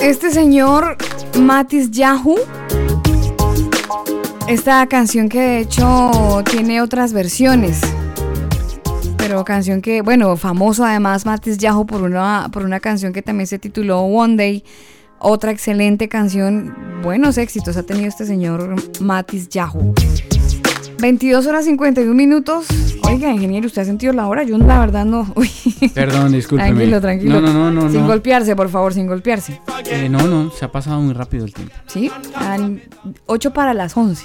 [0.02, 0.96] Este señor
[1.38, 2.36] Matis Yahoo.
[4.48, 6.10] Esta canción que de hecho
[6.50, 7.80] tiene otras versiones.
[9.22, 13.46] Pero canción que, bueno, famoso además Matis Yahoo por una, por una canción que también
[13.46, 14.64] se tituló One Day.
[15.20, 16.74] Otra excelente canción.
[17.04, 19.94] Buenos éxitos ha tenido este señor Matis Yahoo.
[21.02, 22.66] 22 horas 51 minutos.
[23.08, 24.44] Oiga, ingeniero, ¿usted ha sentido la hora?
[24.44, 25.26] Yo la verdad no.
[25.36, 25.50] Uy.
[25.92, 26.70] Perdón, discúlpeme.
[26.70, 27.40] Tranquilo, tranquilo.
[27.40, 27.90] No, no, no, no.
[27.90, 28.06] Sin no.
[28.06, 29.60] golpearse, por favor, sin golpearse.
[29.90, 31.74] Eh, no, no, se ha pasado muy rápido el tiempo.
[31.88, 32.08] ¿Sí?
[33.26, 34.24] 8 para las 11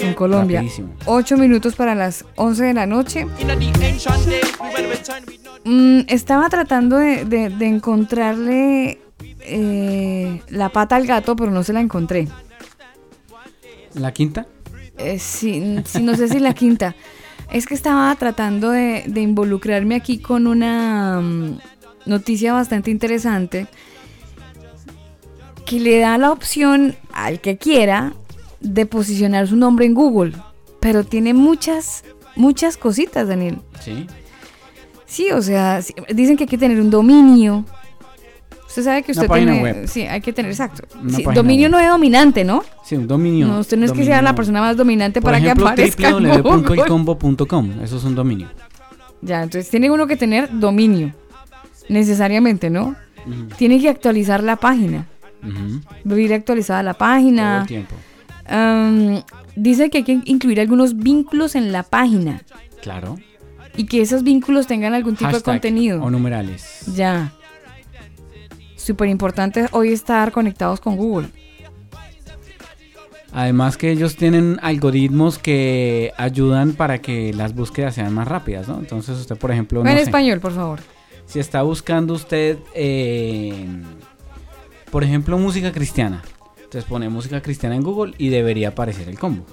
[0.00, 0.58] en Colombia.
[0.58, 0.88] Rapidísimo.
[1.06, 3.26] 8 minutos para las 11 de la noche.
[5.64, 9.00] Mm, estaba tratando de, de- de encontrarle
[9.42, 12.26] eh, la pata al gato, pero no se la encontré.
[13.94, 14.46] ¿La quinta?
[15.00, 16.94] Eh, sí, sí, no sé si la quinta.
[17.50, 21.58] Es que estaba tratando de, de involucrarme aquí con una mm,
[22.06, 23.66] noticia bastante interesante
[25.66, 28.12] que le da la opción al que quiera
[28.60, 30.32] de posicionar su nombre en Google.
[30.80, 32.04] Pero tiene muchas,
[32.36, 33.60] muchas cositas, Daniel.
[33.80, 34.06] Sí.
[35.06, 35.80] Sí, o sea,
[36.14, 37.64] dicen que hay que tener un dominio.
[38.70, 39.62] Usted sabe que Una usted página tiene.
[39.72, 39.88] web.
[39.88, 40.84] Sí, hay que tener, exacto.
[41.02, 41.70] Una Sí, dominio web.
[41.72, 42.62] no es dominante, ¿no?
[42.84, 43.46] Sí, un dominio.
[43.48, 46.10] No, usted no es que sea la persona más dominante Por para ejemplo, que aparezca.
[46.12, 47.70] www.elcombo.com.
[47.82, 48.48] Eso es un dominio.
[49.22, 51.12] Ya, entonces tiene uno que tener dominio.
[51.88, 52.94] Necesariamente, ¿no?
[53.58, 55.06] Tiene que actualizar la página.
[55.42, 55.80] Ujú.
[56.04, 57.60] Vivir actualizada la Todo página.
[57.62, 57.94] el tiempo.
[58.46, 59.22] Am,
[59.56, 62.42] dice que hay que incluir algunos vínculos en la página.
[62.82, 63.18] Claro.
[63.76, 66.02] Y que esos vínculos tengan algún tipo de contenido.
[66.02, 66.84] O numerales.
[66.94, 67.32] Ya.
[68.90, 71.28] Súper importante hoy estar conectados con Google.
[73.30, 78.80] Además que ellos tienen algoritmos que ayudan para que las búsquedas sean más rápidas, ¿no?
[78.80, 80.80] Entonces usted, por ejemplo, no en sé, español, por favor.
[81.24, 83.64] si está buscando usted, eh,
[84.90, 86.20] por ejemplo, música cristiana,
[86.56, 89.46] entonces pone música cristiana en Google y debería aparecer el combo.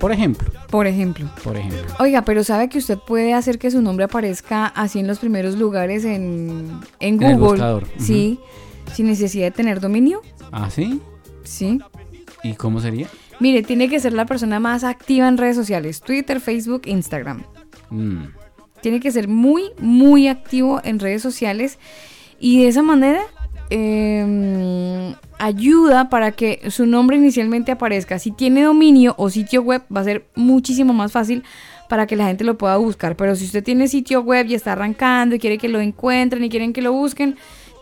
[0.00, 1.28] Por ejemplo, Por ejemplo.
[1.42, 1.82] por ejemplo.
[1.98, 5.56] Oiga, pero ¿sabe que usted puede hacer que su nombre aparezca así en los primeros
[5.58, 7.50] lugares en, en En el Google?
[7.52, 7.84] buscador.
[7.98, 8.38] Sí,
[8.94, 10.22] sin necesidad de tener dominio.
[10.52, 11.00] ¿Ah, sí?
[11.44, 11.80] Sí.
[12.44, 13.08] ¿Y cómo sería?
[13.40, 17.42] Mire, tiene que ser la persona más activa en redes sociales, Twitter, Facebook, Instagram.
[17.90, 18.24] Mm,
[18.80, 21.78] Tiene que ser muy, muy activo en redes sociales
[22.38, 23.22] y de esa manera
[23.70, 28.18] eh, ayuda para que su nombre inicialmente aparezca.
[28.18, 31.44] Si tiene dominio o sitio web, va a ser muchísimo más fácil
[31.88, 33.16] para que la gente lo pueda buscar.
[33.16, 36.50] Pero si usted tiene sitio web y está arrancando y quiere que lo encuentren y
[36.50, 37.36] quieren que lo busquen,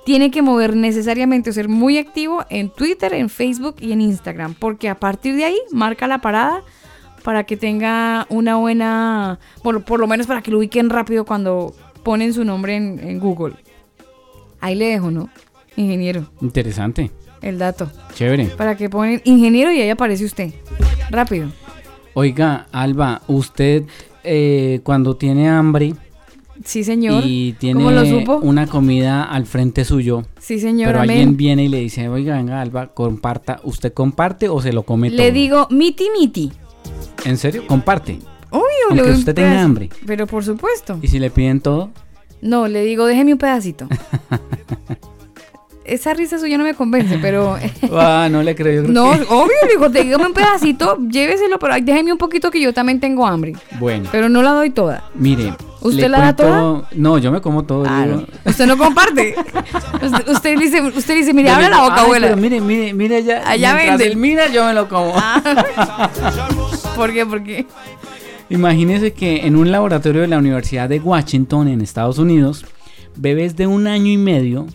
[0.05, 4.55] tiene que mover necesariamente o ser muy activo en Twitter, en Facebook y en Instagram.
[4.55, 6.63] Porque a partir de ahí marca la parada
[7.25, 11.75] para que tenga una buena, por, por lo menos para que lo ubiquen rápido cuando
[12.05, 13.55] ponen su nombre en, en Google.
[14.61, 15.29] Ahí le dejo, ¿no?
[15.75, 17.11] Ingeniero, interesante.
[17.43, 17.91] El dato.
[18.15, 18.47] Chévere.
[18.57, 20.53] Para que ponen ingeniero y ahí aparece usted.
[21.11, 21.49] rápido.
[22.15, 23.85] Oiga, Alba, usted
[24.25, 25.95] eh, cuando tiene hambre
[26.65, 27.23] Sí, señor.
[27.27, 28.37] y ¿Cómo lo tiene supo?
[28.39, 30.87] una comida al frente suyo, Sí, señor.
[30.89, 31.11] pero amén.
[31.11, 35.11] alguien viene y le dice, oiga, venga, Alba, comparta, ¿usted comparte o se lo come
[35.11, 35.33] Le todo?
[35.35, 36.51] digo miti miti.
[37.27, 37.67] ¿En serio?
[37.67, 38.19] Comparte.
[38.51, 39.91] Obvio, Aunque usted tenga hambre.
[40.07, 40.99] Pero por supuesto.
[41.03, 41.91] Y si le piden todo,
[42.41, 43.87] No, le digo, déjeme un pedacito.
[45.87, 47.57] Esa risa suya no me convence, pero...
[47.93, 48.83] ah, no le creo.
[48.83, 52.61] yo creo no, que- obvio, digo, dígame un pedacito, lléveselo, pero déjeme un poquito que
[52.61, 53.53] yo también tengo hambre.
[53.79, 55.05] Bueno, Pero no la doy toda.
[55.15, 55.55] mire.
[55.83, 57.85] ¿Usted la da cuento- No, yo me como todo.
[57.87, 58.25] Ah, no.
[58.45, 59.37] Usted no comparte.
[60.03, 62.27] usted, usted dice, usted dice, mire, abre la boca, "Ay, abuela.
[62.29, 63.43] pero mire, mire, mire allá.
[63.49, 64.07] Allá vende.
[64.09, 65.15] él mira, yo me lo como.
[66.97, 67.25] ¿Por qué?
[67.27, 67.67] ¿Por qué?
[68.49, 72.65] Imagínese que en un laboratorio de la Universidad de Washington, en Estados Unidos,
[73.17, 74.67] bebés de un año y medio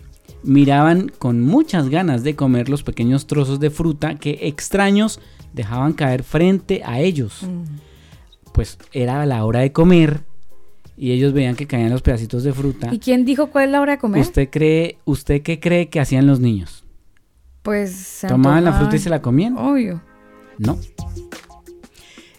[0.42, 5.20] miraban con muchas ganas de comer los pequeños trozos de fruta que extraños
[5.52, 7.46] dejaban caer frente a ellos.
[8.52, 10.20] Pues era la hora de comer
[10.96, 12.88] y ellos veían que caían los pedacitos de fruta.
[12.92, 14.20] ¿Y quién dijo cuál es la hora de comer?
[14.20, 16.84] ¿Usted cree, usted qué cree que hacían los niños?
[17.62, 19.56] Pues se ¿Tomaban la fruta y se la comían?
[19.56, 20.02] Obvio.
[20.58, 20.76] No.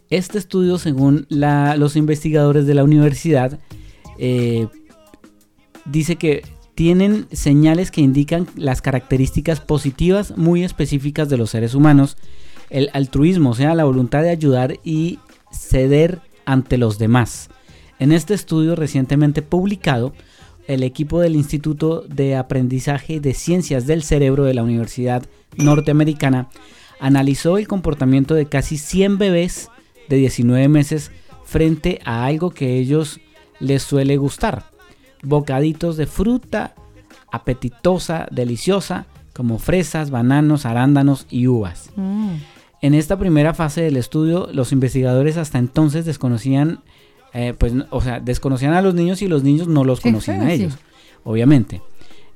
[0.10, 3.60] Este estudio, según la- los investigadores de la universidad,
[4.20, 4.68] eh,
[5.86, 6.44] dice que
[6.76, 12.18] tienen señales que indican las características positivas muy específicas de los seres humanos.
[12.70, 15.20] El altruismo, o sea, la voluntad de ayudar y
[15.52, 17.50] ceder ante los demás.
[18.00, 20.14] En este estudio recientemente publicado,
[20.68, 25.24] el equipo del Instituto de Aprendizaje de Ciencias del Cerebro de la Universidad
[25.58, 26.50] Norteamericana
[27.00, 29.70] analizó el comportamiento de casi 100 bebés
[30.10, 31.12] de 19 meses
[31.44, 33.20] frente a algo que ellos
[33.60, 34.73] les suele gustar.
[35.24, 36.76] Bocaditos de fruta
[37.32, 41.90] apetitosa, deliciosa, como fresas, bananos, arándanos y uvas.
[42.82, 46.82] En esta primera fase del estudio, los investigadores hasta entonces desconocían,
[47.34, 50.41] eh, pues, o sea, desconocían a los niños y los niños no los Sí, conocían
[50.41, 50.54] a sí.
[50.54, 50.78] ellos,
[51.24, 51.82] obviamente.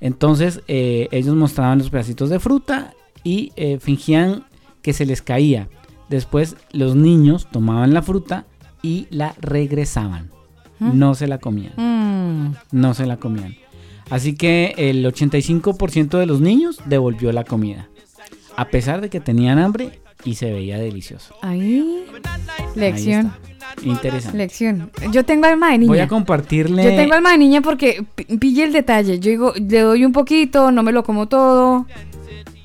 [0.01, 2.93] Entonces, eh, ellos mostraban los pedacitos de fruta
[3.23, 4.45] y eh, fingían
[4.81, 5.69] que se les caía.
[6.09, 8.45] Después, los niños tomaban la fruta
[8.81, 10.31] y la regresaban.
[10.79, 10.97] ¿Mm?
[10.99, 11.73] No se la comían.
[11.75, 12.55] Mm.
[12.71, 13.55] No se la comían.
[14.09, 17.87] Así que el 85% de los niños devolvió la comida.
[18.55, 21.35] A pesar de que tenían hambre y se veía delicioso.
[21.41, 22.05] Ahí.
[22.75, 23.27] Lección.
[23.27, 23.89] Ahí.
[23.89, 24.37] Interesante.
[24.37, 24.91] Lección.
[25.11, 25.89] Yo tengo alma de niña.
[25.89, 26.83] Voy a compartirle.
[26.83, 29.19] Yo tengo alma de niña porque pi- pille el detalle.
[29.19, 31.85] Yo digo, le doy un poquito, no me lo como todo.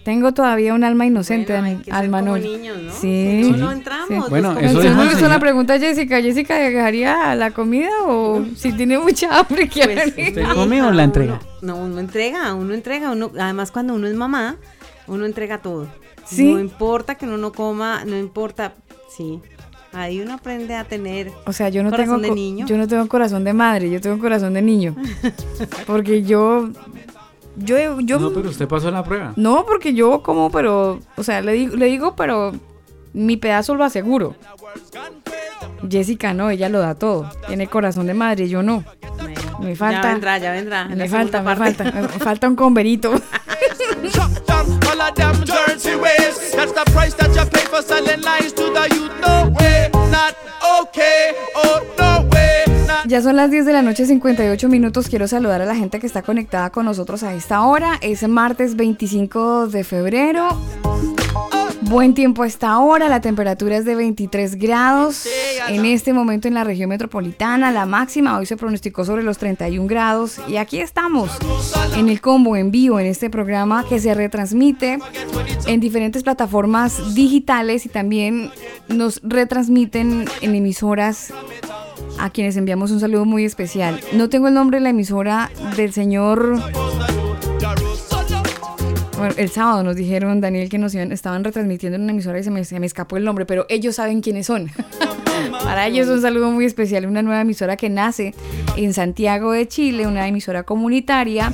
[0.04, 1.54] Tengo todavía un alma inocente,
[1.90, 2.36] alma no.
[2.36, 2.92] niños, ¿no?
[2.92, 3.42] Sí.
[3.52, 4.30] No, no entramos, Sí.
[4.30, 5.26] Bueno, Entonces, eso señor.
[5.26, 6.20] una pregunta a Jessica.
[6.20, 10.38] ¿Jessica dejaría la comida o si tiene mucha hambre quiere Pues, venir?
[10.38, 11.40] ¿Usted come o la entrega?
[11.60, 14.56] No, uno entrega, uno entrega, uno, además cuando uno es mamá,
[15.06, 15.86] uno entrega todo.
[16.24, 16.52] ¿Sí?
[16.52, 18.74] No importa que uno no coma, no importa,
[19.16, 19.40] sí.
[19.94, 22.66] Ahí uno aprende a tener O sea, yo no corazón tengo de niño.
[22.66, 24.96] yo no tengo corazón de madre, yo tengo corazón de niño.
[25.86, 26.70] Porque yo
[27.56, 29.32] yo yo No, pero usted pasó la prueba.
[29.36, 32.52] No, porque yo como, pero, o sea, le digo, le digo, pero
[33.12, 34.34] mi pedazo lo aseguro.
[35.88, 37.30] Jessica no, ella lo da todo.
[37.46, 38.84] Tiene corazón de madre, yo no.
[39.60, 40.02] Me falta.
[40.02, 40.82] Ya vendrá, ya vendrá.
[40.90, 43.12] en Me falta, me falta, me falta un converito.
[53.12, 55.08] Ya son las 10 de la noche, 58 minutos.
[55.08, 57.98] Quiero saludar a la gente que está conectada con nosotros a esta hora.
[58.00, 60.48] Es martes 25 de febrero.
[61.92, 65.28] Buen tiempo a esta hora, la temperatura es de 23 grados.
[65.68, 69.86] En este momento en la región metropolitana, la máxima hoy se pronosticó sobre los 31
[69.86, 70.40] grados.
[70.48, 71.30] Y aquí estamos
[71.94, 75.00] en el combo en vivo, en este programa que se retransmite
[75.66, 78.50] en diferentes plataformas digitales y también
[78.88, 81.30] nos retransmiten en emisoras
[82.18, 84.00] a quienes enviamos un saludo muy especial.
[84.14, 86.58] No tengo el nombre de la emisora del señor.
[89.36, 92.50] El sábado nos dijeron, Daniel, que nos iban- estaban retransmitiendo en una emisora y se
[92.50, 94.70] me, se me escapó el nombre, pero ellos saben quiénes son.
[95.64, 98.34] Para ellos un saludo muy especial, una nueva emisora que nace
[98.76, 101.52] en Santiago de Chile, una emisora comunitaria,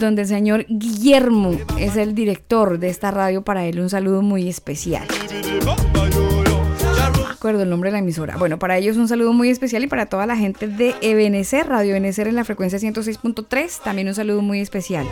[0.00, 3.42] donde el señor Guillermo es el director de esta radio.
[3.42, 5.06] Para él un saludo muy especial.
[7.38, 8.36] Acuerdo el nombre de la emisora.
[8.36, 11.90] Bueno, para ellos un saludo muy especial y para toda la gente de Ebenecer, Radio
[11.92, 15.06] Ebenecer en la frecuencia 106.3, también un saludo muy especial.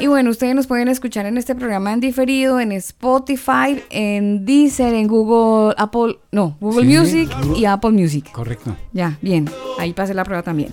[0.00, 4.92] Y bueno, ustedes nos pueden escuchar en este programa en diferido, en Spotify, en Deezer,
[4.92, 7.58] en Google, Apple, no, Google sí, Music Google.
[7.60, 8.32] y Apple Music.
[8.32, 8.76] Correcto.
[8.92, 9.48] Ya, bien,
[9.78, 10.72] ahí pasé la prueba también.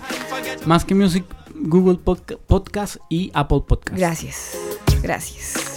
[0.66, 1.24] Más que Music,
[1.54, 3.98] Google Podca- Podcast y Apple Podcast.
[4.00, 4.58] Gracias,
[5.04, 5.77] gracias.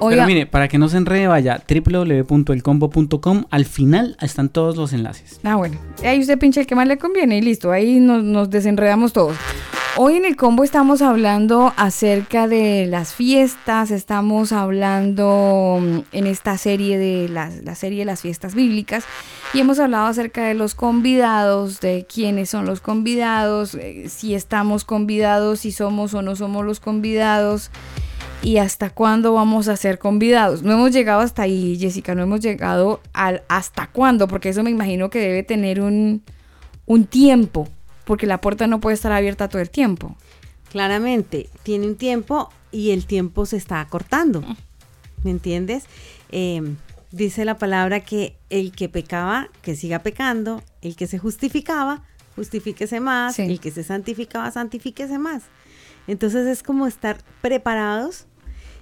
[0.00, 3.44] Oiga, Pero mire, para que no se enrede, vaya www.elcombo.com.
[3.50, 5.40] Al final están todos los enlaces.
[5.44, 5.78] Ah, bueno.
[6.04, 7.70] Ahí usted pincha el que más le conviene y listo.
[7.70, 9.36] Ahí nos, nos desenredamos todos.
[9.96, 16.58] Hoy en el combo estamos hablando acerca de las fiestas, estamos hablando mm, en esta
[16.58, 19.04] serie de las, la serie de las fiestas bíblicas
[19.52, 24.84] y hemos hablado acerca de los convidados, de quiénes son los convidados, eh, si estamos
[24.84, 27.70] convidados, si somos o no somos los convidados
[28.44, 30.62] y hasta cuándo vamos a ser convidados.
[30.62, 34.70] No hemos llegado hasta ahí, Jessica, no hemos llegado al hasta cuándo, porque eso me
[34.70, 36.22] imagino que debe tener un,
[36.84, 37.66] un tiempo,
[38.04, 40.14] porque la puerta no puede estar abierta todo el tiempo.
[40.70, 44.44] Claramente, tiene un tiempo y el tiempo se está acortando.
[45.22, 45.84] ¿Me entiendes?
[46.30, 46.74] Eh,
[47.12, 52.02] dice la palabra que el que pecaba, que siga pecando, el que se justificaba,
[52.36, 55.44] justifíquese más, el que se santificaba, santifíquese más.
[56.06, 58.26] Entonces es como estar preparados,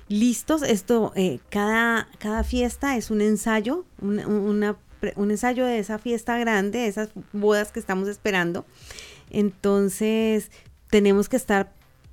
[0.08, 0.62] listos.
[0.62, 5.78] Esto, eh, cada, cada fiesta es un ensayo, un, un- una pre- un ensayo de
[5.78, 8.64] esa fiesta grande, de esas bodas que estamos esperando.
[9.30, 10.50] Entonces,
[10.90, 11.72] tenemos que estar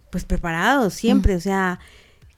[0.10, 1.80] pues preparados siempre, o sea,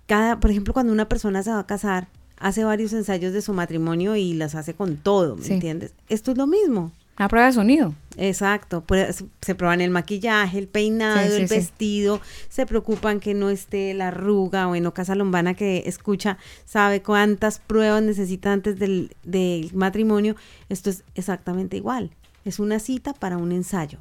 [0.07, 2.07] cada, por ejemplo, cuando una persona se va a casar,
[2.37, 5.53] hace varios ensayos de su matrimonio y las hace con todo, ¿me Sí.
[5.53, 5.93] entiendes?
[6.09, 6.91] Esto es lo mismo.
[7.17, 7.93] Una prueba de sonido.
[8.17, 11.55] Exacto, pues, se prueban el maquillaje, el peinado, Sí, sí, el sí.
[11.55, 17.59] vestido, se preocupan que no esté la arruga, bueno, Casa Lombana que escucha sabe cuántas
[17.59, 20.35] pruebas necesita antes del, del matrimonio,
[20.67, 22.11] esto es exactamente igual,
[22.43, 23.99] es una cita para un ensayo,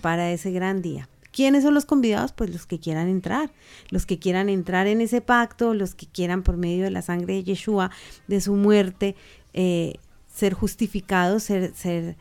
[0.00, 1.08] para ese gran día.
[1.30, 2.32] ¿Quiénes son los convidados?
[2.32, 3.50] Pues los que quieran entrar,
[3.90, 7.34] los que quieran entrar en ese pacto, los que quieran por medio de la sangre
[7.34, 7.90] de Yeshua,
[8.28, 9.16] de su muerte,
[9.52, 9.94] eh,
[10.32, 12.16] ser justificados, ser, ser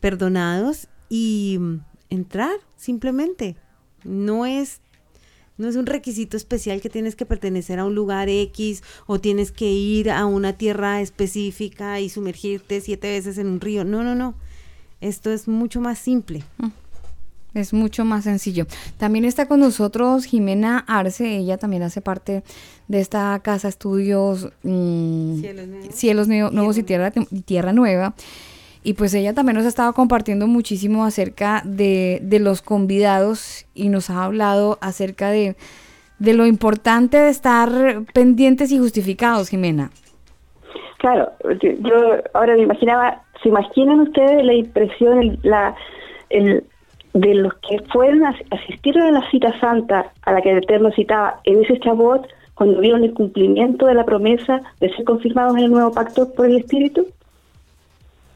[0.00, 3.56] perdonados y mm, entrar simplemente.
[4.04, 4.80] No es,
[5.56, 9.50] no es un requisito especial que tienes que pertenecer a un lugar X o tienes
[9.52, 13.84] que ir a una tierra específica y sumergirte siete veces en un río.
[13.84, 14.34] No, no, no.
[15.00, 16.42] Esto es mucho más simple.
[17.54, 18.66] Es mucho más sencillo.
[18.98, 22.44] También está con nosotros Jimena Arce, ella también hace parte
[22.88, 25.40] de esta casa estudios mm,
[25.90, 28.14] Cielos, Nue- Nuevos y Tierra, y Tierra Nueva.
[28.82, 33.88] Y pues ella también nos ha estado compartiendo muchísimo acerca de, de los convidados y
[33.88, 35.56] nos ha hablado acerca de,
[36.18, 37.70] de lo importante de estar
[38.14, 39.90] pendientes y justificados, Jimena.
[40.98, 41.30] Claro,
[41.60, 41.94] yo,
[42.34, 45.76] ahora me imaginaba, ¿se imaginan ustedes la impresión, la,
[46.30, 46.64] el,
[47.14, 51.40] de los que fueron, asistieron a la cita santa a la que el Eterno citaba
[51.44, 55.70] en ese chabot, cuando vieron el cumplimiento de la promesa de ser confirmados en el
[55.70, 57.06] nuevo pacto por el Espíritu?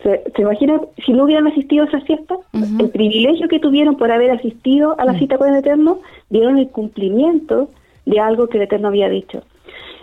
[0.03, 2.37] ¿Se, se imaginan si no hubieran asistido a esa fiesta?
[2.81, 5.99] El privilegio que tuvieron por haber asistido a la cita con el Eterno,
[6.31, 7.69] vieron el cumplimiento
[8.07, 9.43] de algo que el Eterno había dicho.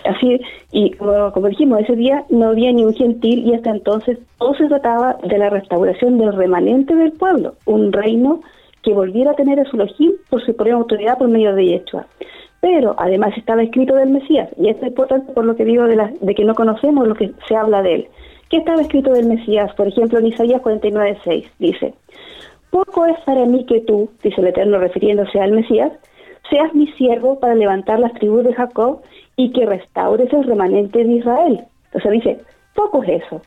[0.05, 0.39] Así,
[0.71, 4.53] y como, como dijimos, ese día no había ni un gentil y hasta entonces todo
[4.55, 8.41] se trataba de la restauración del remanente del pueblo, un reino
[8.81, 12.07] que volviera a tener a su Elohim por su propia autoridad por medio de Yeshua.
[12.61, 15.97] Pero además estaba escrito del Mesías, y esto es importante por lo que digo de,
[15.97, 18.07] la- de que no conocemos lo que se habla de él.
[18.49, 19.71] ¿Qué estaba escrito del Mesías?
[19.75, 21.93] Por ejemplo, en Isaías 49.6 dice,
[22.71, 25.91] Poco es para mí que tú, dice el Eterno refiriéndose al Mesías,
[26.49, 29.01] seas mi siervo para levantar las tribus de Jacob
[29.35, 31.63] y que restaures el remanente de Israel.
[31.85, 32.39] Entonces dice,
[32.73, 33.41] poco es eso,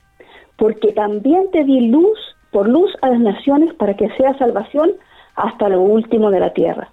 [0.57, 2.19] porque también te di luz
[2.53, 4.93] por luz a las naciones para que sea salvación
[5.35, 6.93] hasta lo último de la tierra.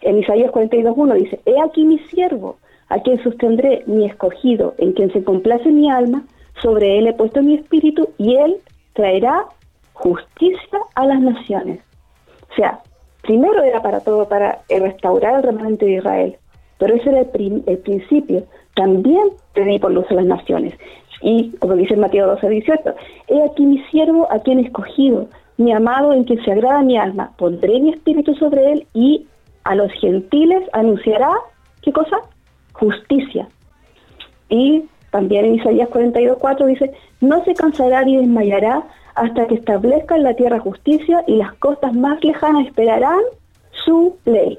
[0.00, 2.56] En Isaías 42.1 dice, He aquí mi siervo,
[2.88, 6.24] a quien sostendré mi escogido, en quien se complace mi alma,
[6.60, 8.56] sobre él he puesto mi espíritu, y él
[8.94, 9.46] traerá
[9.92, 11.80] justicia a las naciones.
[12.50, 12.80] O sea,
[13.22, 16.36] primero era para todo, para restaurar el remanente de Israel,
[16.78, 18.44] pero ese era el, el principio.
[18.74, 20.74] También te di por luz a las naciones.
[21.22, 22.94] Y como dice Mateo 12, 18,
[23.28, 26.96] he aquí mi siervo a quien he escogido, mi amado en quien se agrada mi
[26.96, 29.26] alma, pondré mi espíritu sobre él y
[29.64, 31.32] a los gentiles anunciará,
[31.82, 32.16] ¿qué cosa?
[32.72, 33.48] Justicia.
[34.48, 36.90] Y también en Isaías 42.4 dice,
[37.20, 38.82] no se cansará ni desmayará
[39.14, 43.20] hasta que establezca en la tierra justicia y las costas más lejanas esperarán
[43.84, 44.58] su ley.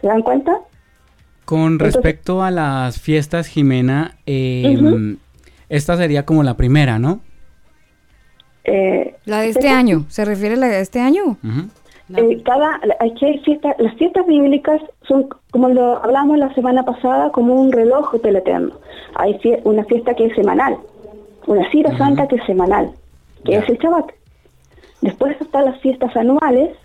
[0.00, 0.58] ¿Se dan cuenta?
[1.44, 5.18] Con Entonces- respecto a las fiestas, Jimena, eh, Ujú.
[5.68, 7.20] esta sería como la primera, ¿no?
[8.64, 11.36] Eh, La de este año, ¿se refiere a la de este año?
[12.14, 13.10] Eh, cada, hay
[13.44, 18.36] fiestas, las fiestas bíblicas son, como lo hablamos la semana pasada, como un reloj del
[18.36, 18.74] Eterno.
[19.16, 20.76] Hay fie- una fiesta que es semanal,
[21.46, 22.92] una cita santa que es semanal,
[23.44, 24.12] que es el Shabbat.
[25.00, 26.76] Después están las fiestas anuales,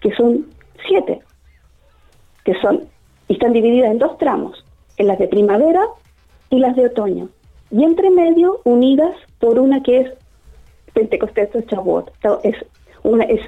[0.00, 0.46] que son
[0.86, 1.20] siete,
[2.44, 2.82] que son,
[3.28, 4.64] y están divididas en dos tramos,
[4.96, 5.82] en las de primavera
[6.50, 7.28] y las de otoño.
[7.72, 10.12] Y entre medio unidas por una que es
[10.92, 12.12] Pentecostés o Shavuot.
[12.44, 12.54] Es,
[13.02, 13.40] una, es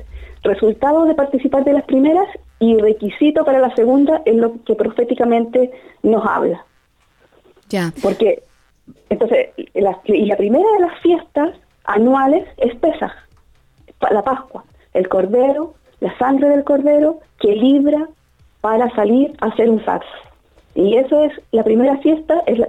[0.44, 2.26] resultado de participar de las primeras
[2.60, 5.72] y requisito para la segunda en lo que proféticamente
[6.02, 6.64] nos habla.
[7.68, 7.92] Ya.
[8.02, 8.42] Porque,
[9.08, 11.50] entonces, la- y la primera de las fiestas
[11.84, 13.12] anuales es Pesaj,
[14.10, 18.08] la Pascua, el Cordero, la sangre del Cordero que libra
[18.60, 20.06] para salir a hacer un fax.
[20.74, 22.68] Y eso es, la primera fiesta es la-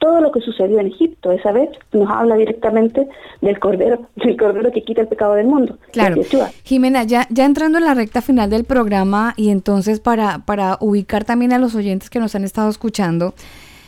[0.00, 1.30] todo lo que sucedió en Egipto.
[1.30, 3.06] Esa vez nos habla directamente
[3.40, 5.78] del Cordero, del Cordero que quita el pecado del mundo.
[5.92, 6.20] Claro.
[6.64, 11.24] Jimena, ya, ya entrando en la recta final del programa y entonces para, para ubicar
[11.24, 13.34] también a los oyentes que nos han estado escuchando,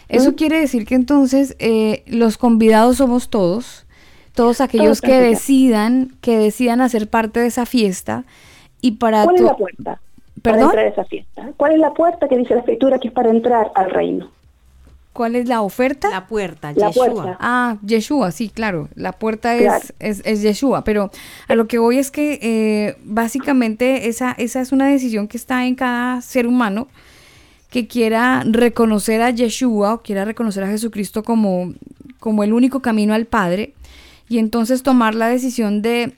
[0.08, 3.86] eso quiere decir que entonces eh, los convidados somos todos,
[4.34, 8.24] todos aquellos Todos, que decidan, que decidan hacer parte de esa fiesta
[8.82, 10.00] y para ¿Cuál es la puerta
[10.42, 10.70] para ¿Perdón?
[10.70, 11.52] entrar a esa fiesta?
[11.56, 14.30] ¿Cuál es la puerta que dice la escritura que es para entrar al reino?
[15.12, 16.08] ¿Cuál es la oferta?
[16.08, 17.06] La puerta, La Yeshua.
[17.12, 17.36] puerta.
[17.40, 18.88] Ah, Yeshua, sí, claro.
[18.94, 19.82] La puerta Claro.
[19.98, 21.10] es, es, es Yeshua, pero
[21.48, 25.66] a lo que voy es que eh, básicamente esa, esa es una decisión que está
[25.66, 26.88] en cada ser humano
[27.70, 31.72] que quiera reconocer a Yeshua o quiera reconocer a Jesucristo como,
[32.18, 33.74] como el único camino al Padre
[34.28, 36.14] y entonces tomar la decisión de,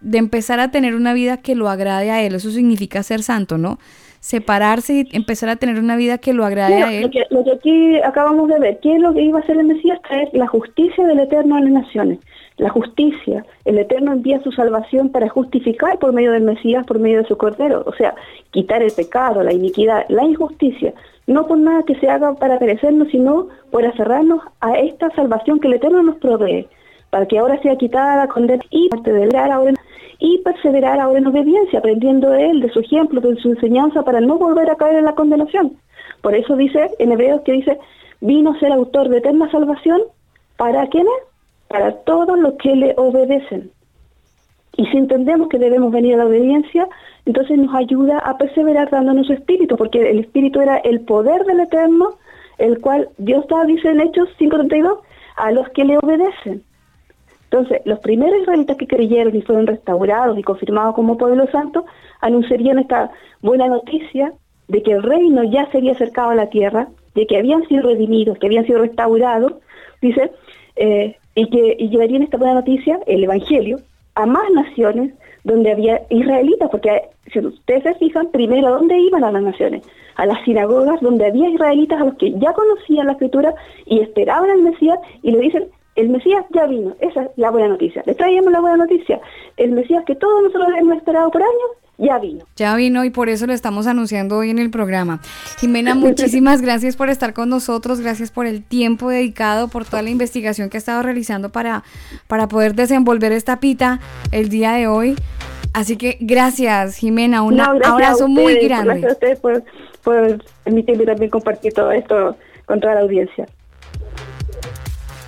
[0.00, 2.34] de empezar a tener una vida que lo agrade a Él.
[2.36, 3.78] Eso significa ser santo, ¿no?
[4.20, 7.02] Separarse y empezar a tener una vida que lo agrade a Él.
[7.02, 9.58] lo, que, lo que aquí acabamos de ver, ¿qué es lo que iba a hacer
[9.58, 10.00] el Mesías?
[10.02, 12.18] Traer la justicia del Eterno a las naciones.
[12.60, 17.22] La justicia, el Eterno envía su salvación para justificar por medio del Mesías, por medio
[17.22, 17.82] de su Cordero.
[17.86, 18.14] O sea,
[18.50, 20.92] quitar el pecado, la iniquidad, la injusticia.
[21.26, 25.68] No por nada que se haga para perecernos, sino por aferrarnos a esta salvación que
[25.68, 26.68] el Eterno nos provee.
[27.08, 29.76] Para que ahora sea quitada la condena y ahora en,
[30.20, 34.20] y perseverar ahora en obediencia, aprendiendo de él, de su ejemplo, de su enseñanza, para
[34.20, 35.72] no volver a caer en la condenación.
[36.20, 37.78] Por eso dice en Hebreos que dice,
[38.20, 40.02] vino ser autor de eterna salvación,
[40.56, 41.12] ¿para quiénes?
[41.68, 43.70] Para todos los que le obedecen.
[44.76, 46.86] Y si entendemos que debemos venir a la obediencia,
[47.24, 51.60] entonces nos ayuda a perseverar dándonos su espíritu, porque el espíritu era el poder del
[51.60, 52.18] eterno,
[52.58, 54.98] el cual Dios da, dice en Hechos 5.32,
[55.36, 56.62] a los que le obedecen.
[57.50, 61.84] Entonces, los primeros israelitas que creyeron y fueron restaurados y confirmados como pueblo santo,
[62.20, 63.10] anunciarían esta
[63.42, 64.32] buena noticia
[64.68, 67.82] de que el reino ya se había acercado a la tierra, de que habían sido
[67.82, 69.54] redimidos, que habían sido restaurados,
[70.00, 70.30] dice,
[70.76, 73.80] eh, y que llevarían esta buena noticia, el Evangelio,
[74.14, 75.12] a más naciones
[75.42, 77.02] donde había israelitas, porque
[77.32, 79.82] si ustedes se fijan, primero, ¿a dónde iban a las naciones?
[80.14, 83.54] A las sinagogas donde había israelitas a los que ya conocían la escritura
[83.86, 87.68] y esperaban al Mesías y le dicen, el Mesías ya vino, esa es la buena
[87.68, 88.02] noticia.
[88.06, 89.20] Le traíamos la buena noticia.
[89.56, 92.44] El Mesías que todos nosotros hemos esperado por años, ya vino.
[92.56, 95.20] Ya vino y por eso lo estamos anunciando hoy en el programa.
[95.58, 100.10] Jimena, muchísimas gracias por estar con nosotros, gracias por el tiempo dedicado, por toda la
[100.10, 101.82] investigación que ha estado realizando para,
[102.26, 104.00] para poder desenvolver esta pita
[104.32, 105.16] el día de hoy.
[105.72, 109.00] Así que gracias, Jimena, un No, abrazo muy grande.
[109.00, 109.62] Gracias a ustedes por,
[110.02, 113.46] por permitirme también compartir todo esto con toda la audiencia.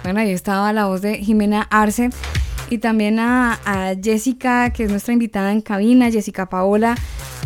[0.03, 2.11] Bueno, ahí estaba la voz de Jimena Arce
[2.71, 6.97] y también a, a Jessica, que es nuestra invitada en cabina, Jessica Paola.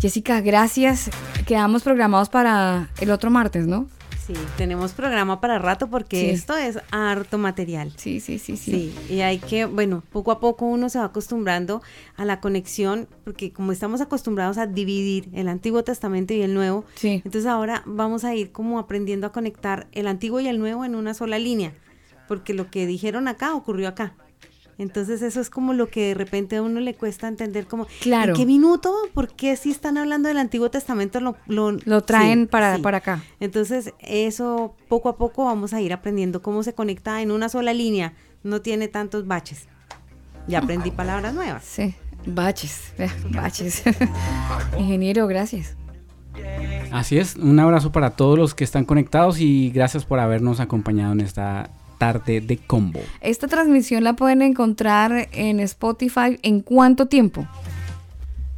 [0.00, 1.10] Jessica, gracias.
[1.46, 3.88] Quedamos programados para el otro martes, ¿no?
[4.26, 6.30] Sí, tenemos programa para rato porque Sí.
[6.30, 7.92] esto es harto material.
[7.96, 8.92] Sí, sí, sí, sí.
[9.08, 11.80] Sí, y hay que, bueno, poco a poco uno se va acostumbrando
[12.16, 16.84] a la conexión, porque como estamos acostumbrados a dividir el Antiguo Testamento y el Nuevo,
[16.96, 17.22] Sí.
[17.24, 20.96] entonces ahora vamos a ir como aprendiendo a conectar el Antiguo y el Nuevo en
[20.96, 21.72] una sola línea,
[22.28, 24.14] porque lo que dijeron acá ocurrió acá.
[24.78, 28.32] Entonces eso es como lo que de repente a uno le cuesta entender como, Claro.
[28.32, 28.94] ¿en qué minuto?
[29.14, 32.82] ¿Por qué si están hablando del Antiguo Testamento lo, lo, Lo traen sí, para, sí.
[32.82, 33.22] para acá.
[33.40, 37.72] Entonces, eso poco a poco vamos a ir aprendiendo cómo se conecta en una sola
[37.72, 38.12] línea.
[38.42, 39.66] No tiene tantos baches.
[40.46, 41.64] Ya aprendí palabras nuevas.
[41.64, 41.94] Sí,
[42.26, 42.92] baches,
[43.30, 43.82] baches.
[44.78, 45.74] Ingeniero, gracias.
[46.92, 51.12] Así es, un abrazo para todos los que están conectados y gracias por habernos acompañado
[51.14, 53.00] en esta tarde de combo.
[53.20, 57.46] Esta transmisión la pueden encontrar en Spotify en cuánto tiempo?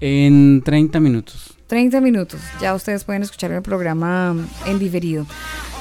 [0.01, 1.58] En 30 minutos.
[1.69, 2.41] 30 minutos.
[2.61, 4.35] Ya ustedes pueden escuchar el programa
[4.67, 5.27] en diferido.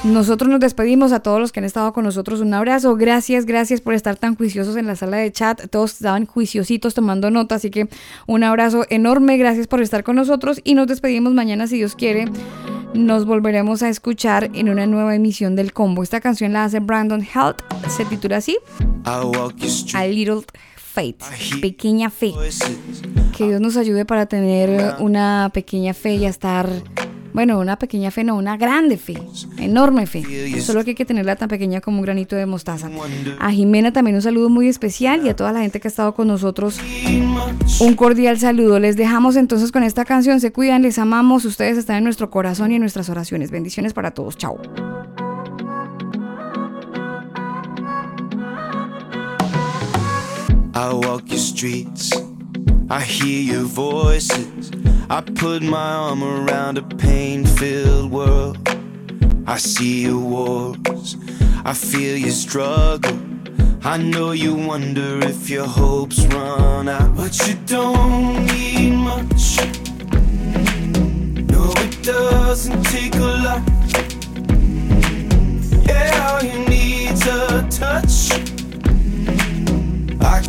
[0.04, 2.40] Nosotros nos despedimos a todos los que han estado con nosotros.
[2.40, 2.94] Un abrazo.
[2.94, 5.68] Gracias, gracias por estar tan juiciosos en la sala de chat.
[5.70, 7.56] Todos estaban juiciositos tomando nota.
[7.56, 7.88] Así que
[8.26, 9.38] un abrazo enorme.
[9.38, 10.60] Gracias por estar con nosotros.
[10.62, 12.26] Y nos despedimos mañana, si Dios quiere.
[12.94, 16.02] Nos volveremos a escuchar en una nueva emisión del combo.
[16.02, 17.60] Esta canción la hace Brandon Helt.
[17.88, 18.56] Se titula así:
[19.04, 20.42] A Little
[20.98, 21.22] Faith.
[21.60, 22.32] Pequeña fe.
[23.36, 26.68] Que Dios nos ayude para tener una pequeña fe y a estar
[27.32, 29.16] Bueno, una pequeña fe, no, una grande fe,
[29.58, 30.60] enorme fe.
[30.60, 32.90] Solo que hay que tenerla tan pequeña como un granito de mostaza.
[33.38, 36.14] A Jimena también un saludo muy especial y a toda la gente que ha estado
[36.14, 36.80] con nosotros
[37.80, 38.80] un cordial saludo.
[38.80, 40.40] Les dejamos entonces con esta canción.
[40.40, 41.44] Se cuidan, les amamos.
[41.44, 43.52] Ustedes están en nuestro corazón y en nuestras oraciones.
[43.52, 44.36] Bendiciones para todos.
[44.36, 44.58] Chao.
[50.78, 52.12] I walk your streets,
[52.88, 54.70] I hear your voices.
[55.10, 58.58] I put my arm around a pain filled world.
[59.44, 61.16] I see your wars,
[61.64, 63.18] I feel your struggle.
[63.82, 69.58] I know you wonder if your hopes run out, but you don't need much.
[71.50, 73.62] No, it doesn't take a lot.
[75.88, 78.57] Yeah, all you need's a touch.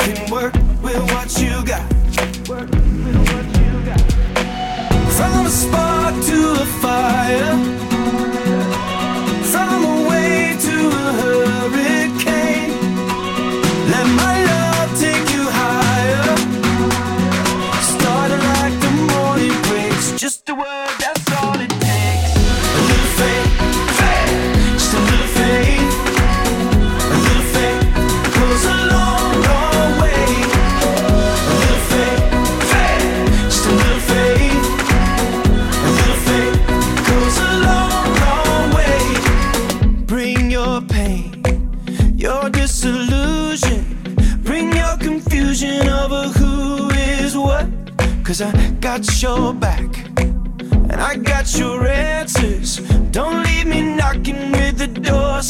[0.10, 1.86] Can work with what you got.
[5.14, 7.79] From a spark to a fire,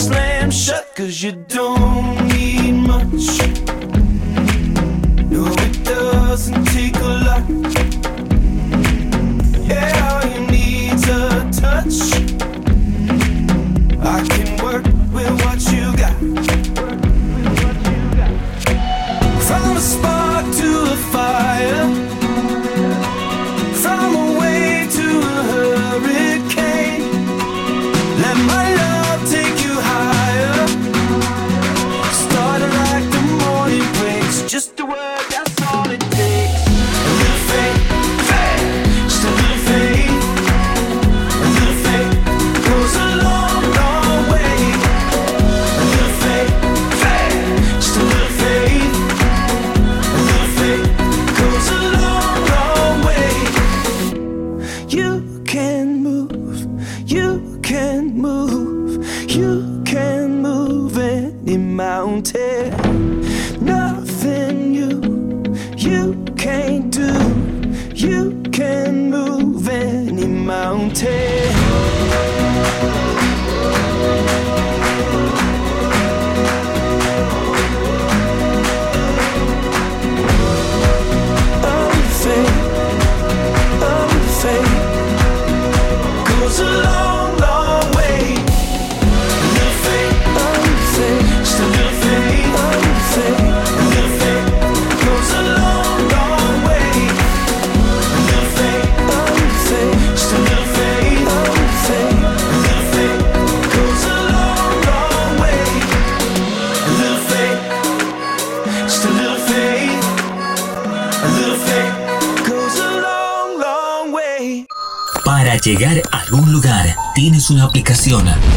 [0.10, 1.69] slammed shut, cause you don't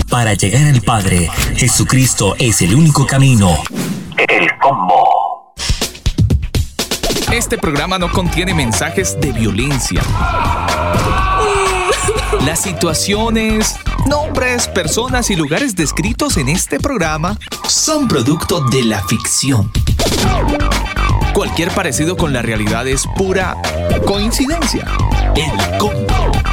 [0.09, 3.59] Para llegar al Padre, Jesucristo es el único camino.
[4.17, 5.53] El combo.
[7.33, 10.01] Este programa no contiene mensajes de violencia.
[12.45, 13.75] Las situaciones,
[14.07, 17.37] nombres, personas y lugares descritos en este programa
[17.67, 19.73] son producto de la ficción.
[21.35, 23.57] Cualquier parecido con la realidad es pura
[24.07, 24.87] coincidencia.
[25.35, 26.52] El combo.